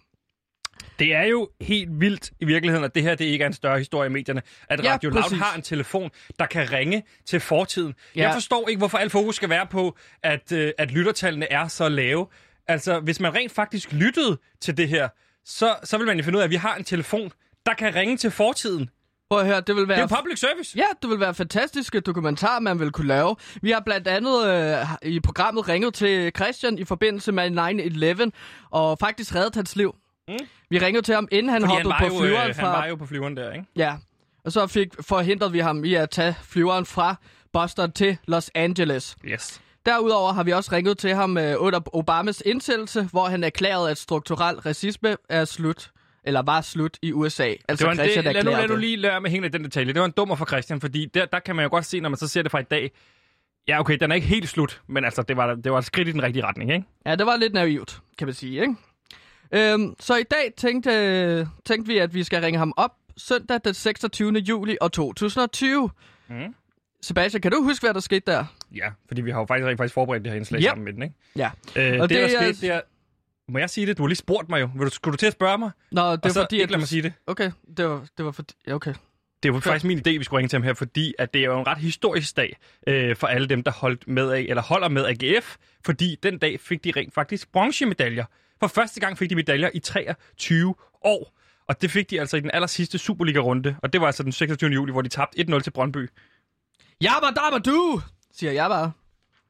Det 1.00 1.13
er 1.15 1.24
jo 1.24 1.50
helt 1.62 1.89
vildt 2.02 2.32
i 2.39 2.46
virkeligheden, 2.46 2.86
at 2.86 2.96
det 2.96 3.04
her 3.04 3.15
det 3.15 3.26
ikke 3.26 3.43
er 3.43 3.48
en 3.48 3.54
større 3.54 3.78
historie 3.78 4.10
i 4.10 4.12
medierne, 4.13 4.41
at 4.69 4.84
Ja, 4.84 4.93
Radio 4.93 5.10
Loud 5.10 5.24
præcis. 5.24 5.39
har 5.39 5.56
en 5.56 5.62
telefon, 5.62 6.10
der 6.39 6.46
kan 6.46 6.72
ringe 6.72 7.04
til 7.26 7.39
fortiden. 7.39 7.93
Ja. 8.15 8.22
Jeg 8.22 8.34
forstår 8.34 8.69
ikke, 8.69 8.78
hvorfor 8.78 8.98
al 8.98 9.10
fokus 9.10 9.36
skal 9.36 9.50
være 9.50 9.67
på, 9.67 9.98
at, 10.24 10.52
øh, 10.52 10.72
at 10.78 10.91
lyttertallene 10.91 11.52
er 11.52 11.67
så 11.67 11.89
lave. 11.89 12.28
Altså, 12.67 13.00
hvis 13.00 13.19
man 13.19 13.36
rent 13.36 13.52
faktisk 13.52 13.91
lyttede 13.91 14.38
til 14.62 14.78
det 14.78 14.89
her, 14.89 15.10
så, 15.46 15.76
så 15.84 15.98
vil 15.98 16.08
man 16.08 16.17
jo 16.17 16.24
finde 16.24 16.38
ud 16.38 16.41
af, 16.41 16.46
at 16.46 16.52
vi 16.52 16.56
har 16.56 16.76
en 16.76 16.84
telefon, 16.84 17.32
der 17.65 17.74
kan 17.74 17.96
ringe 17.96 18.17
til 18.17 18.32
fortiden. 18.32 18.89
Prøv 19.30 19.39
at 19.39 19.46
høre, 19.48 19.62
det 19.62 19.76
vil 19.76 19.88
være... 19.88 20.02
Det 20.02 20.12
er 20.12 20.15
public 20.15 20.39
service. 20.39 20.78
Ja, 20.78 20.86
det 21.02 21.10
vil 21.10 21.19
være 21.19 21.34
fantastiske 21.34 22.00
dokumentarer, 22.00 22.60
man 22.60 22.80
vil 22.80 22.91
kunne 22.91 23.08
lave. 23.08 23.36
Vi 23.62 23.72
har 23.72 23.80
blandt 23.80 24.08
andet 24.08 24.48
øh, 24.48 24.86
i 25.02 25.19
programmet 25.19 25.69
ringet 25.69 25.93
til 25.93 26.32
Christian 26.36 26.78
i 26.78 26.84
forbindelse 26.84 27.32
med 27.32 28.24
9-11, 28.26 28.69
og 28.72 28.98
faktisk 29.00 29.36
reddet 29.36 29.56
hans 29.56 29.76
liv. 29.76 29.96
Mm. 30.27 30.38
Vi 30.69 30.79
ringede 30.79 31.05
til 31.05 31.15
ham, 31.15 31.27
inden 31.31 31.51
han 31.51 31.62
Fordi 31.62 31.73
hoppede 31.73 31.93
han 31.93 32.09
på 32.09 32.15
jo, 32.15 32.21
flyveren 32.21 32.49
øh, 32.49 32.55
fra... 32.55 32.71
han 32.71 32.79
var 32.79 32.86
jo 32.86 32.95
på 32.95 33.05
flyveren 33.05 33.38
der, 33.38 33.53
ikke? 33.53 33.65
Ja, 33.75 33.95
og 34.45 34.51
så 34.51 34.67
fik, 34.67 34.88
forhindrede 35.01 35.51
vi 35.51 35.59
ham 35.59 35.86
i 35.86 35.93
at 35.93 36.09
tage 36.09 36.36
flyveren 36.43 36.86
fra 36.86 37.15
Boston 37.53 37.91
til 37.91 38.17
Los 38.27 38.51
Angeles. 38.55 39.17
Yes. 39.25 39.62
Derudover 39.86 40.33
har 40.33 40.43
vi 40.43 40.51
også 40.51 40.71
ringet 40.71 40.97
til 40.97 41.15
ham 41.15 41.38
øh, 41.38 41.55
under 41.57 41.95
Obamas 41.95 42.43
indsættelse, 42.45 43.03
hvor 43.12 43.25
han 43.25 43.43
erklærede, 43.43 43.91
at 43.91 43.97
strukturel 43.97 44.55
racisme 44.55 45.15
er 45.29 45.45
slut, 45.45 45.91
eller 46.23 46.41
var 46.41 46.62
slut 46.62 46.97
i 47.01 47.13
USA. 47.13 47.43
Altså 47.43 47.59
det 47.77 47.86
var 47.86 47.91
en, 47.91 47.97
Christian 47.97 48.25
det, 48.25 48.33
lad, 48.33 48.43
nu, 48.43 48.51
lad 48.51 48.67
nu 48.67 48.75
lige 48.75 48.97
lære 48.97 49.21
med 49.21 49.29
hænge 49.29 49.49
den 49.49 49.63
detalje. 49.63 49.93
Det 49.93 49.99
var 49.99 50.05
en 50.05 50.13
dummer 50.17 50.36
for 50.36 50.45
Christian, 50.45 50.81
fordi 50.81 51.05
der, 51.05 51.25
der 51.25 51.39
kan 51.39 51.55
man 51.55 51.63
jo 51.63 51.69
godt 51.69 51.86
se, 51.86 51.99
når 51.99 52.09
man 52.09 52.17
så 52.17 52.27
ser 52.27 52.41
det 52.41 52.51
fra 52.51 52.59
i 52.59 52.63
dag. 52.63 52.91
Ja, 53.67 53.79
okay, 53.79 53.97
den 53.97 54.12
er 54.12 54.15
ikke 54.15 54.27
helt 54.27 54.49
slut, 54.49 54.81
men 54.88 55.05
altså, 55.05 55.21
det 55.21 55.38
var, 55.38 55.55
det 55.55 55.71
var 55.71 55.77
et 55.77 55.86
skridt 55.86 56.07
i 56.07 56.12
den 56.12 56.23
rigtige 56.23 56.45
retning, 56.45 56.73
ikke? 56.73 56.86
Ja, 57.05 57.15
det 57.15 57.25
var 57.25 57.38
lidt 57.38 57.53
naivt, 57.53 58.01
kan 58.17 58.27
man 58.27 58.33
sige, 58.33 58.62
ikke? 58.62 58.75
Øhm, 59.53 59.95
så 59.99 60.15
i 60.15 60.23
dag 60.23 60.53
tænkte, 60.57 61.47
tænkte 61.65 61.87
vi, 61.93 61.97
at 61.97 62.13
vi 62.13 62.23
skal 62.23 62.41
ringe 62.41 62.57
ham 62.59 62.73
op 62.77 62.91
søndag 63.17 63.59
den 63.65 63.73
26. 63.73 64.31
juli 64.33 64.77
år 64.81 64.87
2020. 64.87 65.89
Mm. 66.29 66.35
Sebastian, 67.01 67.41
kan 67.41 67.51
du 67.51 67.63
huske, 67.63 67.85
hvad 67.85 67.93
der 67.93 67.99
skete 67.99 68.31
der? 68.31 68.45
Ja, 68.75 68.89
fordi 69.07 69.21
vi 69.21 69.31
har 69.31 69.39
jo 69.39 69.45
faktisk, 69.45 69.77
faktisk 69.77 69.93
forberedt 69.93 70.23
det 70.23 70.31
her 70.31 70.37
indslag 70.37 70.61
Yep. 70.61 70.67
sammen 70.69 70.85
med 70.85 70.93
den, 70.93 71.03
ikke? 71.03 71.15
Ja. 71.35 71.49
Øh, 71.75 72.01
Og 72.01 72.09
det, 72.09 72.17
det, 72.17 72.31
der 72.31 72.37
er- 72.39 72.41
skete, 72.53 72.67
det 72.67 72.75
er... 72.75 72.81
Må 73.49 73.59
jeg 73.59 73.69
sige 73.69 73.87
det? 73.87 73.97
Du 73.97 74.03
har 74.03 74.07
lige 74.07 74.17
spurgt 74.17 74.49
mig 74.49 74.61
jo. 74.61 74.69
Vil 74.75 74.85
du, 74.85 74.89
skulle 74.91 75.11
du 75.11 75.17
til 75.17 75.27
at 75.27 75.33
spørge 75.33 75.57
mig? 75.57 75.71
Nå, 75.91 76.11
det 76.11 76.19
var 76.23 76.29
så 76.29 76.41
fordi, 76.41 76.55
ikke 76.55 76.63
at 76.63 76.69
lad 76.69 76.77
du- 76.77 76.81
mig 76.81 76.87
sige 76.87 77.01
det. 77.01 77.13
Okay, 77.27 77.51
det 77.77 77.85
var, 77.85 78.05
det 78.17 78.25
var 78.25 78.31
fordi... 78.31 78.53
ja, 78.67 78.73
Okay. 78.73 78.93
Det 79.43 79.53
var 79.53 79.59
faktisk 79.59 79.85
min 79.85 79.97
idé, 79.97 80.09
vi 80.17 80.23
skulle 80.23 80.37
ringe 80.37 80.49
til 80.49 80.57
ham 80.57 80.63
her, 80.63 80.73
fordi 80.73 81.13
at 81.19 81.33
det 81.33 81.41
er 81.41 81.45
jo 81.45 81.59
en 81.59 81.67
ret 81.67 81.77
historisk 81.77 82.37
dag 82.37 82.57
øh, 82.87 83.15
for 83.15 83.27
alle 83.27 83.47
dem, 83.47 83.63
der 83.63 83.71
holdt 83.71 84.07
med 84.07 84.31
af, 84.31 84.39
eller 84.49 84.61
holder 84.61 84.87
med 84.89 85.05
AGF, 85.05 85.55
fordi 85.85 86.15
den 86.23 86.37
dag 86.37 86.59
fik 86.59 86.83
de 86.83 86.91
rent 86.95 87.13
faktisk 87.13 87.51
bronzemedaljer. 87.51 88.25
For 88.63 88.67
første 88.67 88.99
gang 88.99 89.17
fik 89.17 89.30
de 89.30 89.36
medaljer 89.36 89.69
i 89.73 89.80
23 89.80 90.76
år. 91.02 91.34
Og 91.67 91.82
det 91.82 91.91
fik 91.91 92.10
de 92.10 92.19
altså 92.19 92.38
i 92.38 92.39
den 92.39 92.52
aller 92.54 92.67
sidste 92.67 92.97
Superliga-runde, 92.97 93.76
og 93.84 93.93
det 93.93 94.02
var 94.02 94.08
altså 94.08 94.23
den 94.23 94.32
26. 94.32 94.71
juli, 94.71 94.91
hvor 94.91 95.02
de 95.02 95.10
tabte 95.10 95.39
1-0 95.39 95.60
til 95.60 95.71
Brøndby. 95.71 96.10
Jabba 97.02 97.28
dabba 97.28 97.58
du, 97.58 98.02
siger 98.32 98.52
jeg 98.52 98.69
bare. 98.69 98.91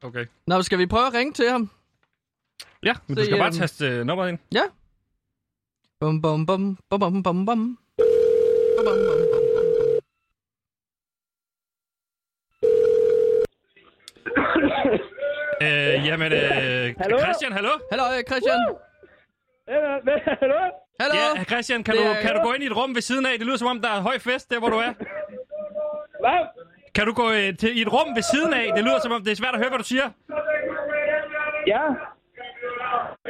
Okay. 0.02 0.26
Nå, 0.46 0.62
skal 0.62 0.78
vi 0.78 0.86
prøve 0.86 1.06
at 1.06 1.14
ringe 1.14 1.32
til 1.32 1.50
ham? 1.50 1.70
Ja, 2.82 2.94
men 3.06 3.16
du 3.16 3.22
Se, 3.22 3.26
skal 3.26 3.38
bare 3.38 3.46
øhm, 3.46 3.58
taste 3.58 3.86
øh, 3.86 4.06
nummeret 4.06 4.28
ind. 4.28 4.38
Ja. 4.54 4.62
Bum, 6.00 6.22
bum, 6.22 6.46
bum, 6.46 6.78
bum, 6.90 7.00
bum, 7.00 7.22
bum, 7.22 7.22
bum. 7.22 7.44
Bum, 7.44 7.46
bum, 7.46 7.78
bum, 8.86 9.36
bum. 9.46 9.98
Øh, 15.62 16.06
jamen, 16.06 16.32
øh, 16.32 16.94
Hallo? 16.98 17.18
Christian, 17.18 17.52
hallo? 17.52 17.70
Hallo, 17.90 18.04
øh, 18.16 18.22
Christian. 18.30 18.58
Hallo? 19.68 20.60
Hallo. 21.00 21.14
Ja, 21.36 21.44
Christian, 21.44 21.84
kan, 21.84 21.94
Det 21.94 22.02
du, 22.04 22.14
kan 22.22 22.34
du 22.36 22.40
gå 22.42 22.52
ind 22.52 22.62
i 22.62 22.66
et 22.66 22.76
rum 22.76 22.94
ved 22.94 23.02
siden 23.02 23.26
af? 23.26 23.38
Det 23.38 23.46
lyder 23.46 23.56
som 23.56 23.68
om, 23.68 23.80
der 23.80 23.88
er 23.88 24.00
høj 24.00 24.18
fest 24.18 24.50
der, 24.50 24.58
hvor 24.58 24.68
du 24.68 24.76
er. 24.76 24.92
Hvad? 26.20 26.40
Kan 26.94 27.06
du 27.06 27.12
gå 27.12 27.30
øh, 27.30 27.56
til, 27.56 27.78
i 27.78 27.82
et 27.82 27.92
rum 27.92 28.08
ved 28.16 28.22
siden 28.22 28.52
af? 28.54 28.72
Det 28.76 28.84
lyder 28.84 28.98
som 29.02 29.12
om, 29.12 29.24
det 29.24 29.32
er 29.32 29.36
svært 29.36 29.54
at 29.54 29.60
høre, 29.60 29.68
hvad 29.68 29.78
du 29.78 29.84
siger. 29.84 30.06
Ja. 31.66 31.82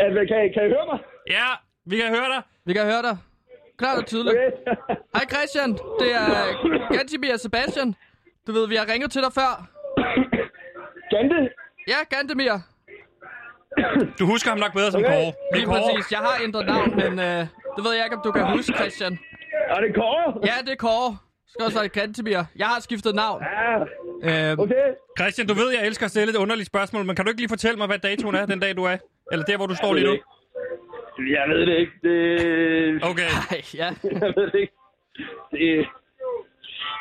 Altså, 0.04 0.20
kan, 0.28 0.38
I- 0.46 0.52
kan 0.54 0.62
I 0.66 0.68
høre 0.74 0.86
mig? 0.92 0.98
Ja, 1.30 1.46
vi 1.86 1.96
kan 1.96 2.08
høre 2.08 2.28
dig. 2.34 2.42
Vi 2.64 2.72
kan 2.72 2.84
høre 2.84 3.02
dig. 3.02 3.16
Klart 3.78 3.98
og 3.98 4.06
tydeligt. 4.06 4.36
Okay. 4.36 4.52
Hej 5.16 5.24
Christian, 5.32 5.70
det 6.00 6.08
er 6.14 6.28
Gantibir 6.96 7.32
og 7.32 7.40
Sebastian. 7.40 7.94
Du 8.46 8.52
ved, 8.52 8.68
vi 8.68 8.76
har 8.76 8.86
ringet 8.92 9.10
til 9.12 9.22
dig 9.22 9.32
før. 9.32 9.52
Gante? 11.10 11.50
Ja, 11.88 12.16
Gantemir. 12.16 12.52
Du 14.18 14.24
husker 14.32 14.48
ham 14.50 14.58
nok 14.58 14.72
bedre 14.78 14.90
som 14.92 15.00
Okay. 15.00 15.12
Kåre. 15.14 15.32
Det 15.52 15.62
er 15.62 15.66
Kåre. 15.66 15.80
præcis. 15.96 16.12
Jeg 16.12 16.18
har 16.28 16.34
ændret 16.46 16.66
navn, 16.66 16.90
men 17.02 17.12
øh, 17.28 17.40
det 17.76 17.80
ved 17.86 17.92
jeg 17.96 18.04
ikke, 18.06 18.16
om 18.18 18.22
du 18.24 18.32
kan 18.32 18.44
huske, 18.56 18.72
Christian. 18.80 19.18
Er 19.74 19.80
det 19.84 19.94
Kåre? 19.94 20.26
Ja, 20.50 20.56
det 20.66 20.72
er 20.72 20.80
Kåre. 20.86 21.10
Skal 21.50 21.64
også 21.66 21.78
være 21.80 21.88
Gantemir. 21.88 22.42
Jeg 22.62 22.66
har 22.66 22.80
skiftet 22.80 23.14
navn. 23.14 23.42
Ja. 23.42 24.50
Øhm, 24.50 24.58
Okay. 24.64 24.86
Christian, 25.18 25.46
du 25.46 25.54
ved, 25.54 25.68
jeg 25.76 25.86
elsker 25.86 26.04
at 26.06 26.10
stille 26.10 26.30
et 26.34 26.36
underligt 26.44 26.66
spørgsmål, 26.66 27.04
men 27.04 27.16
kan 27.16 27.24
du 27.24 27.28
ikke 27.30 27.40
lige 27.40 27.48
fortælle 27.56 27.76
mig, 27.78 27.86
hvad 27.86 27.98
datoen 27.98 28.34
er 28.34 28.46
den 28.46 28.60
dag, 28.60 28.76
du 28.76 28.84
er? 28.84 28.96
Eller 29.32 29.44
der, 29.44 29.56
hvor 29.56 29.66
du 29.66 29.74
står 29.74 29.94
lige 29.94 30.06
nu? 30.06 30.16
Jeg 31.36 31.44
ved 31.48 31.60
det 31.68 31.76
ikke. 31.82 31.92
Det... 32.02 33.04
Okay. 33.10 33.30
Ej, 33.50 33.60
ja. 33.74 33.88
Jeg 34.22 34.32
ved 34.36 34.46
det 34.52 34.58
ikke. 34.64 34.74
Det... 35.52 35.86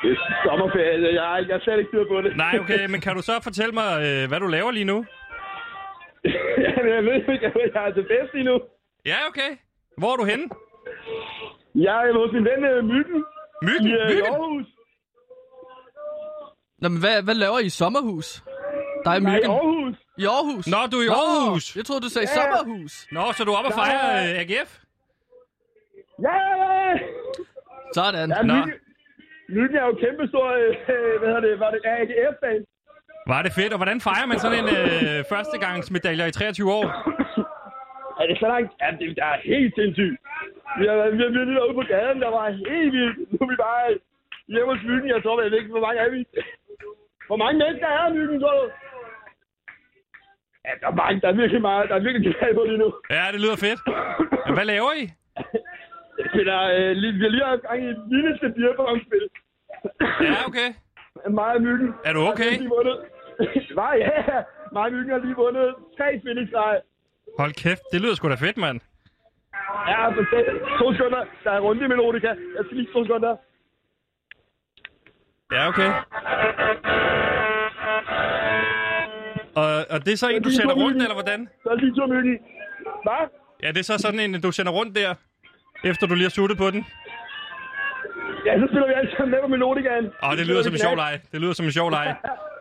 Det 0.04 0.12
er 0.12 0.18
sommerferie. 0.46 1.02
Jeg, 1.06 1.14
jeg, 1.14 1.46
jeg 1.50 1.56
er 1.56 1.60
slet 1.64 1.78
ikke 1.80 1.90
styr 1.94 2.06
på 2.14 2.22
det. 2.22 2.38
Nej, 2.38 2.60
okay, 2.62 2.86
men 2.90 3.02
kan 3.02 3.16
du 3.16 3.22
så 3.22 3.40
fortælle 3.44 3.72
mig, 3.82 3.90
øh, 4.08 4.28
hvad 4.30 4.40
du 4.40 4.48
laver 4.48 4.72
lige 4.72 4.86
nu? 4.94 5.06
Jeg 6.96 7.04
ved 7.06 7.16
ikke. 7.16 7.46
Jeg, 7.46 7.52
ved, 7.56 7.72
jeg 7.76 7.88
er 7.88 7.94
til 7.94 8.06
fest 8.12 8.34
lige 8.34 8.44
nu. 8.44 8.56
Ja, 9.06 9.18
okay. 9.30 9.52
Hvor 9.98 10.12
er 10.14 10.18
du 10.22 10.26
henne? 10.32 10.46
Jeg 11.76 12.10
er 12.10 12.14
hos 12.22 12.32
min 12.34 12.46
ven 12.50 12.64
øh, 12.72 12.84
Myggen 12.94 13.20
Myggen? 13.68 13.88
i 13.88 13.92
øh, 13.94 14.08
Myggen? 14.10 14.26
Aarhus. 14.34 14.66
Nå, 16.82 16.90
men 16.90 17.00
hvad, 17.00 17.24
hvad 17.24 17.36
laver 17.44 17.60
I 17.60 17.66
i 17.66 17.70
sommerhus? 17.82 18.28
Der 19.04 19.12
er 19.12 19.20
Nej, 19.20 19.32
i 19.32 19.36
myggen. 19.36 19.52
Aarhus. 19.52 19.96
I 20.18 20.26
Aarhus? 20.36 20.66
Nå, 20.74 20.80
du 20.92 20.98
er 21.02 21.06
i 21.10 21.12
Aarhus. 21.22 21.66
Jeg 21.78 21.86
troede, 21.86 22.02
du 22.06 22.10
sagde 22.16 22.28
Ja. 22.32 22.36
sommerhus. 22.40 22.94
Nå, 23.16 23.24
så 23.36 23.40
du 23.46 23.52
er 23.52 23.58
oppe 23.60 23.70
og 23.72 23.78
fejrer 23.82 24.08
øh, 24.24 24.42
AGF? 24.42 24.72
Ja, 26.28 26.36
ja, 26.62 26.68
ja. 26.90 26.94
Sådan. 27.98 28.30
ja 28.36 28.42
Nå. 28.50 28.54
Myggen, 28.56 28.74
Myggen 29.56 29.78
er 29.82 29.86
jo 29.90 29.94
kæmpe 30.04 30.24
stor, 30.32 30.46
øh, 30.62 31.20
hvad 31.20 31.28
hedder 31.32 31.44
det, 31.48 31.60
var 31.64 31.72
det 31.76 31.82
AGF-fan. 31.96 32.62
Var 33.28 33.42
det 33.46 33.52
fedt, 33.60 33.74
og 33.74 33.80
hvordan 33.82 34.00
fejrer 34.08 34.28
man 34.32 34.40
sådan 34.44 34.60
en 34.64 34.70
øh, 34.80 35.18
førstegangsmedalje 35.32 36.28
i 36.28 36.32
23 36.32 36.72
år? 36.80 36.86
Er 38.22 38.26
det 38.30 38.38
så 38.44 38.48
langt? 38.54 38.72
Ja, 38.82 38.88
det, 39.00 39.06
det 39.18 39.24
er 39.32 39.36
helt 39.54 39.74
sindssygt. 39.80 40.16
Vi 40.80 40.84
har, 40.90 40.96
været- 41.00 41.14
vi 41.18 41.22
har 41.26 41.32
virkelig 41.38 41.62
ude 41.68 41.74
på 41.82 41.86
gaden, 41.94 42.18
der 42.26 42.32
var 42.38 42.46
helt 42.72 42.92
vildt. 42.98 43.18
Nu 43.32 43.38
er 43.46 43.50
vi 43.54 43.58
bare 43.68 43.84
hjemme 44.54 44.70
hos 44.74 44.84
Myggen. 44.90 45.10
Jeg 45.16 45.22
tror, 45.24 45.42
jeg 45.42 45.52
ved 45.52 45.60
ikke, 45.60 45.72
hvor 45.76 45.86
mange 45.88 46.00
er 46.06 46.10
vi. 46.16 46.20
Hvor 47.28 47.38
mange 47.44 47.56
mennesker 47.62 47.88
er 47.98 48.14
Myggen, 48.18 48.40
tror 48.42 48.56
du? 48.62 48.66
Ja, 50.66 50.72
der 50.82 50.88
er, 50.92 50.96
mange, 51.02 51.22
der 51.22 51.28
er 51.32 51.38
virkelig 51.42 51.62
meget. 51.70 51.90
Der 51.90 51.96
er 51.96 52.04
virkelig 52.08 52.24
tilbage 52.28 52.54
på 52.60 52.64
lige 52.72 52.82
nu. 52.84 52.90
Ja, 53.18 53.24
det 53.34 53.40
lyder 53.44 53.58
fedt. 53.66 53.80
Men 54.46 54.54
hvad 54.58 54.66
laver 54.74 54.92
I? 55.02 55.04
Jeg 56.20 56.26
spiller, 56.34 56.60
øh, 56.78 56.92
lige- 57.02 57.14
vi 57.20 57.24
har 57.28 57.34
lige 57.36 57.46
haft 57.52 57.62
gang 57.68 57.80
i 57.86 57.88
et 57.96 58.02
vildeste 58.14 58.48
beerpong-spil. 58.58 59.26
Ja, 60.28 60.34
okay. 60.50 60.70
Meget 61.42 61.62
myggen. 61.68 61.90
Er 62.08 62.14
du 62.18 62.22
okay? 62.32 62.52
Har 62.54 62.60
lige 62.64 62.74
vundet. 62.78 62.98
Nej, 63.82 63.96
ja. 64.06 64.44
Meget 64.72 64.94
myggen 64.94 65.12
har 65.12 65.22
lige 65.26 65.36
vundet 65.36 65.76
tre 65.98 66.08
streg. 66.50 66.82
Hold 67.40 67.54
kæft, 67.64 67.86
det 67.92 68.02
lyder 68.02 68.16
sgu 68.16 68.30
da 68.30 68.36
fedt, 68.36 68.58
mand. 68.58 68.80
Ja, 69.88 70.08
for 70.16 70.24
det. 70.34 70.44
To 70.80 70.94
sekunder. 70.94 71.24
Der 71.44 71.52
er 71.52 71.60
runde 71.60 71.86
i 71.86 71.88
melodika. 71.88 72.28
Jeg 72.28 72.64
skal 72.66 72.78
lige 72.78 72.90
to 72.94 73.04
sekunder. 73.06 73.36
Ja, 75.52 75.68
okay. 75.68 75.90
Og, 79.62 79.72
og 79.94 79.98
det 80.06 80.12
er 80.14 80.18
så 80.18 80.30
en, 80.30 80.44
du 80.44 80.50
sender 80.50 80.76
rundt, 80.84 80.98
eller 81.06 81.14
hvordan? 81.14 81.50
Så 81.64 81.70
er 81.70 81.76
lige 81.76 81.96
to 81.96 82.06
myggen. 82.08 82.40
Hvad? 83.06 83.24
Ja, 83.64 83.68
det 83.68 83.78
er 83.78 83.84
så 83.84 83.98
sådan 83.98 84.20
en, 84.20 84.42
du 84.42 84.52
sender 84.52 84.72
rundt 84.72 84.96
der, 84.96 85.16
efter 85.84 86.08
du 86.08 86.14
lige 86.14 86.26
har 86.26 86.30
suttet 86.40 86.58
på 86.58 86.72
den. 86.72 86.86
Ja, 88.46 88.60
så 88.60 88.66
spiller 88.70 88.88
vi 88.88 88.94
alle 88.94 89.12
sammen 89.18 89.32
med 89.32 89.40
på 89.42 89.48
melodikaen. 89.48 90.06
Åh, 90.24 90.32
det 90.38 90.48
lyder 90.48 90.62
som 90.62 90.74
en 90.74 90.80
sjov 90.80 90.96
leg. 90.96 91.14
Det 91.32 91.42
lyder 91.42 91.54
som 91.54 91.66
en 91.66 91.72
sjov 91.72 91.90
leg. 91.90 92.16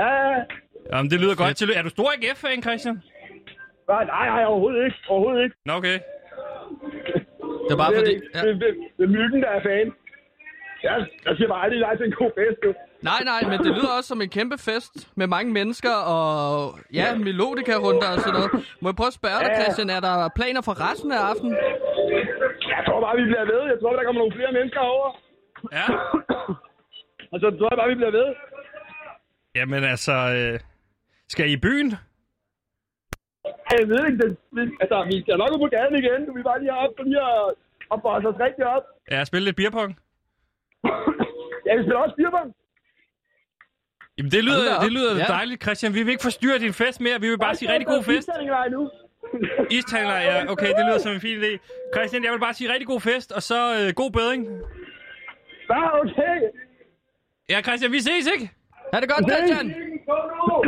Ja, 0.00 0.08
ja. 0.30 0.42
Jamen, 0.92 1.10
det 1.10 1.18
lyder 1.20 1.36
godt. 1.42 1.56
Tillykke. 1.56 1.78
Er 1.78 1.82
du 1.82 1.88
stor 1.98 2.08
AGF-fan, 2.16 2.62
Christian? 2.62 2.96
Nej, 3.88 4.04
nej, 4.04 4.26
nej, 4.34 4.44
overhovedet 4.44 4.84
ikke. 4.84 4.96
Overhovedet 5.08 5.42
ikke. 5.44 5.56
Nå, 5.66 5.72
okay. 5.80 5.98
Det 7.66 7.72
er 7.76 7.80
bare 7.82 7.90
det, 7.92 7.98
fordi... 8.02 8.14
Det, 8.14 8.22
Ja. 8.34 8.40
det, 8.46 8.52
det, 8.62 8.68
det, 8.96 9.04
er 9.08 9.12
myggen, 9.18 9.40
der 9.44 9.50
er 9.58 9.62
fan. 9.70 9.86
Jeg, 10.86 10.94
jeg 11.26 11.32
siger 11.36 11.48
bare 11.52 11.62
aldrig 11.64 11.80
nej 11.86 11.94
til 11.96 12.06
en 12.06 12.16
god 12.22 12.30
fest, 12.38 12.58
du. 12.64 12.70
Nej, 13.10 13.20
nej, 13.32 13.40
men 13.50 13.58
det 13.64 13.70
lyder 13.78 13.92
også 13.98 14.08
som 14.12 14.20
en 14.24 14.30
kæmpe 14.38 14.56
fest 14.68 14.94
med 15.20 15.26
mange 15.36 15.50
mennesker 15.58 15.94
og 16.16 16.28
ja, 17.00 17.06
melodika-runder 17.28 18.08
og 18.14 18.18
sådan 18.24 18.34
noget. 18.38 18.50
Må 18.82 18.86
jeg 18.90 18.96
prøve 19.00 19.12
at 19.14 19.18
spørge 19.22 19.40
dig, 19.44 19.50
Ja. 19.54 19.60
Christian, 19.62 19.88
er 19.96 20.00
der 20.08 20.14
planer 20.38 20.62
for 20.68 20.74
resten 20.86 21.10
af 21.16 21.20
aftenen? 21.30 21.54
Jeg 22.74 22.82
tror 22.86 22.98
bare, 23.06 23.16
vi 23.20 23.24
bliver 23.30 23.46
ved. 23.52 23.62
Jeg 23.72 23.78
tror, 23.80 23.92
der 23.98 24.04
kommer 24.06 24.20
nogle 24.22 24.36
flere 24.38 24.52
mennesker 24.58 24.80
over. 24.94 25.08
Ja. 25.78 25.86
Og 27.32 27.36
så 27.42 27.46
tror 27.58 27.68
jeg 27.72 27.78
bare, 27.80 27.92
vi 27.94 27.98
bliver 28.00 28.14
ved. 28.20 28.28
Jamen 29.54 29.84
altså, 29.84 30.12
øh, 30.12 30.60
skal 31.28 31.48
I 31.50 31.52
i 31.52 31.56
byen? 31.56 31.90
Jeg 33.70 33.88
ved 33.88 34.00
ikke, 34.06 34.18
det, 34.22 34.36
vi- 34.52 34.76
altså, 34.80 34.96
vi 35.10 35.20
skal 35.22 35.36
nok 35.38 35.50
ud 35.54 35.58
på 35.64 35.68
gaden 35.76 35.94
igen. 36.02 36.20
Vi 36.34 36.40
er 36.40 36.44
bare 36.50 36.60
lige 36.60 36.72
op 36.72 36.90
for 36.96 37.04
lige 37.04 37.20
at, 37.20 37.54
at 37.92 37.98
bosse 38.02 38.28
os 38.28 38.40
rigtig 38.46 38.64
op. 38.66 38.84
Ja, 39.10 39.24
spille 39.24 39.44
lidt 39.44 39.56
beerpong? 39.56 39.90
Ja, 41.66 41.72
vi 41.76 41.82
spiller 41.84 42.00
også 42.04 42.16
beerbong. 42.16 42.48
Jamen, 44.18 44.30
det 44.32 44.44
lyder, 44.44 44.80
det 44.84 44.92
lyder 44.92 45.16
Ja. 45.18 45.24
dejligt, 45.24 45.62
Christian. 45.62 45.94
Vi 45.94 46.02
vil 46.02 46.10
ikke 46.10 46.22
forstyrre 46.22 46.58
din 46.58 46.72
fest 46.72 47.00
mere. 47.00 47.20
Vi 47.20 47.28
vil 47.30 47.38
bare 47.38 47.54
sige 47.54 47.72
rigtig 47.72 47.86
god 47.86 48.02
fest. 48.02 48.28
Nu. 48.70 48.90
Istandler, 49.70 50.16
ja. 50.16 50.36
Okay, 50.52 50.68
det 50.78 50.84
lyder 50.88 50.98
som 50.98 51.12
en 51.12 51.20
fin 51.20 51.36
idé. 51.42 51.52
Christian, 51.96 52.24
jeg 52.24 52.32
vil 52.32 52.38
bare 52.38 52.54
sige 52.54 52.72
rigtig 52.72 52.86
god 52.86 53.00
fest, 53.00 53.32
og 53.32 53.42
så 53.42 53.60
øh, 53.78 53.94
god 53.94 54.10
bedring. 54.10 54.40
Ja, 55.70 56.00
okay. 56.00 56.34
Ja, 57.48 57.62
Christian, 57.62 57.92
vi 57.92 58.00
ses, 58.00 58.26
ikke? 58.34 58.50
Er 58.94 59.00
det 59.00 59.08
godt, 59.08 59.24
Christian? 59.30 59.66
Kom 60.08 60.24
nu! 60.38 60.62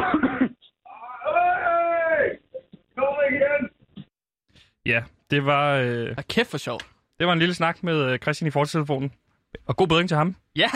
Hey! 1.27 2.23
Kom 2.99 3.15
igen! 3.31 3.71
Ja, 4.87 5.03
det 5.31 5.47
var, 5.47 5.75
øh, 5.75 6.15
Ah, 6.19 6.25
kæft 6.29 6.51
for 6.51 6.59
sjov. 6.59 6.81
det 7.19 7.27
var 7.27 7.33
en 7.33 7.39
lille 7.39 7.55
snak 7.55 7.83
med 7.83 8.13
øh, 8.13 8.19
Christian 8.19 8.49
i 8.49 8.51
fortelefonen. 8.51 9.13
Og 9.67 9.77
god 9.77 9.89
bedring 9.89 10.09
til 10.09 10.17
ham. 10.17 10.37
Ja. 10.57 10.71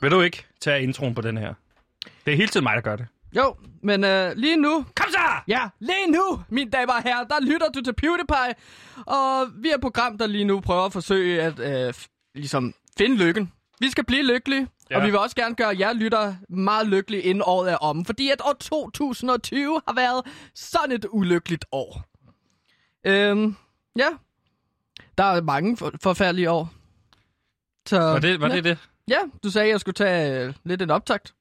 Vil 0.00 0.10
du 0.10 0.20
ikke 0.20 0.46
tage 0.60 0.82
introen 0.82 1.14
på 1.14 1.20
den 1.20 1.36
her? 1.36 1.54
Det 2.26 2.32
er 2.32 2.36
hele 2.36 2.48
tiden 2.48 2.64
mig, 2.64 2.74
der 2.76 2.80
gør 2.82 2.96
det. 2.96 3.06
Jo, 3.36 3.56
men 3.82 4.04
øh, 4.04 4.32
lige 4.36 4.56
nu... 4.56 4.84
Kom 4.96 5.10
så! 5.10 5.18
Ja, 5.48 5.68
lige 5.80 6.10
nu, 6.10 6.42
mine 6.48 6.70
damer 6.70 6.92
og 6.92 7.02
herrer, 7.02 7.24
der 7.24 7.40
lytter 7.40 7.68
du 7.74 7.80
til 7.80 7.92
PewDiePie. 7.94 8.54
Og 9.06 9.46
vi 9.54 9.68
er 9.70 9.74
et 9.74 9.80
program, 9.80 10.18
der 10.18 10.26
lige 10.26 10.44
nu 10.44 10.60
prøver 10.60 10.82
at 10.84 10.92
forsøge 10.92 11.42
at 11.42 11.58
øh, 11.88 11.94
ligesom 12.34 12.74
finde 12.98 13.16
lykken. 13.16 13.52
Vi 13.80 13.90
skal 13.90 14.04
blive 14.04 14.22
lykkelige, 14.22 14.68
ja. 14.90 14.96
Og 14.96 15.02
vi 15.06 15.10
vil 15.10 15.18
også 15.18 15.36
gerne 15.36 15.54
gøre 15.54 15.76
jer 15.78 15.92
lytter 15.92 16.34
meget 16.48 16.86
lykkelige, 16.86 17.22
inden 17.22 17.42
året 17.46 17.72
er 17.72 17.76
om. 17.76 18.04
Fordi 18.04 18.30
at 18.30 18.40
år 18.44 18.52
2020 18.60 19.80
har 19.88 19.94
været 19.94 20.22
sådan 20.54 20.92
et 20.92 21.06
ulykkeligt 21.10 21.64
år. 21.72 22.02
Øhm, 23.06 23.56
ja. 23.96 24.08
Der 25.18 25.24
er 25.24 25.42
mange 25.42 25.76
for- 25.76 25.92
forfærdelige 26.02 26.50
år. 26.50 26.70
Så, 27.86 27.98
Var 28.00 28.18
det 28.18 28.40
var 28.40 28.48
ja. 28.48 28.56
det? 28.56 28.64
det? 28.64 28.78
Ja, 29.08 29.18
du 29.42 29.50
sagde, 29.50 29.64
at 29.66 29.70
jeg 29.72 29.80
skulle 29.80 29.94
tage 29.94 30.44
øh, 30.46 30.54
lidt 30.64 30.82
en 30.82 30.90
optakt. 30.90 31.34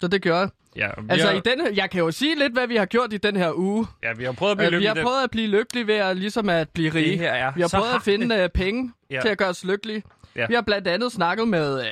Så 0.00 0.08
det 0.08 0.22
gør 0.22 0.38
jeg. 0.38 0.48
Ja, 0.76 0.90
Altså, 1.08 1.26
har, 1.26 1.34
i 1.34 1.40
denne, 1.44 1.64
jeg 1.74 1.90
kan 1.90 1.98
jo 2.00 2.10
sige 2.10 2.38
lidt, 2.38 2.52
hvad 2.52 2.66
vi 2.66 2.76
har 2.76 2.86
gjort 2.86 3.12
i 3.12 3.16
den 3.16 3.36
her 3.36 3.52
uge. 3.54 3.86
ja, 4.02 4.12
vi 4.12 4.24
har 4.24 4.32
prøvet 4.32 4.50
at 4.52 4.56
blive 4.58 4.66
Øh, 4.66 4.70
vi 4.72 4.76
lykkelige. 4.76 4.88
har 4.88 4.94
den- 4.94 5.04
prøvet 5.04 5.22
at 5.24 5.30
blive 5.30 5.46
lykkelige 5.48 5.86
ved 5.86 5.94
at, 5.94 6.16
ligesom 6.16 6.48
at 6.48 6.68
blive 6.68 6.94
rige. 6.94 7.10
Det 7.10 7.18
her 7.18 7.32
er 7.32 7.52
vi 7.54 7.60
har 7.60 7.68
så 7.68 7.76
prøvet 7.78 7.94
at 7.94 8.02
finde 8.02 8.44
uh, 8.44 8.50
penge 8.54 8.92
Ja. 9.10 9.14
ja. 9.14 9.20
til 9.20 9.28
at 9.28 9.38
gøre 9.38 9.48
os 9.48 9.64
lykkelige. 9.64 10.02
Ja. 10.36 10.46
Vi 10.46 10.54
har 10.54 10.60
blandt 10.62 10.88
andet 10.88 11.12
snakket 11.12 11.48
med, 11.48 11.80
øh, 11.80 11.86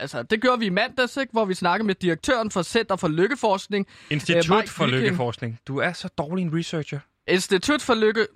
altså 0.00 0.22
det 0.22 0.40
gjorde 0.42 0.58
vi 0.58 0.66
i 0.66 0.70
mandags, 0.70 1.16
ikke? 1.16 1.32
hvor 1.32 1.44
vi 1.44 1.54
snakkede 1.54 1.86
med 1.86 1.94
direktøren 1.94 2.50
for 2.50 2.62
Center 2.62 2.96
for 2.96 3.08
Lykkeforskning. 3.08 3.86
Institut 4.10 4.50
Øh, 4.50 4.56
Mike 4.56 4.70
for 4.70 4.84
Viking. 4.84 5.02
Lykkeforskning. 5.02 5.58
Du 5.68 5.78
er 5.78 5.92
så 5.92 6.08
dårlig 6.18 6.42
en 6.42 6.58
researcher. 6.58 6.98
Institut 7.28 7.82
for 7.82 7.94
Lykke... 7.94 8.26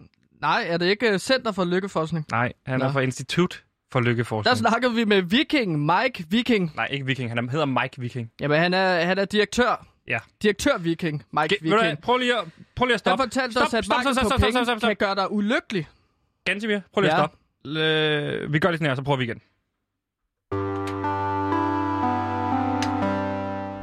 Nej, 0.40 0.64
er 0.68 0.76
det 0.76 0.86
ikke 0.86 1.10
øh, 1.12 1.18
Center 1.18 1.52
for 1.52 1.64
Lykkeforskning? 1.64 2.26
Nej, 2.30 2.52
han 2.66 2.80
er 2.82 2.86
Nå. 2.86 2.92
fra 2.92 3.00
Institut 3.00 3.62
for 3.94 4.00
Der 4.00 4.08
Lykkeforskning. 4.08 4.56
snakkede 4.58 4.94
vi 4.94 5.04
med 5.04 5.22
Viking, 5.22 5.78
Mike 5.86 6.24
Viking. 6.28 6.72
Nej, 6.76 6.88
ikke 6.90 7.06
Viking. 7.06 7.30
Han 7.30 7.38
er- 7.38 7.50
hedder 7.50 7.66
Mike 7.66 8.00
Viking. 8.00 8.30
Jamen, 8.40 8.58
han 8.60 8.74
er, 8.74 9.04
han 9.04 9.18
er 9.18 9.24
direktør. 9.24 9.86
Ja. 10.08 10.18
Direktør 10.42 10.78
Viking, 10.78 11.24
Mike 11.32 11.54
Ge- 11.54 11.64
du 11.64 11.68
hvad, 11.68 11.78
Viking. 11.84 12.02
prøv 12.02 12.16
lige 12.16 12.38
at, 12.38 12.44
prøv 12.76 12.86
lige 12.86 12.94
at 12.94 13.04
Der 13.04 13.10
stoppe. 13.10 13.22
fortalte 13.22 13.58
os, 13.58 13.74
at 13.74 13.88
mangel 13.88 14.14
på 14.22 14.28
penge 14.38 14.80
kan 14.80 14.96
gøre 14.96 15.14
dig 15.14 15.32
ulykkelig. 15.32 15.88
Gansimir, 16.44 16.80
prøv 16.94 17.00
lige 17.00 17.12
at 17.12 17.18
Ja. 17.18 17.22
stoppe. 17.26 17.80
Øh, 17.80 18.52
vi 18.52 18.58
gør 18.58 18.70
det 18.70 18.78
sådan 18.78 18.90
her, 18.90 18.94
så 18.94 19.02
prøver 19.02 19.16
vi 19.18 19.24
igen. 19.24 19.40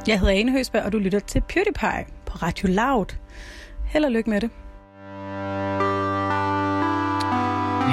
Jeg 0.08 0.20
hedder 0.20 0.34
Ane 0.40 0.52
Høsberg, 0.52 0.82
og 0.84 0.92
du 0.92 0.98
lytter 0.98 1.18
til 1.18 1.42
PewDiePie 1.48 2.04
på 2.26 2.32
Radio 2.42 2.68
Loud. 2.68 3.06
Held 3.86 4.04
og 4.04 4.10
lykke 4.12 4.30
med 4.30 4.40
det. 4.40 4.50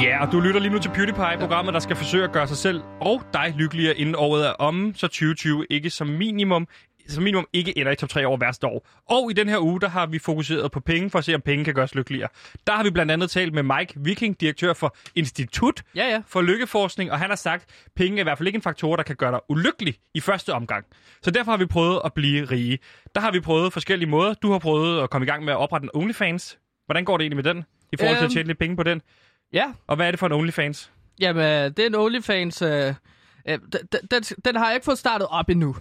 Ja, 0.02 0.26
og 0.26 0.32
du 0.32 0.40
lytter 0.40 0.60
lige 0.60 0.72
nu 0.74 0.80
til 0.80 0.90
PewDiePie, 0.90 1.38
programmet, 1.40 1.74
der 1.74 1.80
skal 1.80 1.96
forsøge 1.96 2.24
at 2.24 2.32
gøre 2.32 2.48
sig 2.48 2.58
selv 2.58 2.82
og 3.02 3.22
dig 3.34 3.54
lykkeligere 3.58 3.98
inden 3.98 4.16
året 4.18 4.48
er 4.48 4.52
omme, 4.52 4.94
så 4.96 5.08
2020 5.08 5.66
ikke 5.70 5.90
som 5.90 6.08
minimum 6.08 6.68
som 7.08 7.24
minimum 7.24 7.46
ikke 7.54 7.78
ender 7.78 7.92
i 7.92 7.96
top 7.96 8.10
3 8.10 8.26
over 8.26 8.38
værste 8.38 8.68
år. 8.68 8.88
Og 9.10 9.32
i 9.32 9.34
den 9.34 9.50
her 9.50 9.60
uge, 9.60 9.82
der 9.82 9.90
har 9.90 10.06
vi 10.06 10.20
fokuseret 10.20 10.72
på 10.72 10.80
penge, 10.80 11.10
for 11.10 11.20
at 11.20 11.26
se, 11.26 11.36
om 11.36 11.42
penge 11.42 11.66
kan 11.66 11.74
gøre 11.74 11.84
os 11.84 11.96
lykkeligere. 11.96 12.30
Der 12.68 12.74
har 12.74 12.84
vi 12.84 12.90
blandt 12.90 13.12
andet 13.12 13.32
talt 13.32 13.54
med 13.54 13.64
Mike 13.64 13.94
Viking, 13.96 14.42
direktør 14.42 14.74
for 14.74 14.96
Institut 15.16 15.84
Ja, 15.96 16.08
ja. 16.10 16.22
for 16.28 16.42
Lykkeforskning, 16.42 17.12
og 17.12 17.20
han 17.20 17.30
har 17.30 17.36
sagt, 17.36 17.64
at 17.86 17.92
penge 17.96 18.18
er 18.18 18.20
i 18.20 18.24
hvert 18.24 18.38
fald 18.38 18.48
ikke 18.48 18.58
en 18.58 18.62
faktor, 18.62 18.96
der 18.96 19.04
kan 19.04 19.16
gøre 19.16 19.32
dig 19.32 19.40
ulykkelig 19.50 19.96
i 20.14 20.20
første 20.20 20.54
omgang. 20.54 20.86
Så 21.22 21.32
derfor 21.32 21.52
har 21.52 21.58
vi 21.58 21.66
prøvet 21.66 22.02
at 22.06 22.14
blive 22.14 22.46
rige. 22.46 22.80
Der 23.16 23.22
har 23.22 23.32
vi 23.32 23.40
prøvet 23.40 23.74
forskellige 23.74 24.10
måder. 24.10 24.34
Du 24.34 24.52
har 24.52 24.60
prøvet 24.60 25.04
at 25.04 25.10
komme 25.10 25.26
i 25.26 25.30
gang 25.30 25.44
med 25.46 25.54
at 25.54 25.58
oprette 25.58 25.86
en 25.86 25.90
OnlyFans. 25.94 26.58
Hvordan 26.86 27.06
går 27.06 27.18
det 27.18 27.24
egentlig 27.24 27.44
med 27.46 27.54
den? 27.54 27.64
I 27.94 27.98
forhold 27.98 28.16
til 28.18 28.24
at 28.24 28.24
Øhm. 28.24 28.34
tjene 28.34 28.48
lidt 28.48 28.60
penge 28.60 28.76
på 28.76 28.84
den? 28.84 29.02
Ja, 29.54 29.66
Og 29.88 29.96
hvad 29.96 30.08
er 30.08 30.12
det 30.12 30.20
for 30.20 30.26
en 30.26 30.32
OnlyFans? 30.34 30.92
Jamen, 31.20 31.44
øh, 31.44 31.64
det 31.78 31.80
er 31.80 31.88
en 31.88 31.96
OnlyFans. 31.96 32.62
Øh, 32.62 32.94
øh, 33.50 33.60
den, 33.92 34.00
den, 34.12 34.24
den 34.46 34.56
har 34.56 34.66
jeg 34.66 34.76
ikke 34.76 34.86
fået 34.86 34.98
startet 34.98 35.28
op 35.32 35.50
endnu. 35.50 35.76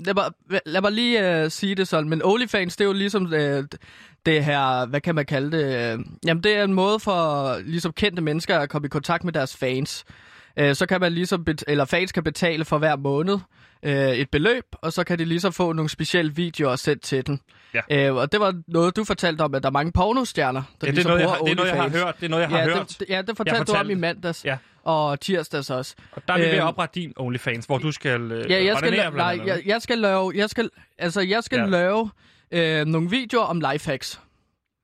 Lad 0.00 0.14
mig, 0.14 0.30
lad 0.66 0.80
mig 0.80 0.92
lige 0.92 1.42
øh, 1.42 1.50
sige 1.50 1.74
det 1.74 1.88
sådan, 1.88 2.08
men 2.10 2.20
OnlyFans, 2.24 2.76
det 2.76 2.84
er 2.84 2.88
jo 2.88 2.92
ligesom 2.92 3.32
øh, 3.34 3.64
det 4.26 4.44
her, 4.44 4.86
hvad 4.86 5.00
kan 5.00 5.14
man 5.14 5.26
kalde 5.26 5.58
det? 5.58 5.64
Øh, 5.94 6.04
jamen, 6.26 6.42
det 6.44 6.56
er 6.56 6.64
en 6.64 6.74
måde 6.74 7.00
for 7.00 7.56
ligesom 7.58 7.92
kendte 7.92 8.22
mennesker 8.22 8.58
at 8.58 8.68
komme 8.70 8.86
i 8.86 8.88
kontakt 8.88 9.24
med 9.24 9.32
deres 9.32 9.56
fans. 9.56 10.04
Øh, 10.56 10.74
så 10.74 10.86
kan 10.86 11.00
man 11.00 11.12
ligesom, 11.12 11.44
bet- 11.50 11.64
eller 11.68 11.84
fans 11.84 12.12
kan 12.12 12.24
betale 12.24 12.64
for 12.64 12.78
hver 12.78 12.96
måned 12.96 13.38
øh, 13.82 14.10
et 14.10 14.30
beløb, 14.30 14.64
og 14.72 14.92
så 14.92 15.04
kan 15.04 15.18
de 15.18 15.24
ligesom 15.24 15.52
få 15.52 15.72
nogle 15.72 15.88
specielle 15.88 16.34
videoer 16.34 16.76
sendt 16.76 17.02
til 17.02 17.26
den. 17.26 17.40
Ja. 17.74 18.08
Øh, 18.08 18.14
og 18.14 18.32
det 18.32 18.40
var 18.40 18.54
noget, 18.68 18.96
du 18.96 19.04
fortalte 19.04 19.42
om, 19.42 19.54
at 19.54 19.62
der 19.62 19.68
er 19.68 19.72
mange 19.72 19.92
pornostjerner, 19.92 20.62
der 20.62 20.66
Ja, 20.82 20.86
det, 20.86 20.88
er 20.88 20.92
ligesom 20.92 21.10
noget, 21.10 21.20
jeg 21.20 21.28
har, 21.30 21.38
det 21.38 21.50
er 21.50 21.54
noget, 21.54 21.68
jeg 21.70 21.82
har 21.82 21.88
hørt. 21.88 22.14
Det 22.20 22.26
er 22.26 22.30
noget, 22.30 22.42
jeg 22.42 22.50
har 22.50 22.58
ja, 22.58 22.64
hørt. 22.64 22.96
Det, 23.00 23.06
ja, 23.08 23.22
det 23.22 23.36
fortalte 23.36 23.56
du 23.58 23.60
om 23.60 23.66
fortalte- 23.66 23.92
i 23.92 23.96
mandags 23.96 24.44
Ja. 24.44 24.56
og 24.84 25.20
tirsdags 25.20 25.70
også. 25.70 25.94
Og 26.12 26.22
der 26.28 26.34
er 26.34 26.38
vi 26.38 26.44
ved 26.44 26.50
at 26.50 26.56
Øhm, 26.58 26.66
oprette 26.66 27.00
din 27.00 27.12
OnlyFans, 27.16 27.66
hvor 27.66 27.78
du 27.78 27.92
skal 27.92 28.32
øh, 28.32 28.50
Ja, 28.50 28.64
jeg 28.64 28.76
skal, 28.78 28.92
la- 28.92 29.10
nej, 29.16 29.40
jeg, 29.46 29.62
jeg 29.66 29.82
skal 29.82 29.98
lave, 29.98 30.32
jeg 30.34 30.50
skal, 30.50 30.70
altså, 30.98 31.20
jeg 31.20 31.44
skal 31.44 31.58
Ja. 31.58 31.66
lave 31.66 32.10
øh, 32.50 32.86
nogle 32.86 33.10
videoer 33.10 33.44
om 33.44 33.62
lifehacks. 33.72 34.20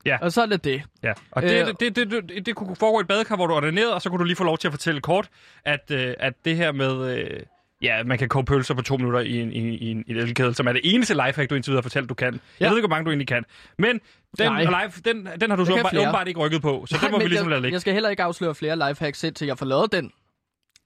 Ja. 0.07 0.19
Og 0.21 0.33
så 0.33 0.43
er 0.43 0.47
det 0.47 0.65
det. 0.65 0.83
Ja, 1.03 1.13
og 1.31 1.43
det, 1.43 1.61
Øh, 1.61 1.67
det, 1.67 1.97
det, 1.97 2.11
det, 2.11 2.29
det, 2.29 2.47
det 2.47 2.55
kunne 2.57 2.77
foregå 2.77 2.99
i 2.99 3.01
et 3.01 3.09
badekar, 3.09 3.37
hvor 3.37 3.47
du 3.47 3.53
er 3.53 3.57
ordineret, 3.57 3.93
og 3.93 4.03
så 4.03 4.11
kunne 4.11 4.19
du 4.19 4.25
lige 4.25 4.37
få 4.37 4.45
lov 4.45 4.59
til 4.59 4.69
at 4.69 4.73
fortælle 4.73 5.01
kort, 5.01 5.29
at, 5.65 5.91
øh, 5.91 6.15
at 6.19 6.33
det 6.45 6.57
her 6.57 6.73
med, 6.73 7.19
øh, 7.19 7.41
ja, 7.83 8.05
man 8.05 8.19
kan 8.19 8.29
koge 8.29 8.45
pølser 8.45 8.75
på 8.75 8.83
to 8.83 8.97
minutter 8.97 9.21
i 9.21 9.41
en, 9.41 9.53
i, 9.53 9.59
i 9.77 9.91
en, 9.91 10.05
i 10.07 10.11
en 10.13 10.17
elkedel, 10.17 10.55
som 10.55 10.67
er 10.67 10.73
det 10.73 10.81
eneste 10.85 11.15
lifehack, 11.15 11.51
du 11.51 11.55
indtil 11.55 11.71
videre 11.71 11.79
har 11.79 11.83
fortalt, 11.83 12.09
du 12.09 12.15
kan. 12.15 12.33
Jeg 12.33 12.41
Ja. 12.61 12.69
ved 12.69 12.77
ikke, 12.77 12.87
hvor 12.89 12.97
mange 12.97 13.05
du 13.05 13.11
egentlig 13.11 13.29
kan. 13.29 13.45
Men 13.79 14.01
den, 14.39 14.53
Nej. 14.53 14.63
live, 14.63 14.93
den, 15.13 15.29
den 15.41 15.51
har 15.51 15.57
du 15.57 15.65
så 15.67 15.73
åbenbart, 15.73 15.97
åbenbart 15.97 16.29
ikke 16.29 16.41
rykket 16.41 16.63
på, 16.63 16.87
så 16.89 16.95
Nej, 16.95 17.01
det 17.01 17.11
må 17.11 17.19
vi 17.19 17.25
ligesom 17.29 17.49
lade 17.49 17.57
jeg, 17.57 17.63
ligge. 17.63 17.75
jeg 17.75 17.81
skal 17.81 17.93
heller 17.93 18.11
ikke 18.11 18.23
afsløre 18.23 18.55
flere 18.55 18.89
lifehacks, 18.89 19.25
indtil 19.25 19.47
jeg 19.47 19.59
får 19.59 19.67
lavet 19.67 19.93
den 19.93 20.13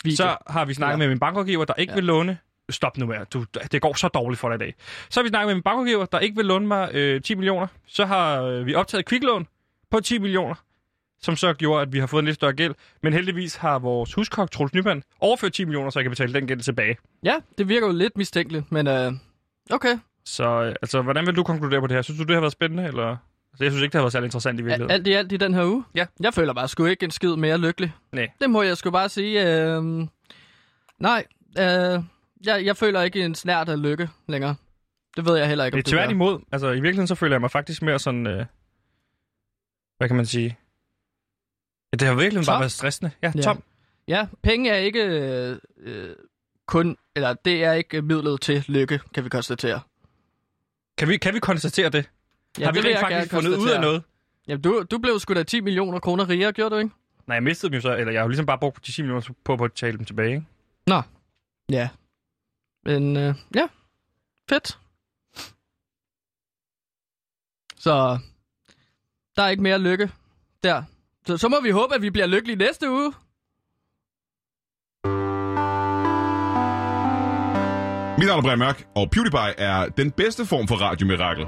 video. 0.05 0.17
Så 0.17 0.37
har 0.47 0.65
vi 0.65 0.75
snakket 0.75 0.93
Ja. 0.93 0.99
med 0.99 1.09
min 1.09 1.19
bankrådgiver, 1.19 1.65
der 1.65 1.75
ikke 1.75 1.91
Ja. 1.91 1.95
vil 1.95 2.05
låne. 2.05 2.39
Stop 2.71 2.97
nu 2.99 3.07
med 3.07 3.17
du, 3.33 3.45
Det 3.73 3.83
går 3.83 3.95
så 3.95 4.09
dårligt 4.09 4.41
for 4.41 4.49
dig 4.49 4.55
i 4.55 4.59
dag. 4.59 4.75
Så 5.11 5.21
har 5.21 5.23
vi 5.23 5.29
snakket 5.29 5.47
med 5.47 5.55
min 5.55 5.63
bankrådgiver, 5.63 6.05
der 6.05 6.19
ikke 6.19 6.37
vil 6.37 6.45
låne 6.47 6.67
mig 6.67 6.91
øh, 6.95 7.21
10 7.23 7.35
millioner. 7.35 7.67
Så 7.87 8.05
har 8.07 8.43
øh, 8.43 8.67
vi 8.67 8.75
optaget 8.75 9.07
kviklån 9.07 9.47
på 9.91 10.01
10 10.01 10.19
millioner, 10.19 10.55
som 11.23 11.37
så 11.37 11.53
gjorde, 11.55 11.83
at 11.83 11.93
vi 11.93 11.99
har 11.99 12.07
fået 12.07 12.23
en 12.23 12.27
lidt 12.27 12.35
større 12.35 12.53
gæld. 12.53 12.75
Men 13.03 13.13
heldigvis 13.13 13.57
har 13.57 13.79
vores 13.79 14.15
huskok, 14.15 14.51
Troels 14.51 14.75
Nyman, 14.75 15.03
overført 15.21 15.53
10 15.53 15.65
millioner, 15.65 15.91
så 15.91 15.99
jeg 15.99 16.05
kan 16.05 16.11
betale 16.11 16.33
den 16.35 16.47
gæld 16.47 16.61
tilbage. 16.61 16.97
Ja, 17.25 17.35
det 17.59 17.69
virker 17.69 17.87
jo 17.87 17.93
lidt 17.93 18.17
mistænkeligt, 18.17 18.73
men 18.73 18.87
øh, 18.87 19.13
okay. 19.71 19.99
Så 20.25 20.45
øh, 20.63 20.75
altså, 20.83 21.03
hvordan 21.03 21.27
vil 21.27 21.37
du 21.37 21.43
konkludere 21.43 21.81
på 21.81 21.87
det 21.87 21.95
her? 21.95 22.03
Synes 22.03 22.19
du, 22.19 22.25
det 22.25 22.35
har 22.35 22.41
været 22.41 22.53
spændende? 22.53 22.85
Eller? 22.85 23.17
Altså, 23.53 23.65
jeg 23.65 23.73
synes 23.73 23.83
ikke, 23.83 23.93
det 23.93 23.99
har 23.99 24.03
været 24.03 24.13
særlig 24.13 24.27
interessant 24.27 24.61
i 24.61 24.63
virkeligheden. 24.63 24.91
Alt 24.91 25.07
i 25.07 25.13
alt 25.13 25.33
i 25.33 25.37
den 25.37 25.55
her 25.55 25.65
uge. 25.65 25.85
Ja. 25.95 26.07
Jeg 26.21 26.35
føler 26.35 26.53
bare 26.53 26.69
sgu 26.69 26.85
ikke 26.85 27.05
en 27.05 27.11
skid 27.11 27.37
mere 27.37 27.59
lykkelig. 27.59 27.93
Nej. 28.13 28.31
Det 28.41 28.51
må 28.51 28.63
jeg 28.63 28.77
sgu 28.77 28.91
bare 28.91 29.09
sige. 29.09 29.57
Øh, 29.57 29.83
nej, 30.99 31.25
øh, 31.59 31.65
jeg, 32.45 32.65
jeg 32.65 32.77
føler 32.77 33.03
ikke 33.03 33.25
en 33.25 33.35
snært 33.35 33.69
af 33.69 33.83
lykke 33.83 34.09
længere. 34.29 34.55
Det 35.17 35.27
ved 35.27 35.37
jeg 35.37 35.49
heller 35.49 35.65
ikke, 35.65 35.77
om 35.77 35.83
Det 35.83 35.93
er 35.93 35.97
tværtimod. 35.97 36.41
Altså, 36.53 36.69
i 36.69 36.73
virkeligheden 36.73 37.07
så 37.07 37.15
føler 37.15 37.35
jeg 37.35 37.41
mig 37.41 37.51
faktisk 37.51 37.83
mere 37.83 37.99
sådan... 37.99 38.27
Øh, 38.27 38.47
hvad 39.99 40.09
kan 40.09 40.17
man 40.17 40.27
sige? 40.27 40.59
Ja, 41.93 41.97
det 41.97 42.09
har 42.09 42.15
virkelig 42.15 42.45
Tom? 42.45 42.53
bare 42.53 42.61
været 42.61 42.73
stressende. 42.73 43.11
Ja, 43.23 43.33
Ja. 43.37 43.43
tom. 43.43 43.63
Ja, 44.09 44.27
penge 44.43 44.71
er 44.71 44.77
ikke 44.77 45.05
øh, 45.79 46.17
kun, 46.67 46.97
eller 47.17 47.35
det 47.35 47.65
er 47.65 47.73
ikke 47.73 48.03
midlet 48.03 48.41
til 48.41 48.65
lykke, 48.69 49.01
kan 49.15 49.25
vi 49.25 49.29
konstatere. 49.29 49.81
Kan 50.99 51.09
vi, 51.09 51.17
kan 51.17 51.35
vi 51.35 51.39
konstatere 51.41 51.89
det? 51.91 52.11
Ja, 52.59 52.65
Har 52.65 52.73
vi 52.73 52.81
rent 52.81 52.99
faktisk 53.01 53.31
fundet 53.31 53.57
ud 53.59 53.69
af 53.71 53.81
noget? 53.81 54.03
Jamen, 54.49 54.63
du, 54.63 54.85
du 54.91 54.99
blev 54.99 55.19
sgu 55.21 55.35
da 55.35 55.43
10 55.43 55.61
millioner 55.61 55.99
kroner 55.99 56.29
rigere, 56.29 56.53
gjorde 56.53 56.75
du 56.75 56.79
ikke? 56.81 56.91
Nej, 57.27 57.35
jeg 57.35 57.43
mistede 57.43 57.71
dem 57.71 57.75
jo 57.75 57.81
så, 57.81 57.97
eller 57.97 58.13
jeg 58.13 58.21
har 58.21 58.25
jo 58.25 58.29
ligesom 58.29 58.47
bare 58.47 58.59
brugt 58.59 58.87
de 58.87 58.93
10 58.93 59.03
millioner 59.03 59.21
på, 59.27 59.35
på 59.45 59.53
at 59.53 59.59
betale 59.59 59.97
dem 59.99 60.05
tilbage, 60.05 60.31
ikke? 60.31 60.47
Nå, 60.87 61.03
ja. 61.71 61.89
Men 62.85 63.17
øh, 63.17 63.35
ja, 63.55 63.69
fedt. 64.49 64.79
Så 67.77 68.19
der 69.37 69.43
er 69.43 69.49
ikke 69.49 69.63
mere 69.63 69.79
lykke 69.79 70.11
der. 70.63 70.83
Så, 71.31 71.37
så 71.37 71.49
må 71.49 71.61
vi 71.63 71.71
håbe, 71.71 71.95
at 71.95 72.03
vi 72.03 72.11
bliver 72.11 72.27
lykkelige 72.27 72.57
næste 72.57 72.91
uge. 72.91 73.13
Mit 78.19 78.27
navn 78.27 78.39
er 78.39 78.43
Brian 78.43 78.59
Mørk, 78.59 78.87
og 78.97 79.11
PewDiePie 79.11 79.55
er 79.59 79.89
den 79.89 80.11
bedste 80.11 80.47
form 80.47 80.69
for 80.69 80.75
radiomirakel. 80.75 81.47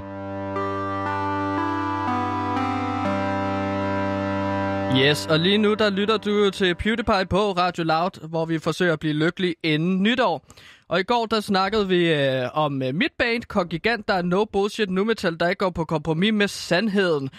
Yes, 5.01 5.25
og 5.25 5.39
lige 5.39 5.57
nu 5.57 5.73
der 5.73 5.89
lytter 5.89 6.17
du 6.17 6.49
til 6.49 6.75
PewDiePie 6.75 7.25
på 7.29 7.51
Radio 7.51 7.83
Loud, 7.83 8.27
hvor 8.29 8.45
vi 8.45 8.59
forsøger 8.59 8.93
at 8.93 8.99
blive 8.99 9.13
lykkelige 9.13 9.55
inden 9.63 10.03
nytår. 10.03 10.45
Og 10.87 10.99
i 10.99 11.03
går 11.03 11.25
der 11.25 11.39
snakkede 11.39 11.87
vi 11.87 12.13
øh, 12.13 12.57
om 12.57 12.81
øh, 12.81 12.95
mit 12.95 13.11
band, 13.19 13.43
Kongigant, 13.43 14.07
der 14.07 14.13
er 14.13 14.21
no 14.21 14.45
bullshit 14.45 14.89
nu 14.89 15.03
metal, 15.03 15.39
der 15.39 15.49
ikke 15.49 15.59
går 15.59 15.69
på 15.69 15.85
kompromis 15.85 16.33
med 16.33 16.47
sandheden. 16.47 17.29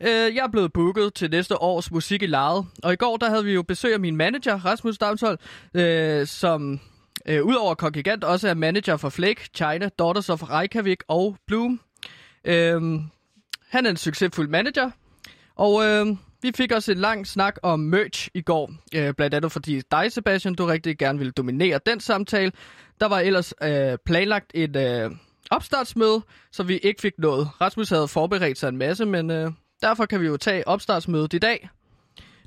Øh, 0.00 0.34
jeg 0.34 0.44
er 0.44 0.48
blevet 0.52 0.72
booket 0.72 1.14
til 1.14 1.30
næste 1.30 1.62
års 1.62 1.90
musik 1.90 2.22
i 2.22 2.26
lejet. 2.26 2.66
Og 2.82 2.92
i 2.92 2.96
går 2.96 3.16
der 3.16 3.28
havde 3.30 3.44
vi 3.44 3.52
jo 3.52 3.62
besøg 3.62 3.92
af 3.94 4.00
min 4.00 4.16
manager, 4.16 4.64
Rasmus 4.64 4.98
Damshold, 4.98 5.38
øh, 5.74 6.26
som 6.26 6.80
øh, 7.26 7.44
udover 7.44 7.74
Kongigant 7.74 8.24
også 8.24 8.48
er 8.48 8.54
manager 8.54 8.96
for 8.96 9.08
Flake, 9.08 9.50
China, 9.54 9.88
Daughters 9.98 10.28
of 10.28 10.50
Reykjavik 10.50 11.02
og 11.08 11.36
Bloom. 11.46 11.80
Øh, 12.44 12.82
han 13.68 13.86
er 13.86 13.90
en 13.90 13.96
succesfuld 13.96 14.48
manager, 14.48 14.90
og 15.56 15.84
øh, 15.84 16.06
vi 16.42 16.52
fik 16.56 16.72
også 16.72 16.92
en 16.92 16.98
lang 16.98 17.26
snak 17.26 17.56
om 17.62 17.80
merch 17.80 18.28
i 18.34 18.40
går. 18.40 18.72
Øh, 18.94 19.14
blandt 19.14 19.34
andet 19.34 19.52
fordi 19.52 19.82
dig, 19.90 20.12
Sebastian, 20.12 20.54
du 20.54 20.64
rigtig 20.64 20.98
gerne 20.98 21.18
ville 21.18 21.32
dominere 21.32 21.80
den 21.86 22.00
samtale. 22.00 22.52
Der 23.00 23.08
var 23.08 23.20
ellers 23.20 23.54
øh, 23.62 23.98
planlagt 24.06 24.50
et 24.54 24.76
øh, 24.76 25.10
opstartsmøde, 25.50 26.22
så 26.52 26.62
vi 26.62 26.78
ikke 26.78 27.00
fik 27.00 27.18
noget. 27.18 27.48
Rasmus 27.60 27.88
havde 27.88 28.08
forberedt 28.08 28.58
sig 28.58 28.68
en 28.68 28.76
masse, 28.76 29.06
men 29.06 29.30
øh, 29.30 29.50
derfor 29.82 30.06
kan 30.06 30.20
vi 30.20 30.26
jo 30.26 30.36
tage 30.36 30.68
opstartsmødet 30.68 31.34
i 31.34 31.38
dag. 31.38 31.68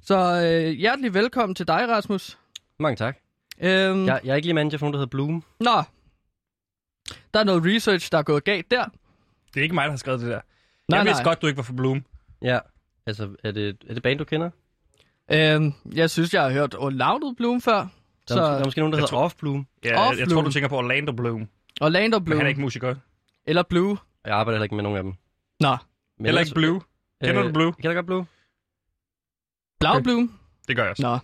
Så 0.01 0.15
øh, 0.17 0.71
hjertelig 0.71 1.13
velkommen 1.13 1.55
til 1.55 1.67
dig, 1.67 1.89
Rasmus. 1.89 2.37
Mange 2.79 2.95
tak. 2.95 3.17
Øhm, 3.61 4.05
Jeg, 4.05 4.21
jeg 4.23 4.31
er 4.31 4.35
ikke 4.35 4.45
lige 4.45 4.53
manager 4.53 4.77
for 4.77 4.85
nogen, 4.85 4.93
der 4.93 4.99
hedder 4.99 5.09
Bloom. 5.09 5.43
Nå, 5.59 5.83
der 7.33 7.39
er 7.39 7.43
noget 7.43 7.65
research, 7.65 8.11
der 8.11 8.17
er 8.17 8.23
gået 8.23 8.43
galt 8.43 8.71
der. 8.71 8.85
Det 9.53 9.59
er 9.59 9.63
ikke 9.63 9.75
mig, 9.75 9.83
der 9.83 9.89
har 9.89 9.97
skrevet 9.97 10.19
det 10.21 10.29
der. 10.29 10.41
Nej, 10.89 10.97
jeg 10.97 11.05
vidste 11.05 11.23
nej. 11.23 11.29
godt, 11.31 11.41
du 11.41 11.47
ikke 11.47 11.57
var 11.57 11.63
for 11.63 11.73
Bloom. 11.73 12.05
Ja, 12.41 12.59
altså, 13.05 13.29
er 13.43 13.51
det, 13.51 13.77
er 13.89 13.93
det 13.93 14.03
band, 14.03 14.19
du 14.19 14.23
kender? 14.25 14.49
Øhm, 15.31 15.73
jeg 15.95 16.09
synes, 16.09 16.33
jeg 16.33 16.41
har 16.43 16.51
hørt 16.51 16.75
Orlando 16.75 17.33
Bloom 17.37 17.61
før. 17.61 17.73
Der 17.73 17.83
er, 17.83 17.87
så... 18.27 18.35
der 18.35 18.49
er 18.59 18.63
måske 18.63 18.79
nogen, 18.79 18.93
der 18.93 18.97
Jeg 18.97 19.01
hedder 19.01 19.07
tror- 19.11 19.23
Off 19.23 19.35
Bloom. 19.35 19.67
Ja, 19.85 19.99
Off 19.99 20.11
jeg, 20.11 20.19
jeg 20.19 20.29
tror, 20.29 20.41
du 20.41 20.51
tænker 20.51 20.69
på 20.69 20.77
Orlando 20.77 21.11
Bloom. 21.11 21.47
Orlando 21.81 22.19
Men 22.19 22.25
Bloom. 22.25 22.37
han 22.39 22.45
er 22.45 22.49
ikke 22.49 22.61
musiker. 22.61 22.95
Eller 23.45 23.63
Blue. 23.63 23.97
Jeg 24.25 24.33
arbejder 24.33 24.55
heller 24.57 24.63
ikke 24.63 24.75
med 24.75 24.83
nogen 24.83 24.97
af 24.97 25.03
dem. 25.03 25.13
Nå, 25.59 25.77
Men 26.17 26.25
Heller 26.25 26.41
ikke 26.41 26.53
Blue. 26.55 26.81
Kender 27.23 27.41
du 27.43 27.51
Blue? 27.51 27.73
Kender 27.73 27.89
du 27.89 27.95
godt 27.95 28.05
Blue? 28.05 28.25
Blau 29.79 29.93
Okay. 29.93 30.03
Bloom. 30.03 30.39
Det 30.67 30.75
gør 30.75 30.83
jeg 30.83 30.91
også. 30.91 31.03
Nå. 31.03 31.17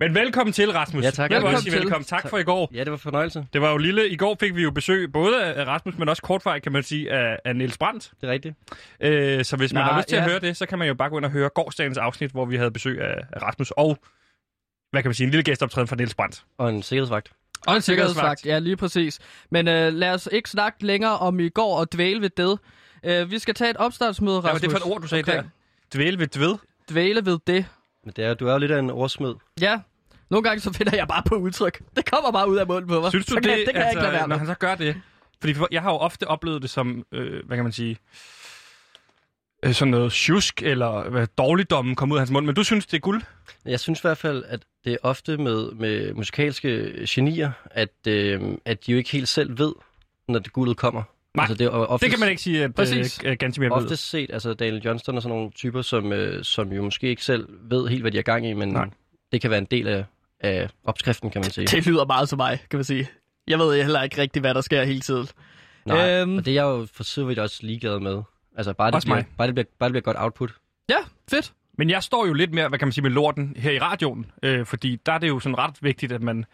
Men 0.00 0.14
velkommen 0.14 0.52
til, 0.52 0.72
Rasmus. 0.72 1.04
Ja, 1.04 1.10
tak. 1.10 1.30
Jeg 1.30 1.42
vil 1.42 1.48
også 1.48 1.62
sige 1.62 1.74
velkommen. 1.74 2.04
Tak 2.04 2.22
Tak. 2.22 2.30
for 2.30 2.38
i 2.38 2.42
går. 2.42 2.70
Ja, 2.74 2.78
det 2.78 2.86
var 2.86 2.92
en 2.96 2.98
fornøjelse. 3.00 3.46
Det 3.52 3.60
var 3.60 3.70
jo 3.70 3.76
lille. 3.76 4.08
I 4.08 4.16
går 4.16 4.36
fik 4.40 4.56
vi 4.56 4.62
jo 4.62 4.70
besøg 4.70 5.12
både 5.12 5.44
af 5.44 5.64
Rasmus, 5.66 5.98
men 5.98 6.08
også 6.08 6.22
kortvarigt, 6.22 6.62
kan 6.62 6.72
man 6.72 6.82
sige, 6.82 7.12
af, 7.12 7.38
af 7.44 7.56
Niels 7.56 7.78
Brandt. 7.78 8.12
Det 8.20 8.28
er 8.28 8.32
rigtigt. 8.32 8.54
Øh, 9.00 9.44
så 9.44 9.56
hvis 9.56 9.72
man 9.72 9.82
Nej, 9.82 9.90
har 9.92 9.98
lyst 9.98 10.08
til 10.08 10.16
at 10.16 10.22
ja. 10.22 10.28
høre 10.28 10.40
det, 10.40 10.56
så 10.56 10.66
kan 10.66 10.78
man 10.78 10.88
jo 10.88 10.94
bare 10.94 11.08
gå 11.10 11.16
ind 11.16 11.24
og 11.24 11.30
høre 11.30 11.48
gårdsdagens 11.54 11.98
afsnit, 11.98 12.30
hvor 12.30 12.44
vi 12.44 12.56
havde 12.56 12.70
besøg 12.70 13.00
af, 13.00 13.14
af 13.32 13.42
Rasmus 13.42 13.70
og, 13.70 13.98
hvad 14.90 15.02
kan 15.02 15.08
man 15.08 15.14
sige, 15.14 15.24
en 15.24 15.30
lille 15.30 15.44
gæstoptræden 15.44 15.88
fra 15.88 15.96
Niels 15.96 16.14
Brandt. 16.14 16.44
Og 16.58 16.68
en 16.70 16.82
sikkerhedsvagt. 16.82 17.32
Og 17.66 17.74
en 17.76 17.82
sikkerhedsvagt. 17.82 18.40
sikkerhedsvagt, 18.40 18.46
ja 18.46 18.58
lige 18.58 18.76
præcis. 18.76 19.18
Men 19.50 19.68
øh, 19.68 19.92
lad 19.92 20.14
os 20.14 20.28
ikke 20.32 20.50
snakke 20.50 20.86
længere 20.86 21.18
om 21.18 21.40
i 21.40 21.48
går 21.48 21.78
og 21.78 21.92
dvæle 21.92 22.20
ved 22.20 22.30
det. 22.30 22.58
Øh, 23.04 23.30
vi 23.30 23.38
skal 23.38 23.54
tage 23.54 23.70
et 23.70 23.76
opstartsmøde, 23.76 24.36
Rasmus. 24.40 24.52
var 24.52 24.58
det 24.58 24.70
for 24.70 24.78
et 24.88 24.92
ord, 24.94 25.00
du 25.02 25.06
sagde 25.08 25.22
Okay. 25.22 25.36
der? 25.36 25.42
Dvæle 25.94 26.18
ved 26.18 26.26
dved. 26.26 26.54
Dvæle 26.90 27.26
ved 27.26 27.38
det. 27.46 27.66
Men 28.04 28.12
det 28.16 28.24
er, 28.24 28.34
du 28.34 28.46
er 28.46 28.52
jo 28.52 28.58
lidt 28.58 28.70
af 28.72 28.78
en 28.78 28.90
ordsmed. 28.90 29.34
Ja, 29.60 29.80
nogle 30.30 30.42
gange 30.48 30.60
så 30.60 30.72
finder 30.72 30.96
jeg 30.96 31.08
bare 31.08 31.22
på 31.26 31.34
udtryk. 31.34 31.82
Det 31.96 32.10
kommer 32.10 32.32
bare 32.32 32.48
ud 32.48 32.56
af 32.56 32.66
munden 32.66 32.88
på 32.88 33.00
mig. 33.00 33.10
Synes 33.10 33.26
du 33.26 33.30
så 33.30 33.36
det, 33.36 33.44
kan, 33.44 33.58
det 33.58 33.66
kan 33.74 33.76
jeg 33.82 33.90
ikke 33.90 34.02
lade 34.02 34.12
være 34.12 34.20
når 34.20 34.26
med. 34.26 34.38
han 34.38 34.46
så 34.46 34.54
gør 34.54 34.74
det? 34.74 35.00
Fordi 35.40 35.54
for- 35.54 35.68
jeg 35.70 35.82
har 35.82 35.90
jo 35.90 35.96
ofte 35.96 36.28
oplevet 36.28 36.62
det 36.62 36.70
som, 36.70 37.04
øh, 37.12 37.46
hvad 37.46 37.56
kan 37.56 37.64
man 37.64 37.72
sige, 37.72 37.98
øh, 39.62 39.72
sådan 39.74 39.90
noget 39.90 40.12
tjusk 40.12 40.62
eller 40.62 41.08
hvad, 41.10 41.26
dårligdommen 41.38 41.94
kom 41.94 42.12
ud 42.12 42.16
af 42.16 42.20
hans 42.20 42.30
mund. 42.30 42.46
Men 42.46 42.54
du 42.54 42.62
synes, 42.64 42.86
det 42.86 42.96
er 42.96 43.00
guld? 43.00 43.22
Jeg 43.64 43.80
synes 43.80 43.98
i 44.00 44.02
hvert 44.02 44.18
fald, 44.18 44.44
at 44.48 44.60
det 44.84 44.92
er 44.92 44.96
ofte 45.02 45.36
med, 45.36 45.70
med 45.72 46.14
musikalske 46.14 46.92
genier, 47.08 47.52
at, 47.70 48.06
øh, 48.08 48.40
at 48.64 48.86
de 48.86 48.92
jo 48.92 48.98
ikke 48.98 49.10
helt 49.10 49.28
selv 49.28 49.58
ved, 49.58 49.72
når 50.28 50.38
det 50.38 50.52
guldet 50.52 50.76
kommer. 50.76 51.02
Nej, 51.36 51.42
altså, 51.42 51.54
det, 51.54 51.64
er 51.64 51.70
ofte, 51.70 52.04
Det 52.06 52.10
kan 52.10 52.20
man 52.20 52.28
ikke 52.28 52.42
sige, 52.42 52.64
at 52.64 52.74
Præcis. 52.74 53.20
øh, 53.24 53.36
Gantimir 53.38 53.68
ved. 53.68 53.76
Ofte 53.84 53.96
set, 53.96 54.30
altså 54.32 54.54
Daniel 54.54 54.82
Johnston 54.84 55.16
og 55.16 55.22
sådan 55.22 55.36
nogle 55.36 55.50
typer, 55.50 55.82
som, 55.82 56.12
øh, 56.12 56.44
som 56.44 56.72
jo 56.72 56.82
måske 56.82 57.08
ikke 57.08 57.24
selv 57.24 57.48
ved 57.70 57.88
helt, 57.88 58.02
hvad 58.02 58.10
de 58.12 58.18
er 58.18 58.22
gang 58.22 58.46
i, 58.46 58.52
men 58.52 58.68
Nej. 58.68 58.88
det 59.32 59.40
kan 59.40 59.50
være 59.50 59.58
en 59.58 59.66
del 59.70 59.88
af, 59.88 60.04
af 60.40 60.68
opskriften, 60.84 61.30
kan 61.30 61.40
man 61.40 61.50
sige. 61.50 61.66
Det 61.66 61.86
lyder 61.86 62.04
meget 62.06 62.28
som 62.28 62.36
mig, 62.36 62.58
kan 62.70 62.76
man 62.78 62.84
sige. 62.84 63.08
Jeg 63.48 63.58
ved 63.58 63.82
heller 63.82 64.02
ikke 64.02 64.18
rigtigt, 64.22 64.42
hvad 64.42 64.54
der 64.54 64.60
sker 64.60 64.82
hele 64.84 65.00
tiden. 65.00 65.26
Nej, 65.86 66.20
Øhm. 66.20 66.36
og 66.36 66.44
det 66.44 66.50
er 66.50 66.54
jeg 66.54 66.62
jo 66.62 66.86
for 66.92 67.02
så 67.04 67.24
vidt 67.24 67.38
også 67.38 67.58
ligeglad 67.62 68.00
med. 68.00 68.22
Altså 68.56 68.72
bare 68.72 68.86
det, 68.90 68.94
Også 68.94 69.06
bliver, 69.06 69.16
mig. 69.16 69.26
bare, 69.38 69.46
det 69.46 69.54
bliver, 69.54 69.66
bare 69.78 69.88
det 69.88 69.92
bliver 69.92 70.02
godt 70.02 70.16
output. 70.20 70.52
Ja, 70.90 70.96
fedt. 71.30 71.52
Men 71.78 71.90
jeg 71.90 72.02
står 72.02 72.26
jo 72.26 72.32
lidt 72.32 72.52
mere, 72.54 72.68
hvad 72.68 72.78
kan 72.78 72.88
man 72.88 72.92
sige, 72.92 73.02
med 73.02 73.10
lorten 73.10 73.54
her 73.56 73.70
i 73.70 73.78
radioen. 73.78 74.26
Øh, 74.42 74.66
fordi 74.66 74.96
der 75.06 75.12
er 75.12 75.18
det 75.18 75.28
jo 75.28 75.40
sådan 75.40 75.58
ret 75.58 75.74
vigtigt, 75.82 76.12
at 76.12 76.22
man, 76.22 76.44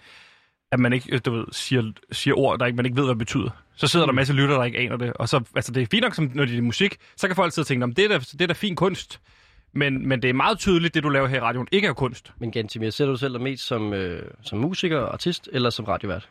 at 0.73 0.81
man 0.81 0.93
ikke, 0.93 1.15
øh, 1.15 1.21
du 1.25 1.31
ved, 1.31 1.45
siger, 1.53 1.93
siger 2.13 2.39
ord, 2.39 2.59
der 2.59 2.67
ikke, 2.67 2.77
man 2.77 2.87
ikke 2.87 2.97
ved, 2.97 3.05
hvad 3.05 3.15
det 3.15 3.19
betyder. 3.19 3.51
Så 3.77 3.87
sidder 3.87 4.07
der 4.07 4.11
en 4.13 4.17
masse 4.17 4.33
lytter, 4.33 4.57
der 4.57 4.65
ikke 4.65 4.79
aner 4.79 4.97
det. 4.97 5.13
Og 5.13 5.29
så, 5.29 5.41
altså 5.57 5.73
det 5.73 5.83
er 5.83 5.87
fint 5.91 6.03
nok, 6.03 6.15
som, 6.15 6.31
når 6.35 6.45
det 6.45 6.59
er 6.59 6.63
musik, 6.63 6.97
så 7.17 7.27
kan 7.27 7.37
folk 7.37 7.53
sidde 7.53 7.63
og 7.63 7.67
tænke, 7.67 7.81
"Nå, 7.81 7.87
men 7.87 7.97
det 7.97 8.05
er 8.05 8.09
da, 8.09 8.19
det 8.19 8.41
er 8.43 8.47
da 8.47 8.53
fin 8.53 8.77
kunst. 8.77 9.21
Men, 9.73 10.09
men 10.09 10.23
det 10.23 10.31
er 10.31 10.35
meget 10.35 10.59
tydeligt, 10.59 10.95
det 10.95 11.03
du 11.03 11.09
laver 11.09 11.27
her 11.29 11.37
i 11.37 11.41
radioen, 11.41 11.69
ikke 11.73 11.89
er 11.89 11.93
kunst. 11.93 12.33
Men 12.39 12.53
Gantimir, 12.53 12.91
ser 12.91 13.05
du 13.07 13.11
dig 13.11 13.21
selv 13.21 13.33
dig 13.33 13.43
mest 13.43 13.67
som, 13.67 13.93
øh, 13.93 14.23
som 14.43 14.59
musiker, 14.59 15.01
artist 15.01 15.49
eller 15.53 15.71
som 15.71 15.85
radiovært? 15.85 16.29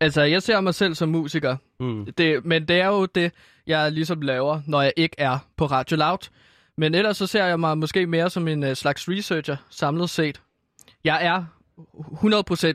Altså, 0.00 0.22
jeg 0.22 0.42
ser 0.42 0.60
mig 0.60 0.74
selv 0.74 0.94
som 0.94 1.08
musiker. 1.08 1.56
Mm. 1.80 2.06
Det, 2.18 2.44
men 2.44 2.68
det 2.68 2.80
er 2.80 2.86
jo 2.86 3.06
det, 3.06 3.32
jeg 3.66 3.92
ligesom 3.92 4.20
laver, 4.20 4.60
når 4.66 4.82
jeg 4.82 4.92
ikke 4.96 5.14
er 5.18 5.38
på 5.56 5.66
Radio 5.66 5.96
Loud. 5.96 6.28
Men 6.76 6.94
ellers 6.94 7.16
så 7.16 7.26
ser 7.26 7.44
jeg 7.44 7.60
mig 7.60 7.78
måske 7.78 8.06
mere 8.06 8.30
som 8.30 8.48
en 8.48 8.62
uh, 8.64 8.72
slags 8.72 9.08
researcher, 9.08 9.56
samlet 9.70 10.10
set. 10.10 10.40
Jeg 11.04 11.24
er 11.26 11.44
100% 11.78 11.84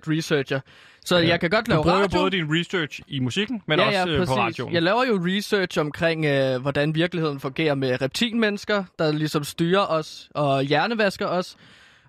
researcher. 0.08 0.60
Så 1.06 1.18
ja. 1.18 1.28
jeg 1.28 1.40
kan 1.40 1.50
godt 1.50 1.68
lave 1.68 1.78
Du 1.78 1.84
bruger 1.84 1.98
radio. 1.98 2.20
både 2.20 2.32
din 2.32 2.46
research 2.60 3.00
i 3.08 3.20
musikken, 3.20 3.62
men 3.68 3.80
ja, 3.80 3.86
også 3.86 4.00
ja, 4.00 4.08
øh, 4.08 4.18
på 4.18 4.26
præcis. 4.26 4.38
radioen. 4.38 4.74
Jeg 4.74 4.84
laver 4.84 5.06
jo 5.06 5.20
research 5.26 5.80
omkring, 5.80 6.26
øh, 6.26 6.62
hvordan 6.62 6.96
virkeligheden 6.96 7.40
fungerer 7.40 7.76
med 7.76 8.02
reptilmennesker, 8.02 8.84
der 9.00 9.12
ligesom 9.12 9.44
styrer 9.44 9.86
os 9.86 10.30
og 10.36 10.64
hjernevasker 10.64 11.28
os. 11.28 11.56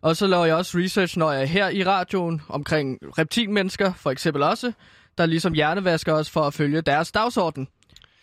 Og 0.02 0.16
så 0.16 0.26
laver 0.26 0.44
jeg 0.44 0.56
også 0.56 0.78
research, 0.78 1.18
når 1.18 1.32
jeg 1.32 1.42
er 1.42 1.46
her 1.46 1.68
i 1.68 1.84
radioen, 1.84 2.42
omkring 2.48 2.98
reptilmennesker, 3.18 3.92
for 3.92 4.10
eksempel 4.10 4.42
også, 4.42 4.72
der 5.18 5.26
ligesom 5.26 5.52
hjernevasker 5.52 6.12
os 6.12 6.30
for 6.30 6.40
at 6.40 6.54
følge 6.54 6.80
deres 6.80 7.12
dagsorden. 7.12 7.68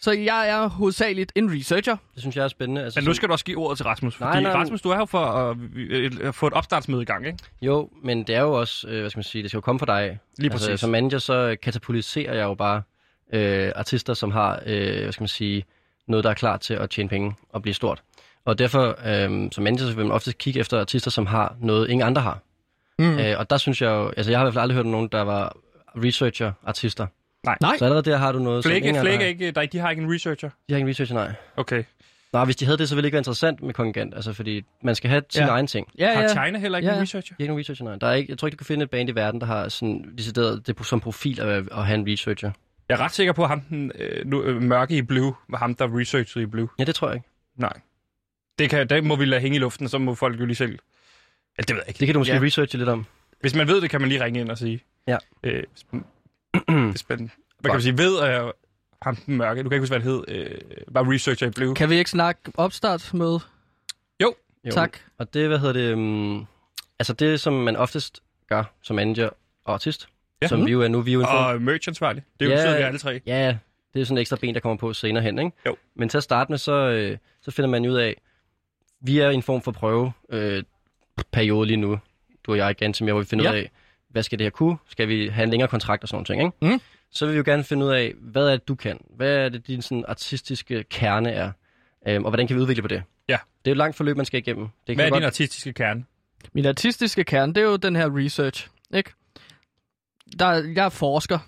Så 0.02 0.12
jeg 0.12 0.50
er 0.50 0.68
hovedsageligt 0.70 1.32
en 1.36 1.52
researcher. 1.60 1.96
Det 2.14 2.22
synes 2.22 2.36
jeg 2.36 2.44
er 2.44 2.48
spændende. 2.48 2.84
Altså, 2.84 3.00
Men 3.00 3.08
nu 3.08 3.14
skal 3.14 3.28
du 3.28 3.34
også 3.34 3.46
give 3.46 3.58
ordet 3.58 3.78
til 3.78 3.84
Rasmus. 3.86 4.20
Nej, 4.20 4.30
Fordi 4.30 4.44
nej, 4.44 4.52
men- 4.54 4.62
Rasmus, 4.62 4.82
du 4.82 4.90
er 4.90 4.96
her 4.98 5.06
for 5.06 5.20
at, 5.26 5.58
øh, 5.76 6.12
at 6.22 6.36
få 6.36 6.48
et 6.48 6.54
opstartsmøde 6.54 7.02
i 7.02 7.06
gang, 7.06 7.26
ikke? 7.28 7.38
Jo, 7.62 7.90
men 8.04 8.24
det 8.24 8.36
er 8.36 8.42
jo 8.42 8.54
også, 8.60 8.88
øh, 8.88 9.00
hvad 9.00 9.10
skal 9.10 9.18
man 9.18 9.24
sige, 9.24 9.42
det 9.42 9.52
skal 9.52 9.58
jo 9.58 9.62
komme 9.62 9.80
fra 9.80 9.86
dig. 9.86 10.20
Lige 10.38 10.52
altså, 10.52 10.68
præcis. 10.68 10.80
Som 10.80 10.90
manager, 10.90 11.18
så 11.20 11.56
katapultiserer 11.64 12.34
jeg 12.34 12.44
jo 12.44 12.54
bare 12.54 12.82
øh, 13.34 13.72
artister, 13.76 14.14
som 14.14 14.32
har, 14.32 14.60
øh, 14.66 15.02
hvad 15.04 15.12
skal 15.12 15.22
man 15.22 15.28
sige, 15.28 15.66
noget, 16.08 16.24
der 16.24 16.30
er 16.30 16.34
klar 16.34 16.58
til 16.58 16.74
at 16.74 16.90
tjene 16.90 17.10
penge 17.10 17.36
og 17.50 17.62
blive 17.62 17.74
stort. 17.74 18.02
Og 18.46 18.60
derfor, 18.60 18.88
øh, 19.06 19.52
som 19.52 19.64
manager, 19.64 19.86
så 19.88 19.96
vil 19.96 20.06
man 20.06 20.12
ofte 20.12 20.34
kigge 20.34 20.60
efter 20.60 20.80
artister, 20.80 21.12
som 21.12 21.26
har 21.26 21.56
noget, 21.60 21.90
ingen 21.90 22.08
andre 22.08 22.22
har. 22.22 22.40
Mm. 23.00 23.20
Øh, 23.20 23.40
og 23.40 23.50
der 23.50 23.58
synes 23.58 23.82
jeg 23.82 23.90
jo, 23.90 24.10
altså 24.18 24.32
jeg 24.32 24.40
har 24.40 24.44
i 24.44 24.46
hvert 24.46 24.54
fald 24.54 24.62
aldrig 24.62 24.76
hørt 24.76 24.86
om 24.86 24.92
nogen, 24.92 25.08
der 25.12 25.22
var 25.22 25.56
researcher-artister. 25.96 27.08
Nej. 27.46 27.58
Nej. 27.62 27.78
Så 27.78 27.86
allerede 27.86 28.10
der 28.12 28.18
har 28.18 28.32
du 28.32 28.40
noget, 28.40 28.64
som 28.64 28.70
Flake 28.70 28.90
er 28.90 28.94
har. 29.04 29.20
ikke, 29.20 29.52
der, 29.52 29.66
de 29.66 29.78
har 29.80 29.90
ikke 29.90 30.02
en 30.04 30.14
researcher. 30.14 30.50
De 30.50 30.74
har 30.74 30.76
ikke 30.78 30.86
en 30.86 30.90
researcher, 30.90 31.16
nej. 31.16 31.34
Okay. 31.58 31.84
Nej, 32.34 32.46
hvis 32.46 32.56
de 32.56 32.66
havde 32.66 32.78
det, 32.78 32.90
så 32.90 32.96
ville 32.96 33.04
det 33.04 33.08
ikke 33.08 33.14
være 33.16 33.20
interessant 33.20 33.62
med 33.64 33.74
kongigant, 33.74 34.16
altså 34.16 34.34
fordi 34.34 34.62
man 34.84 34.96
skal 34.96 35.10
have 35.10 35.24
sine 35.30 35.46
Ja. 35.46 35.52
egne 35.52 35.68
ting. 35.68 35.88
Ja, 35.98 36.14
Har 36.14 36.22
ja. 36.22 36.28
China 36.28 36.60
heller 36.60 36.78
ikke 36.78 36.90
Ja. 36.90 36.96
en 36.96 37.02
researcher? 37.02 37.36
Har 37.36 37.44
ikke 37.44 37.50
nogen 37.50 37.60
researcher, 37.60 37.86
nej. 37.86 37.96
Der 37.96 38.08
er 38.08 38.14
ikke, 38.14 38.32
jeg 38.32 38.38
tror 38.38 38.48
ikke, 38.48 38.56
du 38.56 38.58
kan 38.58 38.66
finde 38.66 38.84
et 38.84 38.90
band 38.90 39.10
i 39.10 39.16
verden, 39.16 39.42
der 39.42 39.48
har 39.48 39.70
sådan 39.70 40.14
decideret 40.18 40.68
det 40.68 40.86
som 40.86 41.00
profil 41.00 41.42
at, 41.42 41.48
at 41.72 41.86
have 41.86 42.00
en 42.00 42.08
researcher. 42.08 42.52
Jeg 42.90 42.96
er 42.96 43.02
ret 43.02 43.12
sikker 43.12 43.34
på, 43.34 43.44
at 43.44 43.50
ham 43.50 43.62
den 43.62 43.92
øh, 43.96 44.26
nu, 44.28 44.44
øh, 44.44 44.62
mørke 44.62 44.98
i 44.98 45.02
Blue 45.02 45.34
var 45.50 45.58
ham, 45.58 45.76
der 45.76 46.00
researchede 46.00 46.44
i 46.44 46.46
Blue. 46.46 46.70
Ja, 46.80 46.84
det 46.84 46.96
tror 46.96 47.08
jeg 47.08 47.16
ikke. 47.16 47.28
Nej. 47.56 47.74
Det, 48.60 48.70
kan, 48.70 48.90
det 48.90 49.04
må 49.04 49.16
vi 49.16 49.26
lade 49.26 49.42
hænge 49.42 49.56
i 49.56 49.60
luften, 49.60 49.84
og 49.86 49.90
så 49.90 49.98
må 49.98 50.16
folk 50.16 50.40
jo 50.40 50.46
lige 50.46 50.56
selv... 50.56 50.80
Ja, 51.58 51.62
det 51.62 51.70
ved 51.70 51.82
jeg 51.82 51.88
ikke. 51.88 52.00
Det 52.00 52.08
kan 52.08 52.14
du 52.14 52.20
måske 52.20 52.34
Ja. 52.34 52.40
ja. 52.40 52.46
researche 52.46 52.78
lidt 52.78 52.90
om. 52.90 53.06
Hvis 53.42 53.56
man 53.56 53.68
ved 53.68 53.82
det, 53.82 53.90
kan 53.90 54.02
man 54.02 54.10
lige 54.10 54.24
ringe 54.24 54.40
ind 54.40 54.50
og 54.50 54.58
sige. 54.58 54.80
Ja. 55.08 55.18
Øh, 55.44 55.64
det 56.54 56.64
er 56.68 56.98
spændende. 56.98 57.32
Hvad 57.60 57.70
kan 57.72 57.76
man 57.76 57.82
sige? 57.82 57.98
Ved 57.98 58.24
øh, 58.46 58.52
ham 59.02 59.16
den 59.16 59.38
mørke, 59.38 59.64
du 59.64 59.70
kan 59.70 59.76
ikke 59.76 59.82
huske, 59.82 59.98
hvad 60.00 60.02
han 60.02 60.12
hed, 60.12 60.24
øh, 60.28 60.62
var 60.88 61.12
researcher 61.14 61.48
i 61.48 61.52
Blue. 61.52 61.76
Kan 61.76 61.90
vi 61.90 61.96
ikke 61.96 62.10
snakke 62.10 62.42
opstartsmøde? 62.58 63.40
Jo. 64.22 64.34
Jo, 64.66 64.72
Tak. 64.72 64.98
Og 65.18 65.34
det, 65.34 65.48
hvad 65.48 65.60
hedder 65.60 65.74
det, 65.74 65.94
um, 65.94 66.48
altså 67.00 67.14
det, 67.14 67.40
som 67.40 67.54
man 67.54 67.76
oftest 67.76 68.24
gør 68.50 68.64
som 68.82 68.96
manager 68.96 69.30
og 69.66 69.74
artist, 69.74 70.08
Ja. 70.42 70.46
ja. 70.46 70.48
som 70.48 70.60
Mhm. 70.60 70.66
vi 70.68 70.72
jo 70.72 70.82
er 70.82 70.88
nu, 70.88 71.02
vi 71.02 71.12
er 71.12 71.14
jo 71.14 71.20
en 71.20 71.26
form- 71.26 71.56
Og 71.56 71.62
merch-ansvarlig. 71.62 72.24
Det 72.40 72.46
er 72.46 72.50
jo 72.50 72.56
betyder 72.58 72.78
vi 72.78 72.84
alle 72.84 73.00
tre. 73.00 73.22
Ja, 73.26 73.58
det 73.94 74.02
er 74.02 74.06
sådan 74.06 74.18
en 74.18 74.22
ekstra 74.22 74.38
ben, 74.42 74.54
der 74.54 74.60
kommer 74.60 74.78
på 74.78 74.94
senere 74.94 75.24
hen, 75.24 75.40
ikke? 75.40 75.52
Jo. 75.66 75.76
Men 75.96 76.10
til 76.10 76.18
at 76.18 76.24
starte 76.24 76.52
med, 76.52 76.58
så, 76.58 76.74
øh, 76.74 77.18
så 77.42 77.52
finder 77.52 77.70
man 77.70 77.86
ud 77.86 77.96
af, 77.96 78.22
vi 79.02 79.20
er 79.20 79.30
i 79.30 79.34
en 79.34 79.44
form 79.44 79.62
for 79.62 79.72
prøve 79.72 80.12
øh, 80.30 80.64
periode 81.32 81.68
lige 81.68 81.78
nu, 81.78 82.00
du 82.44 82.52
og 82.52 82.58
jeg, 82.58 82.76
Gantemir, 82.76 83.12
hvor 83.14 83.22
vi 83.22 83.26
finder 83.28 83.46
Ja. 83.46 83.52
ud 83.52 83.56
af, 83.58 83.72
hvad 84.12 84.24
skal 84.24 84.40
det 84.40 84.46
her 84.46 84.50
kunne? 84.50 84.78
Skal 84.90 85.08
vi 85.08 85.28
have 85.28 85.44
en 85.44 85.50
længere 85.50 85.70
kontrakt 85.70 86.04
og 86.04 86.10
sådan 86.10 86.16
nogle 86.16 86.26
ting, 86.26 86.56
ikke? 86.62 86.74
Mm. 86.76 86.82
Så 87.12 87.26
vil 87.26 87.34
vi 87.34 87.38
jo 87.38 87.44
gerne 87.46 87.64
finde 87.64 87.86
ud 87.86 87.92
af, 87.92 88.14
hvad 88.22 88.48
er 88.48 88.52
det, 88.52 88.68
du 88.68 88.76
kan? 88.76 89.00
Hvad 89.16 89.36
er 89.36 89.50
det, 89.50 89.68
din 89.68 89.82
sådan, 89.82 90.06
artistiske 90.08 90.84
kerne 90.84 91.32
er? 91.32 91.52
Øhm, 92.08 92.26
og 92.26 92.32
hvordan 92.32 92.48
kan 92.48 92.56
vi 92.56 92.62
udvikle 92.62 92.82
på 92.82 92.88
det? 92.88 93.04
Ja. 93.30 93.34
Det 93.34 93.72
er 93.72 93.72
jo 93.72 93.74
et 93.74 93.78
langt 93.78 93.96
forløb, 93.98 94.18
man 94.18 94.26
skal 94.26 94.40
igennem. 94.40 94.68
Det 94.88 94.96
Hvad 94.96 95.06
er 95.06 95.10
godt... 95.10 95.22
din 95.22 95.26
artistiske 95.26 95.74
kerne? 95.74 96.04
Min 96.54 96.66
artistiske 96.66 97.24
kerne, 97.24 97.54
det 97.54 97.62
er 97.62 97.66
jo 97.66 97.76
den 97.76 97.96
her 97.96 98.18
research, 98.18 98.68
ikke? 98.94 99.12
Der, 100.40 100.52
jeg 100.52 100.86
er 100.86 100.90
forsker. 100.90 101.40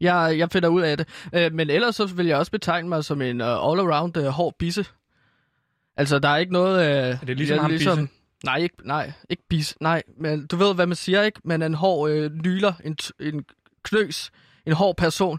Jeg, 0.00 0.34
jeg 0.38 0.50
finder 0.50 0.68
ud 0.68 0.82
af 0.82 0.96
det. 0.96 1.08
Øh, 1.34 1.52
men 1.52 1.70
ellers 1.70 1.96
så 1.96 2.06
vil 2.06 2.26
jeg 2.26 2.36
også 2.36 2.52
betegne 2.52 2.88
mig 2.88 3.04
som 3.04 3.22
en 3.22 3.40
uh, 3.40 3.46
all-around 3.46 4.18
uh, 4.18 4.26
hård 4.26 4.54
bisse. 4.58 4.84
Altså, 5.96 6.18
der 6.18 6.28
er 6.28 6.36
ikke 6.36 6.52
noget... 6.52 6.74
Uh, 6.74 7.20
er 7.22 7.26
det 7.26 7.36
ligesom 7.36 7.58
ham 7.58 7.70
Bisse? 7.70 8.08
Nej, 8.44 8.56
ikke, 8.56 8.76
nej, 8.84 9.12
ikke 9.30 9.42
bisse. 9.48 9.76
Nej, 9.80 10.02
men 10.20 10.46
du 10.46 10.56
ved, 10.56 10.74
hvad 10.74 10.86
man 10.86 10.96
siger, 10.96 11.22
ikke? 11.22 11.40
Man 11.44 11.62
er 11.62 11.66
en 11.66 11.74
hård 11.74 12.10
øh, 12.10 12.30
nyler, 12.32 12.72
en, 12.84 12.96
en 13.20 13.44
knøs, 13.82 14.30
en 14.66 14.72
hård 14.72 14.96
person. 14.96 15.38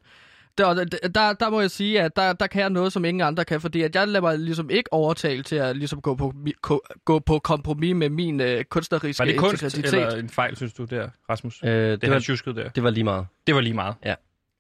Der, 0.58 0.74
der, 1.16 1.34
der, 1.34 1.50
må 1.50 1.62
jeg 1.62 1.72
sige, 1.72 2.02
at 2.02 2.16
der, 2.16 2.34
der 2.34 2.48
kan 2.48 2.62
jeg 2.62 2.70
noget, 2.70 2.94
som 2.94 3.06
ingen 3.06 3.22
andre 3.22 3.46
kan, 3.46 3.62
fordi 3.62 3.82
at 3.82 3.96
jeg 3.96 4.08
lader 4.08 4.22
mig 4.22 4.40
ligesom 4.40 4.70
ikke 4.70 4.94
overtale 4.94 5.44
til 5.44 5.56
at 5.56 5.78
ligesom 5.78 6.02
gå, 6.02 6.16
på, 6.16 6.34
ko, 6.62 6.80
gå 7.06 7.20
på 7.20 7.40
kompromis 7.40 7.96
med 7.96 8.10
min 8.10 8.42
øh, 8.42 8.64
kunstneriske 8.64 9.20
Var 9.20 9.26
det 9.26 9.38
kunst 9.38 9.64
eller 9.78 10.16
en 10.16 10.30
fejl, 10.30 10.56
synes 10.56 10.74
du, 10.74 10.86
der, 10.86 11.10
Rasmus? 11.30 11.64
Øh, 11.64 11.70
det, 11.70 12.02
det 12.02 12.10
var, 12.10 12.16
han 12.16 12.56
der. 12.56 12.70
det 12.70 12.84
var 12.84 12.90
lige 12.90 13.04
meget. 13.04 13.28
Det 13.48 13.56
var 13.56 13.62
lige 13.62 13.74
meget. 13.74 13.96
Ja. 14.06 14.16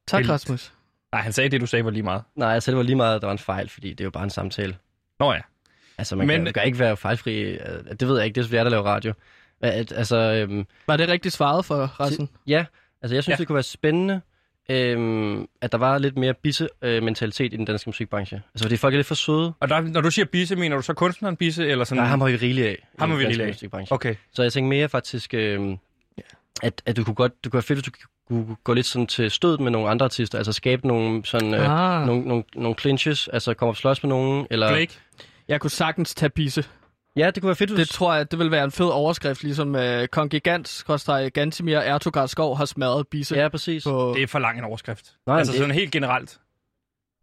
Tak, 0.08 0.20
Helt- 0.20 0.32
Rasmus. 0.32 0.74
Nej, 1.12 1.22
han 1.22 1.34
sagde 1.34 1.50
det, 1.50 1.62
du 1.62 1.66
sagde 1.66 1.86
var 1.86 1.92
lige 1.92 2.04
meget. 2.04 2.24
Nej, 2.36 2.54
altså 2.54 2.72
det 2.72 2.78
var 2.78 2.84
lige 2.84 2.96
meget, 2.96 3.16
at 3.16 3.22
der 3.22 3.28
var 3.28 3.32
en 3.32 3.40
fejl, 3.40 3.70
fordi 3.70 3.90
det 3.90 4.00
er 4.00 4.06
jo 4.06 4.12
bare 4.12 4.24
en 4.24 4.30
samtale. 4.30 4.78
Nå 5.20 5.34
ja. 5.34 5.42
Altså, 5.98 6.16
man 6.16 6.28
Men- 6.28 6.46
kan, 6.46 6.54
kan 6.54 6.66
ikke 6.66 6.80
være 6.80 6.98
fejlfri. 6.98 7.42
øh, 7.42 7.60
Det 8.00 8.08
ved 8.08 8.16
jeg 8.18 8.26
ikke, 8.26 8.36
det 8.36 8.42
er 8.42 8.44
selvfølgelig 8.44 8.58
jer, 8.58 8.64
der 8.64 8.70
laver 8.70 8.84
radio. 8.84 9.14
At, 9.62 9.92
altså, 9.96 10.18
øhm, 10.18 10.66
Var 10.88 10.98
det 10.98 11.10
rigtigt 11.10 11.34
svaret 11.34 11.66
for 11.66 12.00
resten? 12.00 12.30
ja, 12.48 12.66
altså 13.02 13.16
jeg 13.16 13.24
synes, 13.24 13.34
Ja. 13.34 13.40
det 13.40 13.48
kunne 13.48 13.54
være 13.54 13.64
spændende, 13.64 14.22
øhm, 14.70 15.48
at 15.62 15.72
der 15.72 15.78
var 15.78 15.98
lidt 15.98 16.18
mere 16.18 16.34
bisse-mentalitet 16.34 17.54
i 17.54 17.58
den 17.58 17.66
danske 17.66 17.90
musikbranche. 17.90 18.42
Altså, 18.54 18.66
fordi 18.66 18.78
folk 18.78 18.94
er 18.94 18.98
lidt 18.98 19.08
for 19.08 19.16
søde. 19.16 19.54
Og 19.60 19.70
der, 19.70 19.82
når 19.82 20.02
du 20.02 20.12
siger 20.12 20.26
bisse, 20.26 20.56
mener 20.56 20.76
du 20.76 20.82
så 20.82 20.94
kunstneren 20.94 21.36
bisse, 21.36 21.68
eller 21.68 21.86
sådan? 21.86 22.02
Nej, 22.02 22.08
ham 22.10 22.22
har 22.22 22.28
vi 22.28 22.36
rigeligt 22.36 22.68
af. 22.68 22.88
Ham 23.00 23.10
har 23.10 23.18
vi 23.18 23.26
rigeligt 23.28 23.74
af. 23.74 23.88
Okay. 23.92 24.16
Så 24.34 24.44
jeg 24.44 24.54
tænker 24.54 24.70
mere 24.70 24.90
faktisk, 24.90 25.34
øhm, 25.34 25.78
at, 26.64 26.82
at 26.86 26.98
du 26.98 27.04
kunne 27.04 27.16
godt, 27.16 27.44
du 27.44 27.50
kunne 27.50 27.58
være 27.58 27.64
fedt, 27.64 27.80
hvis 27.80 27.86
du 27.86 27.92
kunne 28.28 28.56
gå 28.64 28.74
lidt 28.74 28.86
sådan 28.86 29.08
til 29.08 29.32
stødet 29.32 29.60
med 29.60 29.72
nogle 29.72 29.90
andre 29.90 30.04
artister, 30.04 30.38
altså 30.38 30.52
skabe 30.54 30.88
nogle 30.88 31.26
sådan, 31.26 31.54
øh, 31.54 31.70
Ah. 32.02 32.08
nogle, 32.08 32.28
nogle, 32.28 32.44
nogle 32.56 32.76
clinches, 32.80 33.28
altså 33.28 33.54
komme 33.54 33.70
op 33.70 33.74
og 33.74 33.78
slås 33.78 34.04
med 34.04 34.10
nogen, 34.10 34.48
eller... 34.52 34.70
Blake? 34.70 35.00
Jeg 35.48 35.62
kunne 35.62 35.72
sagtens 35.72 36.16
tage 36.16 36.30
bisse. 36.30 36.66
Ja, 37.16 37.32
det 37.32 37.42
kunne 37.44 37.48
være 37.48 37.56
fedt, 37.56 37.70
hvis... 37.72 37.88
Det 37.88 37.96
tror 37.96 38.14
jeg, 38.14 38.32
det 38.32 38.40
vil 38.40 38.52
være 38.52 38.64
en 38.64 38.72
fed 38.72 38.86
overskrift, 38.86 39.44
ligesom 39.44 39.76
uh, 39.76 40.06
Kong 40.12 40.30
Gigant, 40.32 40.84
Gantimir 41.34 41.78
Ertugard 41.78 42.28
Skov 42.28 42.58
har 42.58 42.66
smadret 42.66 43.08
bisse. 43.08 43.36
Ja, 43.36 43.50
præcis. 43.50 43.84
På... 43.84 44.14
Det 44.16 44.24
er 44.24 44.28
for 44.28 44.40
lang 44.40 44.58
en 44.58 44.64
overskrift. 44.64 45.14
Nej, 45.28 45.38
altså 45.38 45.52
det- 45.54 45.60
sådan 45.60 45.76
helt 45.76 45.92
generelt. 45.92 46.40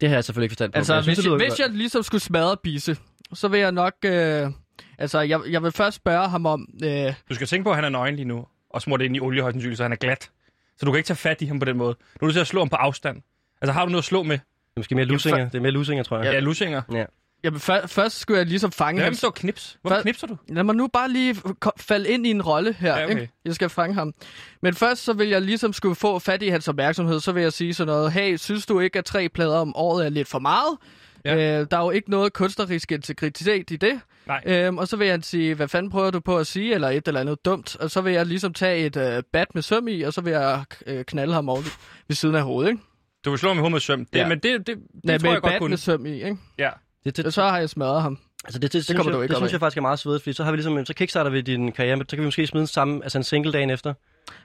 Det 0.01 0.09
har 0.09 0.15
jeg 0.15 0.23
selvfølgelig 0.23 0.45
ikke 0.45 0.51
forstand 0.51 0.71
på. 0.71 0.77
Altså, 0.77 0.93
jeg 0.93 1.03
hvis, 1.03 1.05
synes, 1.17 1.25
jeg, 1.25 1.31
det 1.31 1.39
lyder 1.39 1.49
hvis 1.49 1.59
jeg 1.59 1.69
ligesom 1.69 2.03
skulle 2.03 2.21
smadre 2.21 2.57
Bisse, 2.63 2.97
så 3.33 3.47
vil 3.47 3.59
jeg 3.59 3.71
nok... 3.71 3.93
Øh, 4.05 4.49
altså, 4.97 5.19
jeg, 5.19 5.39
jeg 5.49 5.63
vil 5.63 5.71
først 5.71 5.95
spørge 5.95 6.29
ham 6.29 6.45
om... 6.45 6.67
Øh, 6.83 7.13
Du 7.29 7.35
skal 7.35 7.47
tænke 7.47 7.63
på, 7.63 7.69
at 7.69 7.75
han 7.75 7.85
er 7.85 7.89
nøgen 7.89 8.15
lige 8.15 8.25
nu, 8.25 8.45
og 8.69 8.81
smurt 8.81 9.01
ind 9.01 9.15
i 9.15 9.19
olie 9.19 9.41
højst 9.41 9.53
sandsynligt, 9.53 9.77
så 9.77 9.83
han 9.83 9.91
er 9.91 9.95
glat. 9.95 10.31
Så 10.77 10.85
du 10.85 10.91
kan 10.91 10.97
ikke 10.97 11.07
tage 11.07 11.17
fat 11.17 11.41
i 11.41 11.45
ham 11.45 11.59
på 11.59 11.65
den 11.65 11.77
måde. 11.77 11.93
Du 11.93 11.99
er 12.21 12.25
nødt 12.25 12.33
til 12.33 12.41
at 12.41 12.47
slå 12.47 12.61
ham 12.61 12.69
på 12.69 12.75
afstand. 12.75 13.21
Altså 13.61 13.73
har 13.73 13.85
du 13.85 13.91
noget 13.91 14.01
at 14.01 14.05
slå 14.05 14.23
med? 14.23 14.37
Det 14.37 14.43
er 14.75 14.79
måske 14.79 14.95
mere 14.95 15.05
lusinger. 15.05 15.45
Det 15.49 15.55
er 15.55 15.61
mere 15.61 15.71
lusinger, 15.71 16.03
tror 16.03 16.17
jeg. 16.17 16.25
Ja, 16.25 16.31
ja 16.31 16.39
lusinger. 16.39 16.81
Ja. 16.91 17.05
Vil 17.51 17.59
før, 17.59 17.87
først 17.87 18.19
skulle 18.19 18.37
jeg 18.37 18.45
ligesom 18.47 18.71
fange 18.71 18.97
Lad 18.99 19.05
ham. 19.05 19.11
ham 19.11 19.15
stå 19.15 19.29
knips. 19.29 19.77
Hvorfor 19.81 19.95
Før- 19.95 20.01
knipser 20.01 20.27
du? 20.27 20.37
Lad 20.49 20.63
mig 20.63 20.75
nu 20.75 20.87
bare 20.87 21.09
lige 21.11 21.35
falde 21.77 22.09
ind 22.09 22.27
i 22.27 22.29
en 22.29 22.41
rolle 22.41 22.73
her. 22.73 22.97
Ja, 22.97 23.03
okay. 23.05 23.19
ikke? 23.21 23.31
Jeg 23.45 23.55
skal 23.55 23.69
fange 23.69 23.93
ham. 23.95 24.13
Men 24.61 24.73
først 24.75 25.03
så 25.03 25.13
vil 25.13 25.29
jeg 25.29 25.41
ligesom 25.41 25.73
skulle 25.73 25.95
få 25.95 26.19
fat 26.19 26.41
i 26.43 26.47
hans 26.47 26.67
opmærksomhed. 26.67 27.19
Så 27.19 27.31
vil 27.31 27.43
jeg 27.43 27.53
sige 27.53 27.73
sådan 27.73 27.93
noget. 27.93 28.11
Hey, 28.11 28.37
synes 28.37 28.65
du 28.65 28.79
ikke, 28.79 28.99
at 28.99 29.05
tre 29.05 29.29
plader 29.29 29.57
om 29.57 29.75
året 29.75 30.05
er 30.05 30.09
lidt 30.09 30.27
for 30.27 30.39
meget? 30.39 30.77
Ja. 31.25 31.35
Øh, 31.61 31.67
der 31.71 31.77
er 31.77 31.81
jo 31.83 31.89
ikke 31.91 32.09
noget 32.11 32.33
kunstnerisk 32.33 32.91
integritet 32.91 33.71
i 33.71 33.75
det. 33.75 33.99
Nej. 34.27 34.41
Øhm, 34.45 34.77
og 34.77 34.87
så 34.87 34.97
vil 34.97 35.07
jeg 35.07 35.19
sige, 35.23 35.53
hvad 35.55 35.67
fanden 35.67 35.91
prøver 35.91 36.11
du 36.11 36.19
på 36.19 36.37
at 36.37 36.47
sige, 36.47 36.73
eller 36.73 36.89
et 36.89 37.07
eller 37.07 37.19
andet 37.21 37.45
dumt. 37.45 37.75
Og 37.75 37.91
så 37.91 38.01
vil 38.01 38.13
jeg 38.13 38.25
ligesom 38.25 38.53
tage 38.53 38.85
et 38.85 38.97
øh, 38.97 39.23
bat 39.33 39.47
med 39.55 39.61
søm 39.61 39.87
i, 39.87 40.01
og 40.01 40.13
så 40.13 40.21
vil 40.21 40.31
jeg 40.31 40.63
øh, 40.87 41.05
knalde 41.05 41.33
ham 41.33 41.49
over 41.49 41.61
ved 42.07 42.15
siden 42.15 42.35
af 42.35 42.41
hovedet, 42.43 42.69
ikke? 42.71 42.81
Du 43.25 43.29
vil 43.29 43.39
slå 43.39 43.49
ham 43.49 43.57
i 43.57 43.59
hovedet 43.59 43.71
med 43.71 43.79
søm. 43.79 44.05
Det, 44.05 44.19
Ja. 44.19 44.27
Men 44.27 44.39
det, 44.39 44.67
det, 44.67 44.67
det 44.67 44.77
Nej, 45.03 45.17
tror 45.17 45.29
jeg 45.29 45.35
et 45.37 45.43
godt 45.43 45.57
kunne. 45.59 45.69
med 45.69 45.77
søm 45.77 46.05
i, 46.05 46.13
ikke? 46.13 46.37
Ja. 46.57 46.69
Det, 47.05 47.17
det, 47.17 47.33
så 47.33 47.41
har 47.43 47.57
jeg 47.57 47.69
smadret 47.69 48.01
ham. 48.01 48.17
altså, 48.45 48.59
det, 48.59 48.63
det, 48.63 48.73
det, 48.73 48.83
synes, 48.85 48.97
kommer 48.97 49.11
jeg, 49.11 49.17
du 49.17 49.21
ikke 49.21 49.31
det 49.31 49.37
synes 49.37 49.51
jeg 49.51 49.59
faktisk 49.59 49.77
er 49.77 49.81
meget 49.81 49.99
svedigt, 49.99 50.23
fordi 50.23 50.33
så 50.33 50.43
har 50.43 50.51
vi 50.51 50.57
ligesom, 50.57 50.85
så 50.85 50.93
kickstarter 50.93 51.31
vi 51.31 51.41
din 51.41 51.71
karriere, 51.71 51.95
men 51.95 52.09
så 52.09 52.15
kan 52.15 52.19
vi 52.21 52.25
måske 52.27 52.47
smide 52.47 52.59
den 52.59 52.67
samme, 52.67 53.03
altså 53.03 53.17
en 53.17 53.23
single 53.23 53.51
dagen 53.51 53.69
efter. 53.69 53.93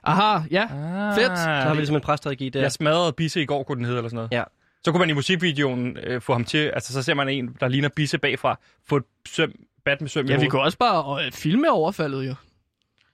Aha, 0.05 0.39
ja. 0.51 0.63
Ah, 0.63 1.15
Fedt. 1.15 1.39
Så 1.39 1.45
har 1.45 1.71
vi 1.71 1.77
ligesom 1.77 1.97
en 1.97 2.03
præstrategi 2.03 2.49
der. 2.49 2.61
Jeg 2.61 2.73
smadrede 2.73 3.13
Bisse 3.13 3.43
i 3.43 3.47
går, 3.47 3.63
kunne 3.63 3.77
den 3.77 3.85
hedde, 3.85 3.99
eller 3.99 4.09
sådan 4.09 4.17
noget. 4.17 4.33
Ja. 4.33 4.43
Så 4.85 4.91
kunne 4.93 4.99
man 5.01 5.11
i 5.11 5.13
musikvideoen 5.13 5.97
øh, 5.99 6.21
få 6.21 6.33
ham 6.33 6.45
til, 6.45 6.59
altså 6.59 6.93
så 6.93 7.03
ser 7.03 7.15
man 7.15 7.29
en, 7.29 7.57
der 7.61 7.69
ligner 7.69 7.89
Bisse 7.89 8.19
bagfra, 8.19 8.59
få 8.89 8.97
et 8.97 9.03
søm, 9.29 9.53
bat 9.85 10.01
med 10.01 10.09
søm 10.09 10.27
i 10.27 10.29
Ja, 10.31 10.37
vi 10.39 10.47
kunne 10.49 10.63
også 10.63 10.79
bare 10.79 11.25
øh, 11.27 11.33
filme 11.33 11.71
overfaldet, 11.71 12.29
jo. 12.29 12.35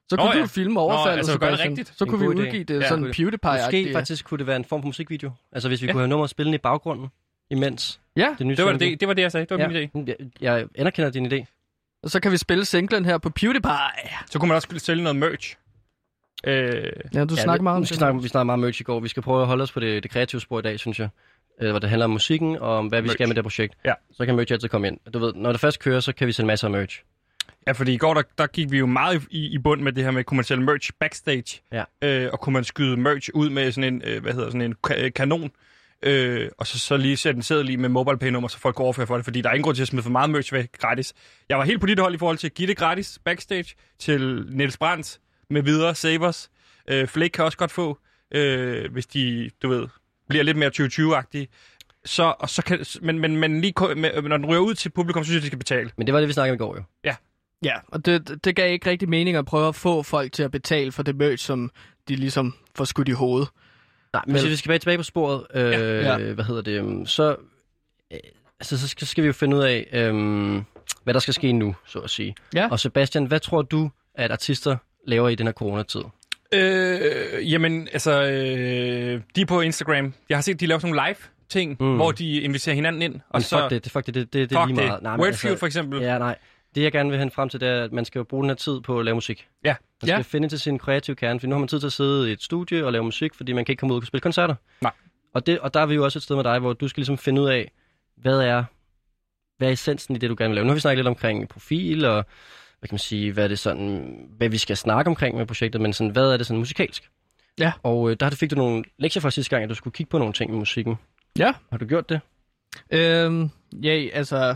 Så 0.09 0.17
kunne 0.17 0.27
Nå, 0.27 0.33
du 0.33 0.39
ja. 0.39 0.45
filme 0.45 0.75
Nå, 0.75 0.81
overfaldet, 0.81 1.19
altså, 1.19 1.33
det 1.33 1.41
Sebastian. 1.43 1.69
rigtigt. 1.71 1.93
Så 1.99 2.05
En 2.05 2.11
kunne 2.11 2.21
vi 2.21 2.27
udgive 2.27 2.65
det 2.65 2.81
Ja. 2.81 2.89
sådan 2.89 3.05
Måske 3.07 3.23
PewDiePie-agtigt. 3.23 3.93
faktisk 3.93 4.25
kunne 4.25 4.39
det 4.39 4.47
være 4.47 4.57
en 4.57 4.65
form 4.65 4.83
for 4.83 4.87
musikvideo. 4.87 5.31
Altså 5.53 5.69
hvis 5.69 5.83
vi 5.83 5.87
Ja. 5.87 5.93
kunne 5.93 6.01
have 6.01 6.09
nummeret 6.09 6.31
spillende 6.31 6.57
i 6.57 6.59
baggrunden, 6.59 7.09
imens 7.53 8.01
Ja, 8.17 8.35
det 8.39 8.47
nye 8.47 8.57
Det 8.57 8.65
var 8.65 8.73
det, 8.73 9.01
det 9.01 9.09
var 9.09 9.15
det, 9.15 9.23
jeg 9.23 9.33
sagde. 9.33 9.47
Det 9.47 9.59
var 9.59 9.71
ja. 9.71 9.87
min 9.95 10.09
idé. 10.09 10.17
Jeg, 10.17 10.17
jeg 10.41 10.67
anerkender 10.75 11.11
din 11.11 11.33
idé. 11.33 11.45
og 12.03 12.11
så 12.11 12.21
kan 12.21 12.33
vi 12.33 12.37
spille 12.37 12.65
singlen 12.65 13.05
her 13.05 13.19
på 13.19 13.31
PewDiePie. 13.31 13.71
Så 14.31 14.39
kunne 14.39 14.49
man 14.49 14.55
også 14.55 14.69
sælge 14.79 15.03
noget 15.03 15.17
merch. 15.17 15.57
Øh, 16.47 16.93
Ja, 17.15 17.25
du 17.25 17.35
ja, 17.35 17.43
snakker 17.43 17.63
meget 17.63 17.77
om 17.77 17.83
vi, 17.83 17.87
skal 17.87 17.95
det. 17.95 17.99
snakke, 17.99 18.23
vi 18.23 18.29
snakker 18.29 18.45
meget 18.45 18.59
merch 18.61 18.81
i 18.81 18.85
går. 18.85 19.01
Vi 19.01 19.09
skal 19.09 19.23
prøve 19.23 19.41
at 19.41 19.47
holde 19.47 19.63
os 19.63 19.73
på 19.73 19.81
det, 19.81 20.03
det 20.03 20.11
kreative 20.11 20.41
spor 20.41 20.59
i 20.59 20.63
dag, 20.63 20.79
synes 20.81 20.99
jeg. 21.01 21.09
Øh, 21.63 21.71
hvor 21.71 21.79
det 21.79 21.89
handler 21.91 22.05
om 22.05 22.11
musikken 22.11 22.57
og 22.57 22.77
om, 22.79 22.87
hvad 22.87 23.01
vi 23.03 23.07
Merch. 23.07 23.15
skal 23.17 23.29
med 23.29 23.35
det 23.37 23.45
projekt. 23.45 23.75
Ja. 23.85 23.93
Så 24.13 24.27
kan 24.27 24.37
merch 24.37 24.53
altid 24.53 24.69
komme 24.69 24.89
ind. 24.89 24.99
Du 25.15 25.19
ved, 25.19 25.33
når 25.35 25.53
det 25.53 25.61
først 25.61 25.81
kører, 25.81 26.01
så 26.01 26.13
kan 26.15 26.27
vi 26.27 26.33
sælge 26.33 26.47
masser 26.47 26.67
af 26.67 26.71
merch. 26.73 27.03
ja, 27.67 27.73
fordi 27.73 27.93
i 27.95 27.97
går, 27.97 28.15
der, 28.15 28.23
der 28.39 28.47
gik 28.47 28.71
vi 28.71 28.79
jo 28.79 28.87
meget 28.87 29.23
i, 29.31 29.47
i 29.55 29.59
bund 29.59 29.81
med 29.83 29.93
det 29.93 30.05
her 30.05 30.11
med, 30.11 30.25
kunne 30.25 30.37
man 30.37 30.45
sælge 30.45 30.63
merch 30.63 30.91
backstage, 31.01 31.61
Ja. 31.73 31.85
øh, 32.03 32.29
og 32.33 32.41
kunne 32.41 32.53
man 32.53 32.65
skyde 32.65 32.97
merch 32.97 33.31
ud 33.35 33.51
med 33.51 33.73
sådan 33.73 33.95
en, 33.95 34.03
øh, 34.05 34.23
hvad 34.23 34.33
hedder 34.33 34.47
sådan 34.47 34.63
en 34.63 34.75
ka- 34.87 35.09
kanon, 35.09 35.51
øh, 36.03 36.51
og 36.59 36.67
så, 36.67 36.79
så 36.79 36.97
lige 36.97 37.17
sætte 37.17 37.37
en 37.37 37.43
seddel 37.43 37.71
i 37.71 37.77
med 37.77 37.89
mobile 37.89 38.19
pay 38.19 38.29
nummer, 38.29 38.49
så 38.49 38.59
folk 38.59 38.75
går 38.75 38.85
overføre 38.85 39.07
for 39.07 39.17
det, 39.17 39.25
fordi 39.25 39.41
der 39.41 39.49
er 39.49 39.53
ingen 39.53 39.63
grund 39.63 39.77
til 39.77 39.83
at 39.83 39.89
smide 39.89 40.03
for 40.03 40.11
meget 40.11 40.31
merch 40.31 40.53
væk 40.53 40.73
gratis. 40.73 41.15
Jeg 41.49 41.59
var 41.59 41.65
helt 41.65 41.81
på 41.81 41.87
dit 41.87 41.99
hold 41.99 42.15
i 42.15 42.19
forhold 42.19 42.39
til 42.39 42.47
at 42.47 42.55
give 42.55 42.69
det 42.69 42.77
gratis 42.77 43.19
backstage 43.25 43.75
til 43.99 44.47
Niels 44.51 44.77
Brandt 44.77 45.21
med 45.51 45.63
videre 45.63 45.95
savers. 45.95 46.51
Øh, 46.89 47.09
Flake 47.09 47.33
kan 47.33 47.45
også 47.45 47.59
godt 47.59 47.71
få, 47.71 47.99
øh, 48.35 48.93
hvis 48.93 49.07
de, 49.07 49.51
du 49.63 49.69
ved, 49.69 49.89
bliver 50.29 50.45
lidt 50.45 50.57
mere 50.57 50.71
2020-agtige. 50.77 51.47
Så, 52.05 52.35
og 52.39 52.51
så 52.51 52.63
kan, 52.63 52.85
men, 53.03 53.19
men, 53.19 53.37
men 53.37 53.61
lige, 53.61 53.73
når 54.23 54.37
den 54.37 54.47
ryger 54.47 54.61
ud 54.61 54.75
til 54.75 54.89
publikum, 54.91 55.25
så 55.25 55.29
synes 55.29 55.37
jeg, 55.37 55.43
de 55.43 55.47
skal 55.47 55.59
betale. 55.59 55.91
Men 55.97 56.07
det 56.07 56.15
var 56.15 56.21
det, 56.21 56.29
vi 56.29 56.33
snakkede 56.33 56.53
om 56.53 56.55
i 56.55 56.59
går 56.59 56.77
jo. 56.77 56.83
Ja, 57.65 57.77
og 57.89 58.07
det, 58.07 58.45
det 58.45 58.57
gav 58.57 58.73
ikke 58.73 58.91
rigtig 58.91 59.09
mening 59.09 59.37
at 59.37 59.45
prøve 59.45 59.69
at 59.69 59.75
få 59.75 60.03
folk 60.03 60.33
til 60.33 60.43
at 60.43 60.51
betale 60.51 60.93
for 60.93 61.03
det 61.03 61.17
merch, 61.17 61.47
som 61.47 61.71
de 62.09 62.17
ligesom 62.17 62.55
får 62.75 62.85
skudt 62.85 63.09
i 63.09 63.13
hovedet. 63.13 63.49
Nej, 64.13 64.23
men 64.27 64.33
hvis 64.33 64.45
vi 64.45 64.57
skal 64.57 64.63
tilbage, 64.63 64.79
tilbage 64.79 64.97
på 64.97 65.03
sporet, 65.03 65.47
øh, 65.55 65.73
Ja. 65.73 66.17
ja. 66.19 66.33
hvad 66.33 66.45
hedder 66.45 66.63
det, 66.63 66.73
øhm, 66.79 67.07
så, 67.07 67.37
øh, 68.13 68.19
altså, 68.61 68.79
så 68.79 68.89
skal, 68.89 69.07
skal 69.07 69.23
vi 69.23 69.27
jo 69.27 69.33
finde 69.33 69.57
ud 69.57 69.63
af, 69.63 69.89
øhm, 69.93 70.65
hvad 71.05 71.15
der 71.15 71.21
skal 71.21 71.35
ske 71.35 71.53
nu, 71.53 71.75
så 71.87 71.99
at 71.99 72.11
sige. 72.11 72.35
Ja. 72.55 72.69
Og 72.71 72.81
Sebastian, 72.81 73.25
hvad 73.25 73.41
tror 73.41 73.63
du, 73.63 73.91
at 74.15 74.31
artister 74.31 74.77
laver 75.07 75.29
i 75.29 75.35
den 75.35 75.47
her 75.47 75.53
coronatid? 75.53 76.01
Øh, 76.55 77.53
jamen, 77.53 77.89
altså, 77.93 78.23
øh, 78.23 79.21
de 79.37 79.41
er 79.41 79.47
på 79.47 79.61
Instagram. 79.61 80.15
Jeg 80.29 80.37
har 80.37 80.43
set, 80.43 80.61
de 80.61 80.67
laver 80.67 80.79
sådan 80.79 80.95
nogle 80.95 81.09
live-ting, 81.09 81.77
mm. 81.81 81.87
Mm. 81.87 81.97
hvor 81.97 82.13
de 82.13 82.41
inviterer 82.41 82.75
hinanden 82.75 83.03
ind. 83.03 83.15
Og 83.15 83.21
Men 83.33 83.43
så, 83.43 83.59
fuck 83.59 83.71
det, 83.71 83.85
det, 83.85 83.93
fuck 83.93 84.07
det, 84.07 84.15
det, 84.15 84.33
det, 84.33 84.51
det 84.51 84.57
er 84.57 84.61
fuck 84.63 84.69
lige 84.69 84.81
det. 84.81 84.87
meget. 84.89 85.03
Nej, 85.03 85.17
men 85.17 85.25
Wordfeud 85.25 85.57
for 85.57 85.67
eksempel. 85.67 86.01
Ja, 86.03 86.19
nej. 86.19 86.37
Det, 86.75 86.83
jeg 86.83 86.93
gerne 86.93 87.11
vil 87.11 87.19
hen 87.19 87.31
frem 87.31 87.49
til, 87.49 87.61
det 87.61 87.69
er, 87.69 87.85
at 87.85 87.93
man 87.93 88.05
skal 88.05 88.19
jo 88.19 88.25
bruge 88.25 88.43
den 88.43 88.51
her 88.51 88.55
tid 88.55 88.81
på 88.81 88.99
at 88.99 89.05
lave 89.05 89.15
musik. 89.15 89.49
Ja. 89.65 89.75
Man 90.03 90.09
skal 90.09 90.17
Ja. 90.17 90.21
finde 90.23 90.49
til 90.49 90.61
sin 90.61 90.79
kreative 90.79 91.17
kerne, 91.17 91.41
for 91.41 91.47
nu 91.47 91.55
har 91.55 91.59
man 91.59 91.69
tid 91.69 91.81
til 91.81 91.87
at 91.87 91.93
sidde 91.93 92.31
i 92.31 92.33
et 92.33 92.43
studie 92.43 92.87
og 92.87 92.93
lave 92.93 93.05
musik, 93.05 93.35
fordi 93.35 93.53
man 93.53 93.65
kan 93.65 93.73
ikke 93.73 93.81
komme 93.81 93.95
ud 93.95 94.01
og 94.01 94.07
spille 94.07 94.21
koncerter. 94.23 94.55
Nej. 94.81 94.93
Og, 95.35 95.47
det, 95.47 95.59
og 95.59 95.75
der 95.75 95.81
er 95.81 95.87
vi 95.87 95.95
jo 95.95 96.05
også 96.05 96.19
et 96.19 96.23
sted 96.23 96.37
med 96.37 96.45
dig, 96.45 96.59
hvor 96.59 96.73
du 96.73 96.89
skal 96.89 97.01
ligesom 97.01 97.19
finde 97.19 97.43
ud 97.43 97.49
af, 97.49 97.71
hvad 98.17 98.39
er, 98.41 98.65
hvad 99.59 99.69
er 99.69 99.73
essensen 99.73 100.17
i 100.17 100.19
det, 100.19 100.31
du 100.31 100.35
gerne 100.39 100.49
vil 100.51 100.55
lave. 100.55 100.65
Nu 100.65 100.71
har 100.71 100.75
vi 100.75 100.81
snakket 100.81 100.99
lidt 100.99 101.09
omkring 101.09 101.49
profil, 101.49 102.05
og 102.05 102.25
hvad 102.79 102.89
kan 102.89 102.95
man 102.95 102.99
sige, 102.99 103.33
hvad 103.33 103.45
er 103.45 103.49
det 103.49 103.59
sådan, 103.59 104.17
hvad 104.37 104.49
vi 104.49 104.59
skal 104.59 104.77
snakke 104.77 105.09
omkring 105.09 105.37
med 105.37 105.47
projektet, 105.47 105.81
men 105.81 105.93
sådan, 105.93 106.11
hvad 106.13 106.33
er 106.33 106.37
det 106.37 106.47
sådan 106.47 106.59
musikalsk? 106.59 107.11
Ja. 107.59 107.73
Og 107.83 108.11
øh, 108.11 108.17
der 108.21 108.31
fik 108.31 108.51
du 108.51 108.57
nogle 108.57 108.85
lektier 108.99 109.21
fra 109.21 109.31
sidste 109.31 109.51
gang, 109.51 109.63
at 109.63 109.71
du 109.71 109.75
skulle 109.75 109.95
kigge 109.95 110.11
på 110.11 110.19
nogle 110.19 110.33
ting 110.35 110.51
i 110.55 110.57
musikken. 110.57 110.95
Ja. 111.39 111.53
Har 111.71 111.79
du 111.79 111.87
gjort 111.87 112.09
det? 112.09 112.21
Øhm, 112.91 113.51
ja, 113.83 114.09
altså... 114.13 114.55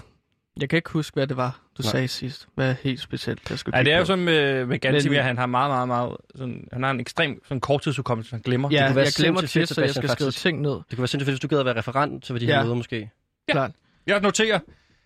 Jeg 0.61 0.69
kan 0.69 0.77
ikke 0.77 0.91
huske, 0.91 1.15
hvad 1.15 1.27
det 1.27 1.37
var, 1.37 1.61
du 1.79 1.83
Nej. 1.83 1.91
sagde 1.91 2.09
sidst. 2.09 2.49
Hvad 2.55 2.71
er 2.71 2.75
helt 2.83 3.01
specielt, 3.01 3.51
jeg 3.51 3.59
skulle 3.59 3.77
Ja, 3.79 3.83
det 3.83 3.93
er 3.93 3.99
jo 3.99 4.05
sådan 4.05 4.25
med, 4.25 4.67
med 4.67 4.79
Gantimir, 4.79 5.21
han 5.21 5.39
har 5.39 5.47
meget, 5.47 5.71
meget, 5.71 5.89
meget... 5.89 6.17
Sådan, 6.35 6.69
han 6.73 6.83
har 6.83 6.91
en 6.91 7.01
ekstrem 7.01 7.43
sådan 7.45 7.61
korttidsudkommelse, 7.61 8.31
han 8.31 8.41
glemmer. 8.41 8.69
Ja, 8.73 8.87
kunne 8.87 8.97
være 8.97 9.05
jeg 9.05 9.13
glemmer 9.17 9.41
fedt, 9.41 9.51
tit, 9.51 9.69
så 9.69 9.81
jeg 9.81 9.91
skal 9.95 10.09
skrive 10.09 10.31
ting 10.31 10.61
ned. 10.61 10.71
Det 10.71 10.85
kunne 10.91 10.99
være 10.99 11.07
sindssygt 11.09 11.27
fedt, 11.27 11.33
hvis 11.35 11.41
du 11.41 11.49
gad 11.49 11.59
at 11.59 11.67
være 11.67 11.77
referent 11.79 12.25
til 12.25 12.41
de 12.41 12.47
her 12.47 12.57
Ja. 12.57 12.63
møder 12.63 12.75
måske. 12.75 13.11
Klart. 13.51 13.71
Jeg 14.07 14.21
noterer. 14.21 14.59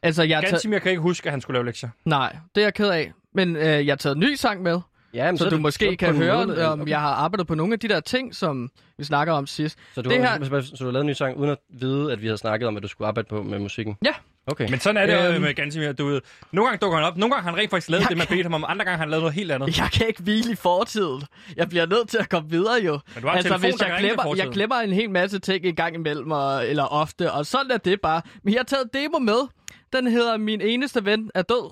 Altså, 0.03 0.23
jeg. 0.23 0.43
Gantimir 0.51 0.79
kan 0.79 0.91
ikke 0.91 1.03
huske, 1.03 1.27
at 1.27 1.31
han 1.33 1.41
skulle 1.41 1.55
lave 1.57 1.65
lektier. 1.67 1.91
Nej, 2.05 2.37
det 2.55 2.61
er 2.61 2.65
jeg 2.67 2.75
ked 2.75 2.89
af. 2.91 3.13
Men 3.35 3.57
øh, 3.57 3.63
jeg 3.63 3.87
har 3.87 3.97
taget 3.97 4.15
en 4.17 4.21
ny 4.21 4.35
sang 4.35 4.63
med. 4.63 4.81
Ja, 5.15 5.31
men 5.31 5.39
så, 5.39 5.45
så 5.45 5.51
du 5.51 5.55
det- 5.55 5.63
måske 5.63 5.91
så 5.91 5.97
kan 5.97 6.15
høre, 6.17 6.47
måde, 6.47 6.67
om 6.69 6.81
okay. 6.81 6.91
jeg 6.91 7.01
har 7.01 7.09
arbejdet 7.15 7.47
på 7.47 7.55
nogle 7.55 7.73
af 7.73 7.79
de 7.81 7.89
der 7.89 8.01
ting, 8.01 8.35
som 8.35 8.71
vi 8.99 9.05
snakker 9.05 9.35
om 9.35 9.47
sidst. 9.47 9.79
Så 9.95 10.03
du, 10.03 10.11
det 10.11 10.25
har, 10.25 10.39
her... 10.39 10.61
så 10.61 10.77
du 10.79 10.85
har 10.85 10.93
lavet 10.93 11.05
en 11.05 11.07
ny 11.07 11.13
sang, 11.13 11.37
uden 11.37 11.51
at 11.51 11.59
vide, 11.69 12.13
at 12.13 12.21
vi 12.23 12.27
havde 12.27 12.39
snakket 12.39 12.69
om, 12.69 12.77
at 12.77 12.83
du 12.83 12.89
skulle 12.89 13.09
arbejde 13.09 13.29
på 13.29 13.43
med 13.43 13.59
musikken? 13.59 13.97
Ja. 14.05 14.13
Okay. 14.51 14.71
Men 14.71 14.81
sådan 14.81 14.97
er 14.97 15.07
det 15.07 15.35
Øhm. 15.35 15.43
med 15.43 15.55
Gantimir, 15.55 15.93
du 15.93 16.07
ved. 16.07 16.21
Nogle 16.53 16.69
gange 16.69 16.79
dukker 16.83 16.99
han 16.99 17.07
op, 17.07 17.17
nogle 17.17 17.35
gange 17.35 17.43
har 17.45 17.51
han 17.51 17.59
rent 17.61 17.71
faktisk 17.71 17.91
lavet 17.91 18.09
det, 18.09 18.17
man 18.19 18.27
bedte 18.27 18.43
ham 18.43 18.55
om, 18.55 18.65
andre 18.69 18.85
gange 18.85 18.97
har 18.97 19.03
han 19.05 19.11
lavet 19.11 19.23
noget 19.23 19.35
helt 19.35 19.53
andet. 19.53 19.79
Jeg 19.79 19.89
kan 19.93 20.07
ikke 20.09 20.23
hvile 20.23 20.53
i 20.53 20.55
fortiden. 20.55 21.23
Jeg 21.57 21.69
bliver 21.69 21.87
nødt 21.87 22.09
til 22.09 22.19
at 22.19 22.29
komme 22.29 22.51
videre 22.51 22.81
jo. 22.85 22.99
Men 23.15 23.23
du 23.23 23.29
har 23.29 23.41
telefon, 23.43 23.61
hvis 23.61 23.81
jeg 23.81 23.97
glemmer, 23.99 24.35
jeg 24.37 24.49
glemmer 24.53 24.77
en 24.77 24.93
hel 24.93 25.11
masse 25.11 25.39
ting 25.39 25.65
en 25.65 25.75
gang 25.77 25.95
imellem, 25.95 26.31
og, 26.31 26.67
eller 26.69 26.85
ofte, 26.85 27.33
og 27.33 27.47
sådan 27.47 27.71
er 27.71 27.77
det 27.77 28.01
bare. 28.01 28.23
Men 28.43 28.53
jeg 28.55 28.59
har 28.59 28.65
taget 28.65 28.89
demo 28.95 29.19
med. 29.19 29.49
Den 29.93 30.07
hedder 30.07 30.37
Min 30.37 30.61
eneste 30.61 31.05
ven 31.05 31.31
er 31.35 31.43
død. 31.43 31.71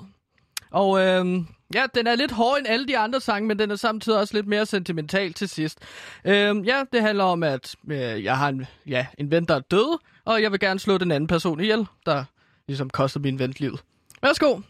Og 0.71 1.01
øhm, 1.01 1.47
ja, 1.75 1.83
den 1.95 2.07
er 2.07 2.15
lidt 2.15 2.33
hård 2.33 2.59
end 2.59 2.67
alle 2.69 2.89
de 2.89 2.99
andre 2.99 3.21
sange, 3.21 3.49
men 3.49 3.59
den 3.59 3.71
er 3.71 3.77
samtidig 3.77 4.19
også 4.19 4.35
lidt 4.35 4.47
mere 4.47 4.67
sentimental 4.67 5.33
til 5.33 5.49
sidst. 5.49 5.79
Øhm, 6.25 6.63
ja, 6.63 6.83
det 6.93 7.03
handler 7.03 7.25
om, 7.25 7.43
at 7.43 7.75
øh, 7.91 8.25
jeg 8.25 8.37
har 8.39 8.49
en, 8.49 8.67
ja, 8.87 9.07
en 9.19 9.31
ven, 9.31 9.45
der 9.45 9.55
er 9.55 9.61
død, 9.61 9.99
og 10.25 10.43
jeg 10.43 10.53
vil 10.53 10.61
gerne 10.61 10.81
slå 10.81 10.99
den 10.99 11.11
anden 11.11 11.27
person 11.29 11.61
ihjel, 11.61 11.87
der 12.07 12.25
ligesom 12.69 12.91
koster 12.91 13.21
min 13.21 13.39
ven 13.39 13.55
livet. 13.59 13.85
Værsgo. 14.23 14.61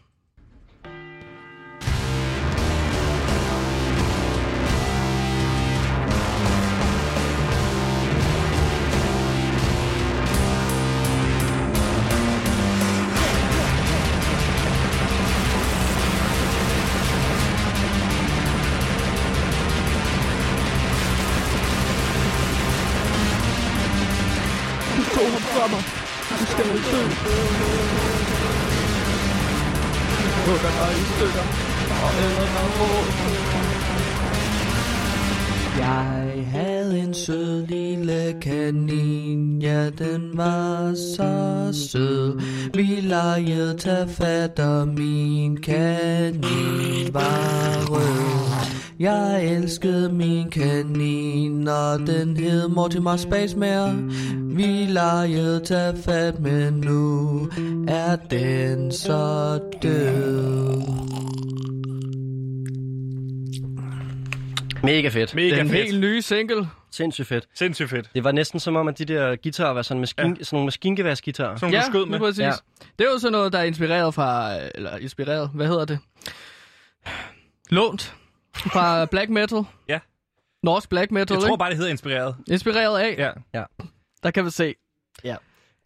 Ja 40.33 40.37
var 40.37 40.93
så 40.93 41.69
sød. 41.71 42.39
Vi 42.73 42.99
legede 43.01 43.77
tage 43.77 44.07
fat, 44.07 44.59
og 44.59 44.87
min 44.87 45.57
kanin 45.57 47.13
var 47.13 47.85
rød. 47.89 48.49
Jeg 48.99 49.45
elskede 49.45 50.13
min 50.13 50.49
kanin, 50.49 51.67
og 51.67 51.99
den 51.99 52.37
hed 52.37 52.67
Mortimer 52.67 53.17
Spacemare 53.17 53.95
Vi 54.55 54.85
legede 54.89 55.59
tage 55.65 55.97
fat, 55.97 56.39
men 56.39 56.73
nu 56.73 57.47
er 57.87 58.15
den 58.15 58.91
så 58.91 59.59
død. 59.81 61.08
Mega 64.83 65.07
fedt. 65.09 65.35
Mega 65.35 65.55
Den 65.55 65.69
fedt. 65.69 65.83
helt 65.83 65.99
nye 65.99 66.21
single. 66.21 66.67
Sindssygt 66.91 67.27
fedt. 67.27 67.47
Sindssygt 67.53 67.89
fedt. 67.89 68.09
Det 68.15 68.23
var 68.23 68.31
næsten 68.31 68.59
som 68.59 68.75
om, 68.75 68.87
at 68.87 68.97
de 68.99 69.05
der 69.05 69.35
guitarer 69.35 69.71
var 69.73 69.81
sådan, 69.81 69.99
maskin, 69.99 70.27
ja. 70.37 70.43
sådan 70.43 70.55
nogle 70.55 70.65
maskingeværsguitarer. 70.65 71.55
Som 71.57 71.71
du 71.71 71.77
skød 71.89 72.05
med. 72.05 72.19
præcis. 72.19 72.39
Ja. 72.39 72.45
Ja. 72.45 72.51
Det 72.99 73.07
er 73.07 73.11
jo 73.11 73.19
sådan 73.19 73.31
noget, 73.31 73.53
der 73.53 73.59
er 73.59 73.63
inspireret 73.63 74.13
fra, 74.13 74.55
eller 74.75 74.97
inspireret, 74.97 75.49
hvad 75.53 75.67
hedder 75.67 75.85
det? 75.85 75.99
Lånt 77.69 78.15
fra 78.55 79.05
black 79.05 79.29
metal. 79.29 79.63
Ja. 79.87 79.99
Norsk 80.63 80.89
black 80.89 81.11
metal, 81.11 81.35
Jeg 81.35 81.43
tror 81.47 81.55
bare, 81.55 81.69
det 81.69 81.77
hedder 81.77 81.91
inspireret. 81.91 82.35
Inspireret 82.51 82.99
af. 82.99 83.15
Ja. 83.17 83.59
Ja. 83.59 83.63
Der 84.23 84.31
kan 84.31 84.45
vi 84.45 84.49
se. 84.49 84.75
Ja. 85.23 85.35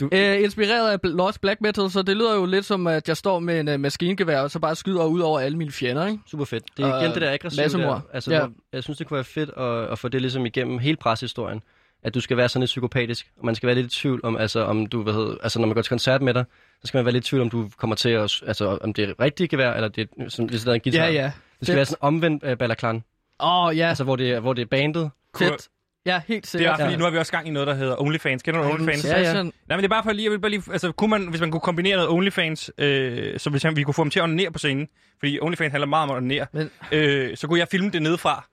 Du... 0.04 0.10
Øh, 0.18 0.44
inspireret 0.44 0.92
af 0.92 1.00
Norsk 1.16 1.42
black 1.42 1.62
metal, 1.62 1.92
så 1.92 2.02
det 2.02 2.18
lyder 2.18 2.36
jo 2.36 2.46
lidt 2.46 2.66
som, 2.66 2.88
at 2.88 3.08
jeg 3.08 3.18
står 3.18 3.40
med 3.40 3.60
en 3.60 3.68
uh, 3.68 3.80
maskingevær, 3.80 4.40
og 4.42 4.52
så 4.52 4.60
bare 4.60 4.76
skyder 4.76 5.06
ud 5.06 5.20
over 5.20 5.40
alle 5.40 5.58
mine 5.58 5.72
fjender, 5.72 6.08
ikke? 6.08 6.20
Super 6.28 6.46
fedt. 6.46 6.64
Det 6.78 6.86
er 6.86 7.00
igen 7.00 7.12
det 7.14 7.22
der 7.22 7.32
aggressive 7.34 7.64
massemord. 7.64 7.88
der. 7.88 8.02
Altså, 8.14 8.32
Ja. 8.32 8.40
ja. 8.42 8.46
jeg 8.74 8.84
synes, 8.84 8.98
det 8.98 9.08
kunne 9.08 9.16
være 9.16 9.24
fedt 9.24 9.50
at, 9.58 9.92
at 9.92 10.00
få 10.00 10.08
det 10.08 10.22
ligesom 10.22 10.46
igennem 10.46 10.80
hele 10.80 10.98
preshistorien. 10.98 11.62
At 12.04 12.14
du 12.14 12.20
skal 12.20 12.38
være 12.38 12.50
sådan 12.50 12.62
lidt 12.62 12.70
psykopatisk, 12.70 13.28
og 13.40 13.46
man 13.46 13.56
skal 13.56 13.68
være 13.68 13.76
lidt 13.76 13.86
i 13.86 14.00
tvivl 14.00 14.20
om, 14.24 14.38
altså, 14.38 14.64
om 14.64 14.86
du, 14.86 15.04
hvad 15.04 15.14
hedder, 15.14 15.36
altså, 15.44 15.60
når 15.60 15.68
man 15.68 15.76
går 15.76 15.82
til 15.82 15.90
koncert 15.90 16.22
med 16.22 16.34
dig, 16.34 16.46
så 16.82 16.88
skal 16.88 16.98
man 16.98 17.06
være 17.06 17.14
lidt 17.14 17.26
i 17.26 17.30
tvivl, 17.30 17.42
om 17.42 17.50
du 17.50 17.70
kommer 17.78 17.96
til 17.96 18.10
at, 18.10 18.42
altså, 18.48 18.78
om 18.82 18.94
det 18.94 19.10
er 19.10 19.14
rigtigt 19.20 19.52
gevær, 19.52 19.74
eller 19.74 19.88
det 19.88 20.10
er, 20.20 20.30
som, 20.30 20.46
hvis 20.46 20.62
det 20.62 20.70
er 20.70 20.74
en 20.74 20.82
guitar. 20.82 21.04
Ja, 21.06 21.12
ja. 21.12 21.24
Det 21.24 21.32
skal 21.62 21.66
Fedt. 21.66 21.76
være 21.76 21.86
sådan 21.86 21.98
omvendt 22.02 22.44
uh, 22.44 22.54
balaklan. 22.58 23.04
Åh, 23.40 23.66
oh, 23.66 23.78
ja. 23.78 23.88
Altså, 23.90 24.04
hvor 24.04 24.16
det, 24.16 24.42
hvor 24.42 24.54
det 24.54 24.62
er 24.62 24.66
bandet. 24.66 25.12
Fedt. 25.38 25.68
Ja, 26.06 26.22
helt 26.28 26.44
Det 26.44 26.48
er 26.48 26.58
sikkert. 26.58 26.80
fordi 26.82 26.96
nu 26.96 27.04
har 27.04 27.12
vi 27.12 27.18
også 27.18 27.32
gang 27.32 27.48
i 27.48 27.52
noget, 27.52 27.68
der 27.68 27.74
hedder 27.74 28.02
OnlyFans. 28.02 28.44
Kender 28.44 28.62
du 28.64 28.70
OnlyFans? 28.70 29.06
Ja, 29.06 29.20
ja. 29.22 29.34
Nej, 29.34 29.52
men 29.70 29.78
det 29.78 29.84
er 29.84 29.88
bare 29.88 30.04
for 30.04 30.12
lige, 30.12 30.24
jeg 30.24 30.32
vil 30.32 30.40
bare 30.40 30.52
lige, 30.52 30.64
altså, 30.72 30.92
kunne 30.92 31.10
man, 31.10 31.28
hvis 31.28 31.42
man 31.42 31.52
kunne 31.52 31.62
kombinere 31.62 31.96
noget 31.96 32.10
OnlyFans, 32.12 32.72
øh, 32.78 33.40
så 33.40 33.50
hvis 33.50 33.64
han, 33.64 33.76
vi 33.76 33.84
kunne 33.84 33.94
få 33.94 34.02
ham 34.04 34.10
til 34.10 34.20
at 34.20 34.24
onanere 34.24 34.52
på 34.52 34.60
scenen, 34.60 34.88
fordi 35.20 35.40
OnlyFans 35.42 35.72
handler 35.72 35.88
meget 35.88 36.04
om 36.04 36.10
at 36.12 36.18
onanere, 36.18 36.46
Men- 36.54 36.70
øh, 36.92 37.38
så 37.38 37.48
kunne 37.48 37.60
jeg 37.60 37.68
filme 37.72 37.90
det 37.90 38.02
nedefra, 38.02 38.46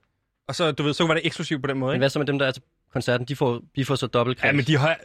og 0.48 0.55
så, 0.55 0.72
du 0.72 0.82
ved, 0.82 0.92
så 0.94 1.07
var 1.07 1.14
det 1.14 1.26
eksklusivt 1.26 1.62
på 1.62 1.66
den 1.66 1.78
måde, 1.78 1.90
Men 1.90 1.94
ikke? 1.94 2.01
hvad 2.03 2.09
så 2.11 2.18
med 2.18 2.26
dem, 2.26 2.38
der 2.38 2.46
er 2.46 2.51
til 2.51 2.62
koncerten? 2.92 3.26
De 3.26 3.36
får, 3.36 3.61
de 3.76 3.84
får 3.84 3.94
så 3.94 4.07
dobbelt 4.07 4.42
Ja, 4.44 4.53
men 4.53 4.64
de 4.64 4.76
har, 4.78 4.96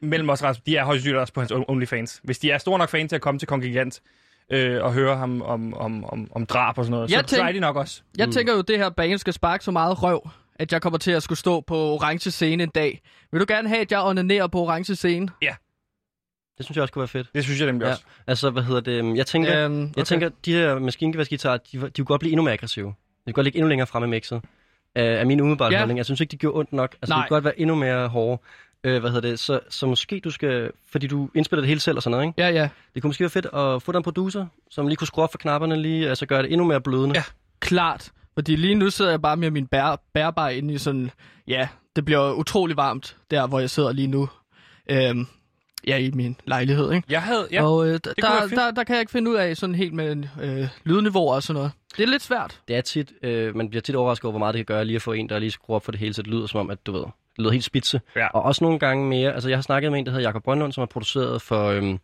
mellem 0.00 0.30
os, 0.30 0.40
de 0.66 0.76
er 0.76 0.84
højst 0.84 1.06
også 1.08 1.32
på 1.32 1.40
hans 1.40 1.52
OnlyFans. 1.68 2.20
Hvis 2.24 2.38
de 2.38 2.50
er 2.50 2.58
store 2.58 2.78
nok 2.78 2.88
fan 2.90 3.08
til 3.08 3.16
at 3.16 3.22
komme 3.22 3.38
til 3.38 3.48
Kongigant, 3.48 4.00
øh, 4.52 4.84
og 4.84 4.92
høre 4.92 5.16
ham 5.16 5.42
om, 5.42 5.74
om, 5.74 6.04
om, 6.04 6.28
om 6.34 6.46
drab 6.46 6.78
og 6.78 6.84
sådan 6.84 6.90
noget, 6.90 7.10
Jeg 7.10 7.18
så, 7.20 7.28
så 7.28 7.36
tænk- 7.36 7.48
er 7.48 7.52
de 7.52 7.60
nok 7.60 7.76
også. 7.76 8.02
Jeg 8.18 8.26
mm. 8.26 8.32
tænker 8.32 8.52
jo, 8.52 8.58
at 8.58 8.68
det 8.68 8.78
her 8.78 8.88
bane 8.90 9.18
skal 9.18 9.32
sparke 9.32 9.64
så 9.64 9.70
meget 9.70 10.02
røv, 10.02 10.28
at 10.60 10.72
jeg 10.72 10.82
kommer 10.82 10.98
til 10.98 11.10
at 11.10 11.22
skulle 11.22 11.38
stå 11.38 11.60
på 11.60 11.76
orange 11.76 12.30
scene 12.30 12.62
en 12.62 12.68
dag. 12.68 13.00
Vil 13.32 13.40
du 13.40 13.44
gerne 13.48 13.68
have, 13.68 13.80
at 13.80 13.92
jeg 13.92 14.00
onanerer 14.02 14.46
på 14.46 14.58
orange 14.58 14.94
scene? 14.96 15.28
Ja. 15.42 15.54
Det 16.58 16.66
synes 16.66 16.76
jeg 16.76 16.82
også 16.82 16.92
kunne 16.92 17.00
være 17.00 17.08
fedt. 17.08 17.28
Det 17.34 17.44
synes 17.44 17.60
jeg 17.60 17.66
nemlig 17.66 17.84
Ja. 17.86 17.90
også. 17.90 18.02
Altså, 18.26 18.50
hvad 18.50 18.62
hedder 18.62 18.80
det? 18.80 19.16
Jeg 19.16 19.26
tænker, 19.26 19.64
Øhm, 19.64 19.92
jeg 19.96 20.06
tænker 20.06 20.30
de 20.44 20.52
her 20.52 20.78
maskingeværsguitarer, 20.78 21.56
de, 21.56 21.78
de 21.80 21.90
kunne 21.90 22.04
godt 22.04 22.18
blive 22.20 22.32
endnu 22.32 22.44
mere 22.44 22.52
aggressive. 22.52 22.86
De 22.86 22.94
kunne 23.26 23.32
godt 23.32 23.44
ligge 23.44 23.56
endnu 23.56 23.68
længere 23.68 23.86
fremme 23.86 24.06
i 24.06 24.10
mixet. 24.10 24.36
Uh, 24.36 24.42
er 24.94 25.24
min 25.24 25.40
umiddelbare 25.40 25.72
Ja. 25.72 25.78
holdning. 25.78 25.96
Jeg 25.98 26.04
synes 26.04 26.20
ikke, 26.20 26.30
de 26.30 26.36
gjorde 26.36 26.58
ondt 26.58 26.72
nok. 26.72 26.96
Altså, 27.02 27.14
Nej. 27.14 27.22
det 27.22 27.28
kunne 27.28 27.34
godt 27.36 27.44
være 27.44 27.60
endnu 27.60 27.74
mere 27.74 28.08
hårde. 28.08 28.42
Uh, 28.86 28.90
hvad 28.98 29.10
hedder 29.10 29.20
det? 29.28 29.38
Så, 29.38 29.60
så 29.68 29.86
måske 29.86 30.20
du 30.24 30.30
skal... 30.30 30.70
Fordi 30.92 31.06
du 31.06 31.30
indspiller 31.34 31.60
det 31.60 31.68
hele 31.68 31.80
selv 31.80 31.96
og 31.96 32.02
sådan 32.02 32.10
noget, 32.10 32.26
ikke? 32.26 32.42
Ja, 32.42 32.48
ja. 32.48 32.68
Det 32.94 33.02
kunne 33.02 33.08
måske 33.08 33.20
være 33.22 33.30
fedt 33.30 33.46
at 33.46 33.82
få 33.82 33.92
dig 33.92 33.96
en 33.98 34.02
producer, 34.02 34.46
som 34.70 34.86
lige 34.86 34.96
kunne 34.96 35.06
skrue 35.06 35.24
op 35.24 35.30
for 35.30 35.38
knapperne, 35.38 35.76
lige, 35.82 36.08
altså 36.08 36.26
gøre 36.26 36.42
det 36.42 36.52
endnu 36.52 36.66
mere 36.66 36.80
blødende. 36.80 37.16
Ja. 37.16 37.22
Klart. 37.60 38.12
Fordi 38.34 38.56
lige 38.56 38.74
nu 38.74 38.90
sidder 38.90 39.10
jeg 39.10 39.22
bare 39.22 39.36
med 39.36 39.50
min 39.50 39.66
bær, 39.66 40.02
bærbar 40.14 40.48
inde 40.48 40.74
i 40.74 40.78
sådan... 40.78 41.10
Ja, 41.48 41.68
det 41.96 42.04
bliver 42.04 42.32
utrolig 42.32 42.76
varmt, 42.76 43.16
der 43.30 43.46
hvor 43.46 43.60
jeg 43.60 43.70
sidder 43.70 43.92
lige 43.92 44.06
nu. 44.06 44.28
Øhm, 44.90 45.26
ja, 45.86 45.96
i 45.96 46.10
min 46.10 46.36
lejlighed, 46.44 46.92
ikke? 46.92 47.06
Jeg 47.10 47.22
havde, 47.22 47.48
ja, 47.52 47.64
og 47.64 47.86
øh, 47.86 47.92
der, 47.92 48.12
fedt. 48.16 48.50
der, 48.50 48.70
der 48.70 48.84
kan 48.84 48.94
jeg 48.94 49.00
ikke 49.00 49.12
finde 49.12 49.30
ud 49.30 49.36
af 49.36 49.56
sådan 49.56 49.74
helt 49.74 49.92
med 49.92 50.24
øh, 50.42 50.68
lydniveauer 50.84 51.34
og 51.34 51.42
sådan 51.42 51.58
noget. 51.58 51.72
Det 51.96 52.02
er 52.02 52.06
lidt 52.06 52.22
svært. 52.22 52.60
Det 52.68 52.76
er 52.76 52.80
tit, 52.80 53.12
øh, 53.22 53.56
man 53.56 53.70
bliver 53.70 53.82
tit 53.82 53.94
overrasket 53.94 54.24
over, 54.24 54.32
hvor 54.32 54.38
meget 54.38 54.54
det 54.54 54.66
kan 54.66 54.74
gøre 54.74 54.84
lige 54.84 54.96
at 54.96 55.02
få 55.02 55.12
en, 55.12 55.28
der 55.28 55.38
lige 55.38 55.50
skruer 55.50 55.76
op 55.76 55.84
for 55.84 55.92
det 55.92 56.00
hele, 56.00 56.14
så 56.14 56.22
det 56.22 56.30
lyder 56.30 56.46
som 56.46 56.60
om, 56.60 56.70
at 56.70 56.86
du 56.86 56.92
ved, 56.92 57.00
det 57.00 57.38
lyder 57.38 57.50
helt 57.50 57.64
spidse. 57.64 58.00
Ja. 58.16 58.26
Og 58.26 58.42
også 58.42 58.64
nogle 58.64 58.78
gange 58.78 59.08
mere, 59.08 59.32
altså 59.32 59.48
jeg 59.48 59.58
har 59.58 59.62
snakket 59.62 59.90
med 59.90 59.98
en, 59.98 60.06
der 60.06 60.12
hedder 60.12 60.28
Jakob 60.28 60.42
Brøndlund, 60.42 60.72
som 60.72 60.80
har 60.80 60.86
produceret 60.86 61.42
for 61.42 61.66
øhm, 61.66 61.98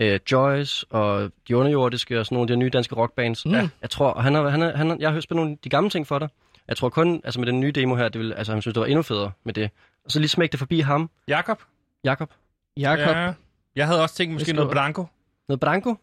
øh, 0.00 0.20
Joyce 0.32 0.86
og 0.90 1.30
De 1.48 1.56
Underjordiske 1.56 2.20
og 2.20 2.26
sådan 2.26 2.36
nogle 2.36 2.52
af 2.52 2.56
de 2.56 2.56
nye 2.56 2.70
danske 2.70 2.94
rockbands. 2.94 3.46
Mm. 3.46 3.52
Ja. 3.52 3.68
Jeg 3.82 3.90
tror, 3.90 4.10
og 4.10 4.22
han 4.22 4.34
har, 4.34 4.48
han 4.48 4.60
har, 4.60 4.76
han 4.76 4.88
har, 4.90 4.96
jeg 5.00 5.08
har 5.08 5.12
hørt 5.14 5.26
nogle 5.30 5.50
af 5.50 5.58
de 5.64 5.68
gamle 5.68 5.90
ting 5.90 6.06
for 6.06 6.18
dig. 6.18 6.28
Jeg 6.68 6.76
tror 6.76 6.88
kun, 6.88 7.20
altså 7.24 7.40
med 7.40 7.46
den 7.46 7.60
nye 7.60 7.72
demo 7.72 7.94
her, 7.96 8.08
det 8.08 8.20
vil, 8.20 8.32
altså 8.32 8.52
han 8.52 8.62
synes, 8.62 8.74
det 8.74 8.80
var 8.80 8.86
endnu 8.86 9.02
federe 9.02 9.32
med 9.44 9.54
det. 9.54 9.70
Og 10.04 10.10
så 10.10 10.18
lige 10.18 10.28
smæk 10.28 10.52
det 10.52 10.58
forbi 10.58 10.80
ham, 10.80 11.10
Jakob? 11.28 11.62
Jakob. 12.04 12.30
Jakob. 12.76 13.16
Ja. 13.16 13.32
Jeg 13.76 13.86
havde 13.86 14.02
også 14.02 14.14
tænkt 14.14 14.32
måske 14.32 14.52
noget. 14.52 14.70
Branco. 14.70 15.06
Noget 15.48 15.60
Branko? 15.60 15.94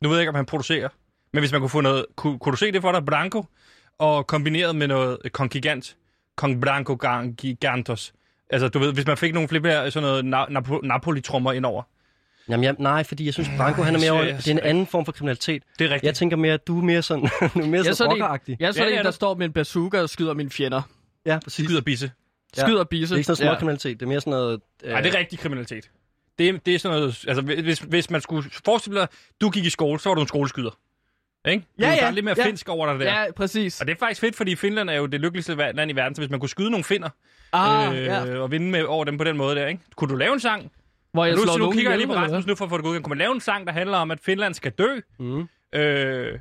Nu 0.00 0.08
ved 0.08 0.16
jeg 0.16 0.22
ikke, 0.22 0.28
om 0.28 0.34
han 0.34 0.46
producerer. 0.46 0.88
Men 1.32 1.40
hvis 1.40 1.52
man 1.52 1.60
kunne 1.60 1.70
få 1.70 1.80
noget... 1.80 2.06
Kunne, 2.16 2.38
kunne 2.38 2.52
du 2.52 2.56
se 2.56 2.72
det 2.72 2.80
for 2.82 2.92
dig, 2.92 3.04
Branco? 3.04 3.44
Og 3.98 4.26
kombineret 4.26 4.76
med 4.76 4.88
noget 4.88 5.18
øh, 5.24 5.30
Kong 5.30 5.50
Gigant. 5.50 5.96
Kong 6.36 6.60
Branco 6.62 6.94
Gang 6.94 7.36
Gigantos. 7.36 8.12
Altså, 8.50 8.68
du 8.68 8.78
ved, 8.78 8.92
hvis 8.92 9.06
man 9.06 9.16
fik 9.16 9.34
nogle 9.34 9.48
flere 9.48 9.90
sådan 9.90 10.08
noget 10.08 10.34
na- 10.34 10.58
Napo- 10.58 10.80
Napoli-trommer 10.86 11.52
indover. 11.52 11.82
Jamen 12.48 12.64
jeg, 12.64 12.74
nej, 12.78 13.04
fordi 13.04 13.24
jeg 13.26 13.34
synes, 13.34 13.48
Branko 13.56 13.82
han 13.82 13.94
er 13.94 13.98
mere 14.00 14.10
over, 14.10 14.24
det 14.24 14.46
er 14.48 14.52
en 14.52 14.58
anden 14.58 14.86
form 14.86 15.04
for 15.04 15.12
kriminalitet. 15.12 15.62
Det 15.78 15.84
er 15.84 15.88
rigtigt. 15.90 16.04
Jeg 16.04 16.14
tænker 16.14 16.36
mere, 16.36 16.54
at 16.54 16.66
du 16.66 16.78
er 16.78 16.82
mere 16.84 17.02
sådan, 17.02 17.22
du 17.54 17.60
er 17.60 17.66
mere 17.66 17.70
Jeg 17.70 17.78
er 17.78 17.82
sådan 17.82 17.94
sådan 17.94 18.10
rockeragtig. 18.12 18.52
en, 18.52 18.56
jeg 18.60 18.68
er 18.68 18.72
sådan 18.72 18.82
Ja, 18.84 18.88
det 18.88 18.92
en, 18.94 18.98
er 18.98 19.02
der 19.02 19.10
du. 19.10 19.14
står 19.14 19.34
med 19.34 19.46
en 19.46 19.52
bazooka 19.52 20.00
og 20.00 20.10
skyder 20.10 20.34
mine 20.34 20.50
fjender. 20.50 20.82
Ja, 21.26 21.38
præcis. 21.44 21.64
Skyder 21.64 21.80
bisse. 21.80 22.10
Skyder 22.56 22.84
bisse. 22.84 23.14
Det 23.14 23.16
er 23.16 23.18
ikke 23.18 23.26
sådan 23.26 23.42
noget 23.44 23.52
Ja. 23.52 23.54
småkriminalitet, 23.56 24.00
det 24.00 24.06
er 24.06 24.10
mere 24.10 24.20
sådan 24.20 24.30
noget... 24.30 24.60
Øh, 24.84 24.90
Nej, 24.92 25.00
det 25.00 25.14
er 25.14 25.18
rigtig 25.18 25.38
kriminalitet. 25.38 25.90
Det 26.38 26.48
er, 26.48 26.52
det 26.66 26.74
er 26.74 26.78
sådan 26.78 26.98
noget... 26.98 27.24
Altså, 27.28 27.42
hvis, 27.42 27.78
hvis 27.78 28.10
man 28.10 28.20
skulle 28.20 28.50
forestille 28.64 29.00
dig, 29.00 29.08
du 29.40 29.50
gik 29.50 29.64
i 29.64 29.70
skole, 29.70 30.00
så 30.00 30.08
var 30.08 30.14
du 30.14 30.20
en 30.20 30.26
skoleskyder. 30.28 30.78
Ikke? 31.48 31.64
Ja, 31.78 31.84
Der 31.86 31.92
ja, 31.92 32.06
er 32.06 32.10
lidt 32.10 32.24
mere 32.24 32.34
ja. 32.38 32.44
finsk 32.46 32.68
over 32.68 32.92
dig 32.92 33.00
der. 33.00 33.20
Ja, 33.20 33.32
præcis. 33.36 33.80
Og 33.80 33.86
det 33.86 33.92
er 33.94 33.98
faktisk 33.98 34.20
fedt, 34.20 34.36
fordi 34.36 34.56
Finland 34.56 34.90
er 34.90 34.94
jo 34.94 35.06
det 35.06 35.20
lykkeligste 35.20 35.54
land 35.54 35.90
i 35.90 35.94
verden, 35.96 36.14
så 36.14 36.20
hvis 36.22 36.30
man 36.30 36.40
kunne 36.40 36.48
skyde 36.48 36.70
nogle 36.70 36.84
finder 36.84 37.08
Ah, 37.52 37.96
øh, 37.96 38.04
ja. 38.04 38.38
og 38.38 38.50
vinde 38.50 38.70
med 38.70 38.82
over 38.84 39.04
dem 39.04 39.18
på 39.18 39.24
den 39.24 39.36
måde 39.36 39.56
der, 39.56 39.66
ikke? 39.66 39.80
Kunne 39.96 40.10
du 40.10 40.16
lave 40.16 40.32
en 40.32 40.40
sang? 40.40 40.72
Hvor 41.16 41.24
jeg 41.24 41.34
nu, 41.34 41.42
slår 41.42 41.58
nu 41.58 41.72
kigger 41.72 41.90
jeg 41.90 41.98
lige 41.98 42.06
på 42.08 42.14
Rasmus 42.14 42.46
nu 42.46 42.54
for 42.54 42.64
at 42.64 42.70
få 42.70 42.76
det 42.76 42.84
godkendt. 42.84 43.04
Kunne 43.04 43.10
man 43.10 43.18
lave 43.18 43.32
en 43.32 43.40
sang, 43.40 43.66
der 43.66 43.72
handler 43.72 43.98
om, 43.98 44.10
at 44.10 44.18
Finland 44.20 44.54
skal 44.54 44.72
dø? 44.72 45.00
Mm. 45.18 45.48
Øh, 45.74 46.38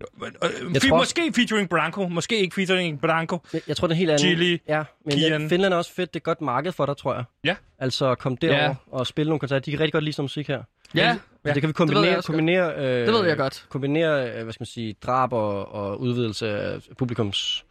Jeg 0.00 0.30
jeg 0.74 0.82
tror- 0.82 0.96
Måske 0.98 1.32
featuring 1.36 1.68
Branko, 1.68 2.08
måske 2.08 2.38
ikke 2.40 2.54
featuring 2.54 3.00
Branko. 3.00 3.38
Jeg, 3.52 3.60
jeg 3.68 3.76
tror, 3.76 3.86
det 3.86 3.94
er 3.94 3.98
helt 3.98 4.10
anden... 4.10 4.26
Chili, 4.26 4.60
ja, 4.68 4.82
men 5.06 5.14
Kian. 5.16 5.42
ja, 5.42 5.48
Finland 5.48 5.74
er 5.74 5.78
også 5.78 5.92
fedt. 5.94 6.14
Det 6.14 6.20
er 6.20 6.24
godt 6.24 6.40
marked 6.40 6.72
for 6.72 6.86
dig, 6.86 6.96
tror 6.96 7.14
jeg. 7.14 7.24
Ja. 7.44 7.56
Altså, 7.78 8.14
kom 8.14 8.36
derover 8.36 8.58
Ja. 8.60 8.64
ja. 8.68 8.74
og 8.92 9.06
spille 9.06 9.28
nogle 9.30 9.40
koncerter. 9.40 9.60
De 9.60 9.70
kan 9.70 9.80
rigtig 9.80 9.92
godt 9.92 10.04
lide 10.04 10.12
sådan 10.14 10.24
musik 10.24 10.48
her. 10.48 10.62
Ja, 10.94 11.08
Altså, 11.10 11.20
det 11.44 11.44
kan 11.44 11.54
vi 11.54 11.58
det 11.60 11.66
ved 11.68 11.72
kombinere, 11.74 12.22
kombinere, 12.22 12.74
øh, 12.76 13.06
Det 13.06 13.14
ved 13.14 13.26
jeg 13.28 13.36
godt. 13.36 13.66
kombinere 13.68 14.28
øh, 14.36 14.42
hvad 14.42 14.52
skal 14.52 14.60
man 14.62 14.66
sige, 14.66 14.94
drab 15.02 15.32
og, 15.32 15.72
og 15.74 16.00
udvidelse 16.00 16.48
af 16.60 16.78
publikums 16.98 17.64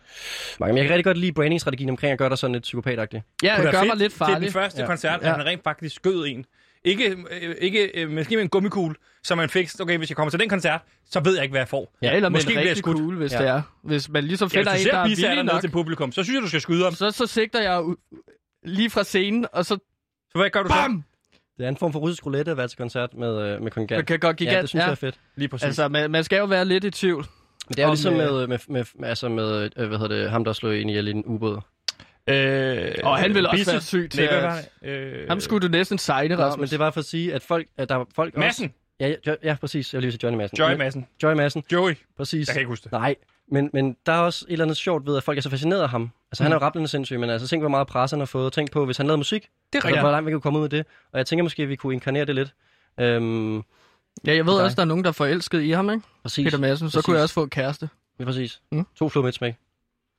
mange. 0.60 0.74
Men 0.74 0.78
jeg 0.78 0.86
kan 0.86 0.92
rigtig 0.96 1.06
godt 1.06 1.18
lide 1.18 1.32
branding-strategien 1.32 1.90
omkring 1.90 2.12
at 2.12 2.18
gøre 2.20 2.30
dig 2.30 2.38
sådan 2.38 2.52
lidt 2.54 2.64
psykopatagtigt. 2.64 3.24
Ja, 3.44 3.56
det 3.64 3.72
gør 3.72 3.80
mig 3.84 3.90
fedt 3.90 4.00
lidt 4.00 4.12
Til 4.12 4.18
farlig. 4.18 4.42
den 4.42 4.52
første 4.52 4.82
Ja. 4.82 4.88
koncert, 4.88 5.22
Ja. 5.22 5.30
at 5.30 5.36
han 5.38 5.46
rent 5.46 5.64
faktisk 5.64 5.96
skød 5.96 6.26
en. 6.28 6.46
Ikke, 6.84 7.10
øh, 7.42 7.56
ikke 7.60 8.02
øh, 8.02 8.10
måske 8.12 8.36
med 8.36 8.44
en 8.44 8.50
gummikugle, 8.50 8.96
så 9.24 9.36
man 9.36 9.50
fik, 9.50 9.70
okay, 9.82 9.98
hvis 9.98 10.10
jeg 10.10 10.16
kommer 10.16 10.30
til 10.32 10.40
den 10.40 10.50
koncert, 10.50 10.82
så 11.06 11.20
ved 11.20 11.34
jeg 11.36 11.44
ikke, 11.44 11.54
hvad 11.54 11.62
jeg 11.62 11.68
får. 11.68 11.94
Ja, 12.02 12.16
eller 12.16 12.30
med 12.30 12.38
Måske 12.38 12.50
en 12.50 12.56
bliver 12.56 12.62
jeg 12.62 12.70
rigtig 12.70 12.84
cool, 12.84 13.16
hvis 13.18 13.34
Ja. 13.34 13.38
det 13.42 13.48
er. 13.48 13.62
Hvis 13.84 14.10
man 14.10 14.24
ligesom 14.24 14.50
Ja, 14.54 14.60
finder 14.60 14.72
hvis 14.72 14.86
en, 14.86 14.92
der 14.92 14.98
er 14.98 15.08
villig 15.08 15.44
nok, 15.44 15.62
til 15.62 15.72
publikum, 15.72 16.12
så 16.12 16.24
synes 16.24 16.36
jeg, 16.36 16.44
du 16.44 16.48
skal 16.48 16.62
skyde 16.62 16.84
ham. 16.84 16.94
Så 16.94 17.12
så, 17.12 17.18
så 17.18 17.28
sigter 17.34 17.62
jeg 17.62 17.80
u- 17.80 18.60
lige 18.66 18.90
fra 18.90 19.04
scenen, 19.04 19.46
og 19.54 19.66
så 19.66 19.78
hvad 20.36 20.50
gør 20.50 20.64
du 20.64 20.70
så? 20.70 20.76
bam! 20.76 21.04
Det 21.58 21.66
er 21.66 21.70
en 21.70 21.78
form 21.78 21.94
for 21.94 22.00
russisk 22.00 22.26
roulette 22.26 22.52
at 22.52 22.58
være 22.58 22.68
til 22.68 22.78
koncert 22.78 23.14
med, 23.14 23.42
øh, 23.42 23.62
med 23.62 23.72
kongigant. 23.72 23.98
Det 24.00 24.08
kan 24.08 24.20
godt 24.20 24.38
gigant. 24.38 24.56
Ja, 24.56 24.62
det 24.62 24.70
synes 24.70 24.82
ja. 24.82 24.86
jeg 24.86 24.92
er 24.92 24.96
fedt. 24.96 25.20
Lige 25.36 25.48
præcis. 25.50 25.66
Altså, 25.66 25.88
man, 25.88 26.12
man 26.12 26.24
skal 26.24 26.38
jo 26.38 26.46
være 26.46 26.66
lidt 26.66 26.84
i 26.84 26.92
tvivl. 26.92 27.26
Men 27.68 27.74
det 27.76 27.80
er 27.80 27.84
jo 27.84 27.88
Om, 27.90 27.94
ligesom 27.94 28.14
med, 28.14 28.48
med, 28.48 28.58
med, 28.68 28.86
med, 28.96 29.10
altså 29.10 29.30
med 29.30 29.70
hvad 29.76 29.88
hedder 30.00 30.08
det, 30.08 30.30
ham, 30.32 30.44
der 30.46 30.54
slog 30.54 30.78
en 30.78 30.90
ihjel 30.90 31.08
i 31.08 31.12
en 31.12 31.24
ubåd. 31.26 31.60
Øh, 32.30 32.92
Og 33.04 33.18
han 33.18 33.34
ville 33.34 33.50
også 33.50 33.72
være 33.72 33.82
syg 33.82 34.10
til 34.12 34.22
at- 34.22 34.44
var 34.44 34.62
det? 34.84 34.90
Øh, 34.90 35.28
Ham 35.28 35.40
skulle 35.40 35.68
du 35.68 35.72
næsten 35.72 35.98
sejne, 35.98 36.36
Nå, 36.36 36.42
Rasmus. 36.44 36.60
men 36.60 36.70
det 36.70 36.80
var 36.80 36.92
for 36.92 37.00
at 37.00 37.06
sige, 37.06 37.34
at 37.34 37.42
folk, 37.44 37.68
at 37.78 37.90
der 37.90 37.96
er 37.96 38.06
folk 38.16 38.38
Madsen. 38.38 38.66
også... 38.66 38.74
Ja, 39.00 39.08
ja, 39.08 39.16
Jo- 39.28 39.38
ja, 39.44 39.56
præcis. 39.62 39.94
Jeg 39.94 39.98
vil 39.98 40.02
lige 40.04 40.12
sige 40.12 40.20
Johnny 40.24 40.38
Madsen. 40.38 40.58
Joy 40.58 40.74
Madsen. 40.74 41.08
Joy 41.24 41.34
Madsen, 41.34 41.64
Joey. 41.72 41.94
præcis. 42.18 42.48
Jeg 42.48 42.54
kan 42.54 42.60
ikke 42.62 42.68
huske 42.70 42.84
det. 42.84 42.92
Nej, 42.92 43.16
men, 43.52 43.70
men 43.74 43.96
der 44.06 44.12
er 44.14 44.18
også 44.20 44.46
et 44.48 44.52
eller 44.52 44.66
andet 44.66 44.78
sjovt 44.78 45.06
ved, 45.06 45.18
at 45.18 45.24
folk 45.24 45.38
er 45.38 45.42
så 45.42 45.50
fascineret 45.50 45.82
af 45.82 45.90
ham. 45.90 46.12
Altså, 46.32 46.44
han 46.44 46.52
er 46.52 46.56
jo 46.56 46.62
rappelende 46.62 46.88
sindssyg, 46.88 47.20
men 47.20 47.30
altså, 47.30 47.48
tænk, 47.48 47.62
hvor 47.62 47.70
meget 47.70 47.88
pres 47.88 48.12
han 48.12 48.20
har 48.20 48.26
fået. 48.26 48.54
Tænk 48.54 48.72
på, 48.72 48.86
hvis 48.86 48.98
han 48.98 49.06
lavede 49.06 49.18
musik, 49.18 49.48
Det 49.74 49.80
er 49.84 49.86
altså, 49.88 50.02
hvor 50.02 50.12
langt 50.12 50.26
vi 50.28 50.32
kunne 50.32 50.42
komme 50.42 50.60
ud 50.60 50.64
af 50.64 50.70
det. 50.70 50.86
Og 51.12 51.18
jeg 51.18 51.26
tænker 51.26 51.44
måske, 51.44 51.64
at 51.64 51.70
vi 51.70 51.76
kunne 51.76 51.94
inkarnere 51.94 52.26
det 52.26 52.36
lidt. 52.36 52.54
Øhm, 53.00 53.56
Ja, 53.58 53.62
jeg 54.36 54.46
ved 54.46 54.54
dig. 54.56 54.64
også, 54.64 54.76
der 54.76 54.82
er 54.82 54.86
nogen, 54.86 55.04
der 55.04 55.08
er 55.10 55.14
forelsket 55.14 55.62
i 55.62 55.70
ham, 55.72 55.90
ikke? 55.90 56.02
præcis. 56.24 56.46
Peter 56.46 56.58
Madsen. 56.58 56.90
Så 56.90 56.98
Præcis. 56.98 57.06
kunne 57.06 57.16
jeg 57.16 57.24
også 57.24 57.34
få 57.34 57.44
en 57.44 57.50
kæreste. 57.50 57.90
Ja, 58.20 58.26
præcis. 58.26 58.62
Mm. 58.72 58.86
To 58.96 59.10
fluer 59.10 59.24
med 59.24 59.30
et 59.30 59.36
smæk. 59.36 59.56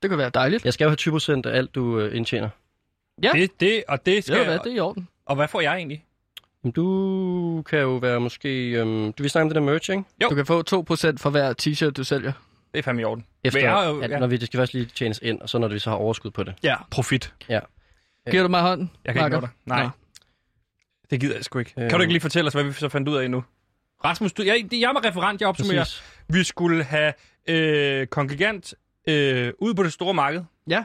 Det 0.01 0.09
kunne 0.09 0.17
være 0.17 0.29
dejligt. 0.33 0.65
Jeg 0.65 0.73
skal 0.73 0.85
jo 0.85 0.89
have 0.89 1.41
20% 1.45 1.49
af 1.49 1.57
alt, 1.57 1.75
du 1.75 1.99
øh, 1.99 2.15
indtjener. 2.17 2.49
Ja. 3.23 3.29
Det, 3.33 3.51
det, 3.59 3.83
og 3.87 4.05
det 4.05 4.23
skal... 4.23 4.39
du 4.39 4.43
hvad, 4.43 4.59
det 4.59 4.71
er 4.71 4.75
i 4.75 4.79
orden. 4.79 5.07
Og 5.25 5.35
hvad 5.35 5.47
får 5.47 5.61
jeg 5.61 5.75
egentlig? 5.75 6.05
Men 6.63 6.71
du 6.71 7.63
kan 7.69 7.79
jo 7.79 7.95
være 7.95 8.19
måske... 8.19 8.69
Øhm, 8.69 9.13
du 9.13 9.23
vil 9.23 9.29
snakke 9.29 9.43
om 9.43 9.49
det 9.49 9.55
der 9.55 9.61
merch, 9.61 9.89
ikke? 9.91 10.03
Jo. 10.23 10.29
Du 10.29 10.35
kan 10.35 10.45
få 10.45 10.59
2% 10.59 10.63
for 11.17 11.29
hver 11.29 11.53
t-shirt, 11.61 11.89
du 11.91 12.03
sælger. 12.03 12.31
Det 12.73 12.79
er 12.79 12.83
fandme 12.83 13.01
i 13.01 13.05
orden. 13.05 13.25
Efter, 13.43 13.59
Men 13.59 13.63
jeg 13.65 13.71
har 13.73 13.87
jo- 13.89 13.99
at, 14.01 14.11
ja. 14.11 14.19
når 14.19 14.27
vi, 14.27 14.37
det 14.37 14.47
skal 14.47 14.57
først 14.57 14.73
lige 14.73 14.85
tjenes 14.85 15.19
ind, 15.23 15.41
og 15.41 15.49
så 15.49 15.57
når 15.57 15.67
vi 15.67 15.79
så 15.79 15.89
har 15.89 15.97
overskud 15.97 16.31
på 16.31 16.43
det. 16.43 16.53
Ja. 16.63 16.75
Profit. 16.91 17.33
Giver 18.31 18.43
du 18.43 18.49
mig 18.49 18.61
hånden? 18.61 18.91
Jeg 19.05 19.13
kan 19.13 19.25
ikke 19.25 19.35
Marker? 19.35 19.37
nå 19.37 19.41
dig. 19.41 19.49
Nej. 19.65 19.83
Nå. 19.83 19.89
Det 21.09 21.19
gider 21.19 21.35
jeg 21.35 21.43
sgu 21.45 21.59
ikke. 21.59 21.73
Kan 21.75 21.89
du 21.89 21.99
ikke 21.99 22.13
lige 22.13 22.21
fortælle 22.21 22.47
os, 22.47 22.53
hvad 22.53 22.63
vi 22.63 22.73
så 22.73 22.89
fandt 22.89 23.07
ud 23.09 23.17
af 23.17 23.31
nu? 23.31 23.43
Rasmus, 24.05 24.33
du, 24.33 24.43
jeg, 24.43 24.65
jeg 24.71 24.81
er 24.81 24.93
med 24.93 25.05
referent, 25.05 25.41
jeg 25.41 25.49
opsummerer. 25.49 25.79
Præcis. 25.79 26.03
Vi 26.29 26.43
skulle 26.43 26.83
have 26.83 27.13
øh, 27.47 28.07
kongigant 28.07 28.73
øh, 29.07 29.53
ud 29.59 29.73
på 29.73 29.83
det 29.83 29.93
store 29.93 30.13
marked, 30.13 30.43
Ja. 30.69 30.83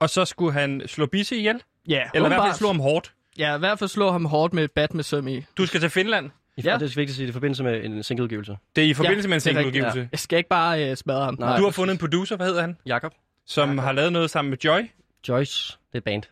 og 0.00 0.10
så 0.10 0.24
skulle 0.24 0.52
han 0.52 0.82
slå 0.86 1.06
Bisse 1.06 1.36
ihjel. 1.36 1.62
Ja, 1.88 2.02
Eller 2.14 2.26
i 2.28 2.32
hvert 2.32 2.42
fald 2.42 2.54
slå 2.54 2.66
ham 2.66 2.80
hårdt. 2.80 3.14
Ja, 3.38 3.56
i 3.56 3.58
hvert 3.58 3.78
fald 3.78 3.88
slå 3.90 4.10
ham 4.10 4.24
hårdt 4.24 4.54
med 4.54 4.64
et 4.64 4.70
bat 4.72 4.94
med 4.94 5.04
søm 5.04 5.28
i. 5.28 5.44
Du 5.56 5.66
skal 5.66 5.80
til 5.80 5.90
Finland. 5.90 6.30
I, 6.56 6.62
Ja. 6.64 6.70
ja. 6.70 6.78
Det 6.78 6.82
er 6.82 6.86
vigtigt 6.86 7.08
at 7.08 7.14
sige, 7.14 7.22
det 7.26 7.28
er 7.28 7.32
i 7.32 7.32
forbindelse 7.32 7.62
med 7.64 7.84
en 7.84 8.02
singleudgivelse. 8.02 8.56
Det 8.76 8.84
er 8.84 8.88
i 8.88 8.94
forbindelse 8.94 9.26
Ja, 9.26 9.28
med 9.28 9.34
en 9.36 9.40
singleudgivelse. 9.40 10.08
Jeg 10.12 10.18
skal 10.20 10.36
ikke 10.36 10.48
bare 10.48 10.90
øh, 10.90 10.96
smadre 10.96 11.24
ham. 11.24 11.36
Nej. 11.38 11.56
Du 11.58 11.64
har 11.64 11.70
fundet 11.70 11.92
en 11.92 11.98
producer, 11.98 12.36
hvad 12.36 12.46
hedder 12.46 12.60
han? 12.60 12.76
Jakob. 12.86 13.12
Som 13.46 13.78
har 13.78 13.92
lavet 13.92 14.12
noget 14.12 14.30
sammen 14.30 14.50
med 14.50 14.58
Joy. 14.64 14.80
Joyce. 15.28 15.72
Det 15.88 15.94
er 15.94 15.98
et 15.98 16.04
band. 16.04 16.22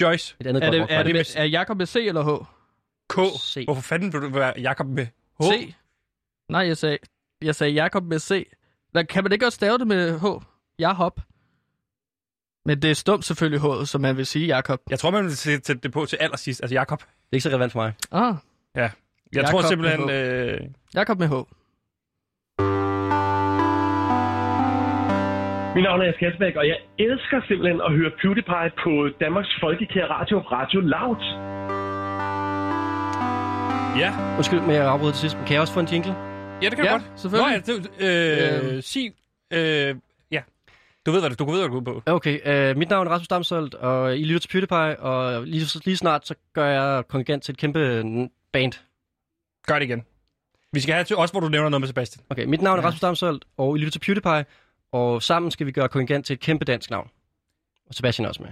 Joyce. 0.00 0.36
Et 0.40 0.46
andet 0.46 0.64
Er 0.64 0.70
det, 0.70 0.80
er, 0.80 1.02
det 1.02 1.06
med- 1.06 1.12
med, 1.14 1.24
er 1.36 1.44
Jakob 1.44 1.76
med 1.76 1.86
C 1.86 1.96
eller 1.96 2.22
H? 2.40 2.44
K. 3.08 3.18
C. 3.40 3.64
Hvorfor 3.64 3.82
fanden 3.82 4.12
vil 4.12 4.20
du 4.20 4.28
være 4.28 4.52
Jakob 4.60 4.86
med 4.86 5.06
H? 5.40 5.42
C? 5.44 5.74
Nej, 6.48 6.66
jeg 6.66 6.76
sagde, 6.76 6.98
jeg 7.42 7.54
sagde 7.54 7.72
Jakob 7.72 8.04
med 8.04 8.18
C. 8.18 8.46
Der, 8.94 9.02
kan 9.02 9.22
man 9.24 9.32
ikke 9.32 9.46
også 9.46 9.56
stave 9.56 9.78
det 9.78 9.86
med 9.86 10.18
H? 10.20 10.24
Jakob. 10.88 11.20
Men 12.64 12.82
det 12.82 12.90
er 12.90 12.94
stumt 12.94 13.24
selvfølgelig 13.24 13.60
H, 13.60 13.66
som 13.86 14.00
man 14.00 14.16
vil 14.16 14.26
sige 14.26 14.46
Jakob. 14.46 14.80
Jeg 14.90 14.98
tror, 14.98 15.10
man 15.10 15.24
vil 15.24 15.36
sætte 15.36 15.74
det 15.74 15.92
på 15.92 16.06
til 16.06 16.16
allersidst. 16.20 16.62
Altså 16.62 16.74
Jakob. 16.74 16.98
Det 17.00 17.06
er 17.32 17.36
ikke 17.36 17.42
så 17.42 17.48
relevant 17.48 17.72
for 17.72 17.80
mig. 17.82 17.92
Ah, 18.12 18.34
Jeg 18.74 18.90
Jakob 19.34 19.50
tror 19.50 19.62
simpelthen... 19.62 20.10
Øh, 20.10 20.60
Jakob 20.94 21.18
med 21.18 21.28
H. 21.28 21.34
Mit 25.76 25.84
navn 25.84 26.00
er 26.00 26.04
Jes 26.06 26.16
Kasbæk, 26.22 26.56
og 26.56 26.66
jeg 26.72 26.78
elsker 26.98 27.38
simpelthen 27.48 27.80
at 27.86 27.92
høre 27.98 28.10
PewDiePie 28.20 28.70
på 28.84 28.92
Danmarks 29.24 29.52
Folkekære 29.62 30.08
Radio, 30.16 30.36
Radio 30.56 30.80
Loud. 30.94 31.22
ja. 34.02 34.10
Undskyld, 34.36 34.60
men 34.60 34.70
jeg 34.70 34.84
afbryder 34.94 35.12
til 35.12 35.20
sidst. 35.20 35.36
Men 35.36 35.44
Kan 35.46 35.52
jeg 35.54 35.60
også 35.60 35.74
få 35.74 35.80
en 35.80 35.86
jingle? 35.92 36.14
ja, 36.62 36.66
det 36.70 36.76
kan 36.76 36.84
Ja, 36.84 36.92
du 36.92 36.96
godt. 36.98 37.20
selvfølgelig. 37.20 37.62
Nå, 37.66 37.72
ja, 37.72 37.72
det, 37.72 38.64
øh, 38.64 38.72
Øhm. 38.72 38.80
sig... 38.82 39.06
Øh, 39.52 39.60
ja. 39.60 39.92
Du 41.06 41.10
ved, 41.10 41.20
hvad 41.20 41.30
du, 41.30 41.44
du 41.44 41.50
ved, 41.50 41.60
hvad 41.60 41.68
du 41.68 41.80
går 41.80 41.92
på. 41.92 42.02
Okay, 42.06 42.40
øh, 42.44 42.76
mit 42.76 42.90
navn 42.90 43.06
er 43.06 43.10
Rasmus 43.10 43.28
Damsholdt, 43.28 43.74
og 43.74 44.18
I 44.18 44.24
lytter 44.24 44.40
til 44.40 44.48
PewDiePie, 44.48 45.00
og 45.00 45.46
lige, 45.46 45.66
lige 45.84 45.96
snart, 45.96 46.26
så 46.26 46.34
gør 46.52 46.66
jeg 46.66 47.08
kongigant 47.08 47.42
til 47.42 47.52
et 47.52 47.58
kæmpe 47.58 48.02
band. 48.52 48.72
Gør 49.66 49.78
det 49.78 49.82
igen. 49.86 50.04
Vi 50.72 50.80
skal 50.80 50.94
have 50.94 51.04
til 51.04 51.16
også, 51.16 51.34
hvor 51.34 51.40
du 51.40 51.48
nævner 51.48 51.68
noget 51.68 51.80
med 51.80 51.88
Sebastian. 51.88 52.24
Okay, 52.30 52.44
mit 52.44 52.62
navn 52.62 52.78
er 52.78 52.82
Rasmus 52.82 53.00
Damsholdt, 53.00 53.44
og 53.56 53.76
I 53.76 53.80
lytter 53.80 53.90
til 53.90 53.98
PewDiePie, 53.98 54.44
og 54.92 55.22
sammen 55.22 55.50
skal 55.50 55.66
vi 55.66 55.72
gøre 55.72 55.88
kongigant 55.88 56.26
til 56.26 56.34
et 56.34 56.40
kæmpe 56.40 56.64
dansk 56.64 56.90
navn. 56.90 57.10
Og 57.88 57.94
Sebastian 57.94 58.24
er 58.24 58.28
også 58.28 58.42
med. 58.42 58.50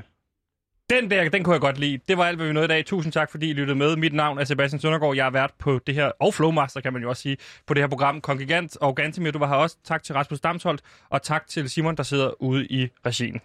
Den 0.91 1.11
der, 1.11 1.29
den 1.29 1.45
kunne 1.45 1.53
jeg 1.53 1.61
godt 1.61 1.79
lide. 1.79 1.99
Det 2.09 2.19
var 2.19 2.25
alt, 2.25 2.37
hvad 2.37 2.47
vi 2.47 2.53
nåede 2.53 2.65
i 2.65 2.69
dag. 2.69 2.87
Tusind 2.87 3.13
tak, 3.13 3.31
fordi 3.31 3.51
I 3.51 3.53
lyttede 3.53 3.79
med. 3.79 3.97
Mit 3.97 4.13
navn 4.13 4.39
er 4.39 4.45
Sebastian 4.45 4.81
Søndergaard. 4.81 5.15
Jeg 5.17 5.25
har 5.25 5.31
været 5.31 5.51
på 5.59 5.81
det 5.87 5.95
her, 5.95 6.11
og 6.21 6.35
Flowmaster 6.35 6.81
kan 6.81 6.93
man 6.93 7.03
jo 7.03 7.09
også 7.09 7.23
sige, 7.23 7.37
på 7.67 7.75
det 7.75 7.83
her 7.83 7.89
program 7.89 8.21
Kongigant. 8.21 8.77
Og 8.77 8.97
Gantemir, 8.97 9.31
du 9.31 9.39
var 9.39 9.49
her 9.49 9.55
også. 9.55 9.77
Tak 9.85 10.03
til 10.03 10.15
Rasmus 10.15 10.41
Damsholdt, 10.41 10.83
og 11.11 11.23
tak 11.23 11.47
til 11.47 11.71
Simon, 11.71 11.97
der 11.97 12.03
sidder 12.03 12.43
ude 12.43 12.67
i 12.67 12.89
regien. 13.07 13.41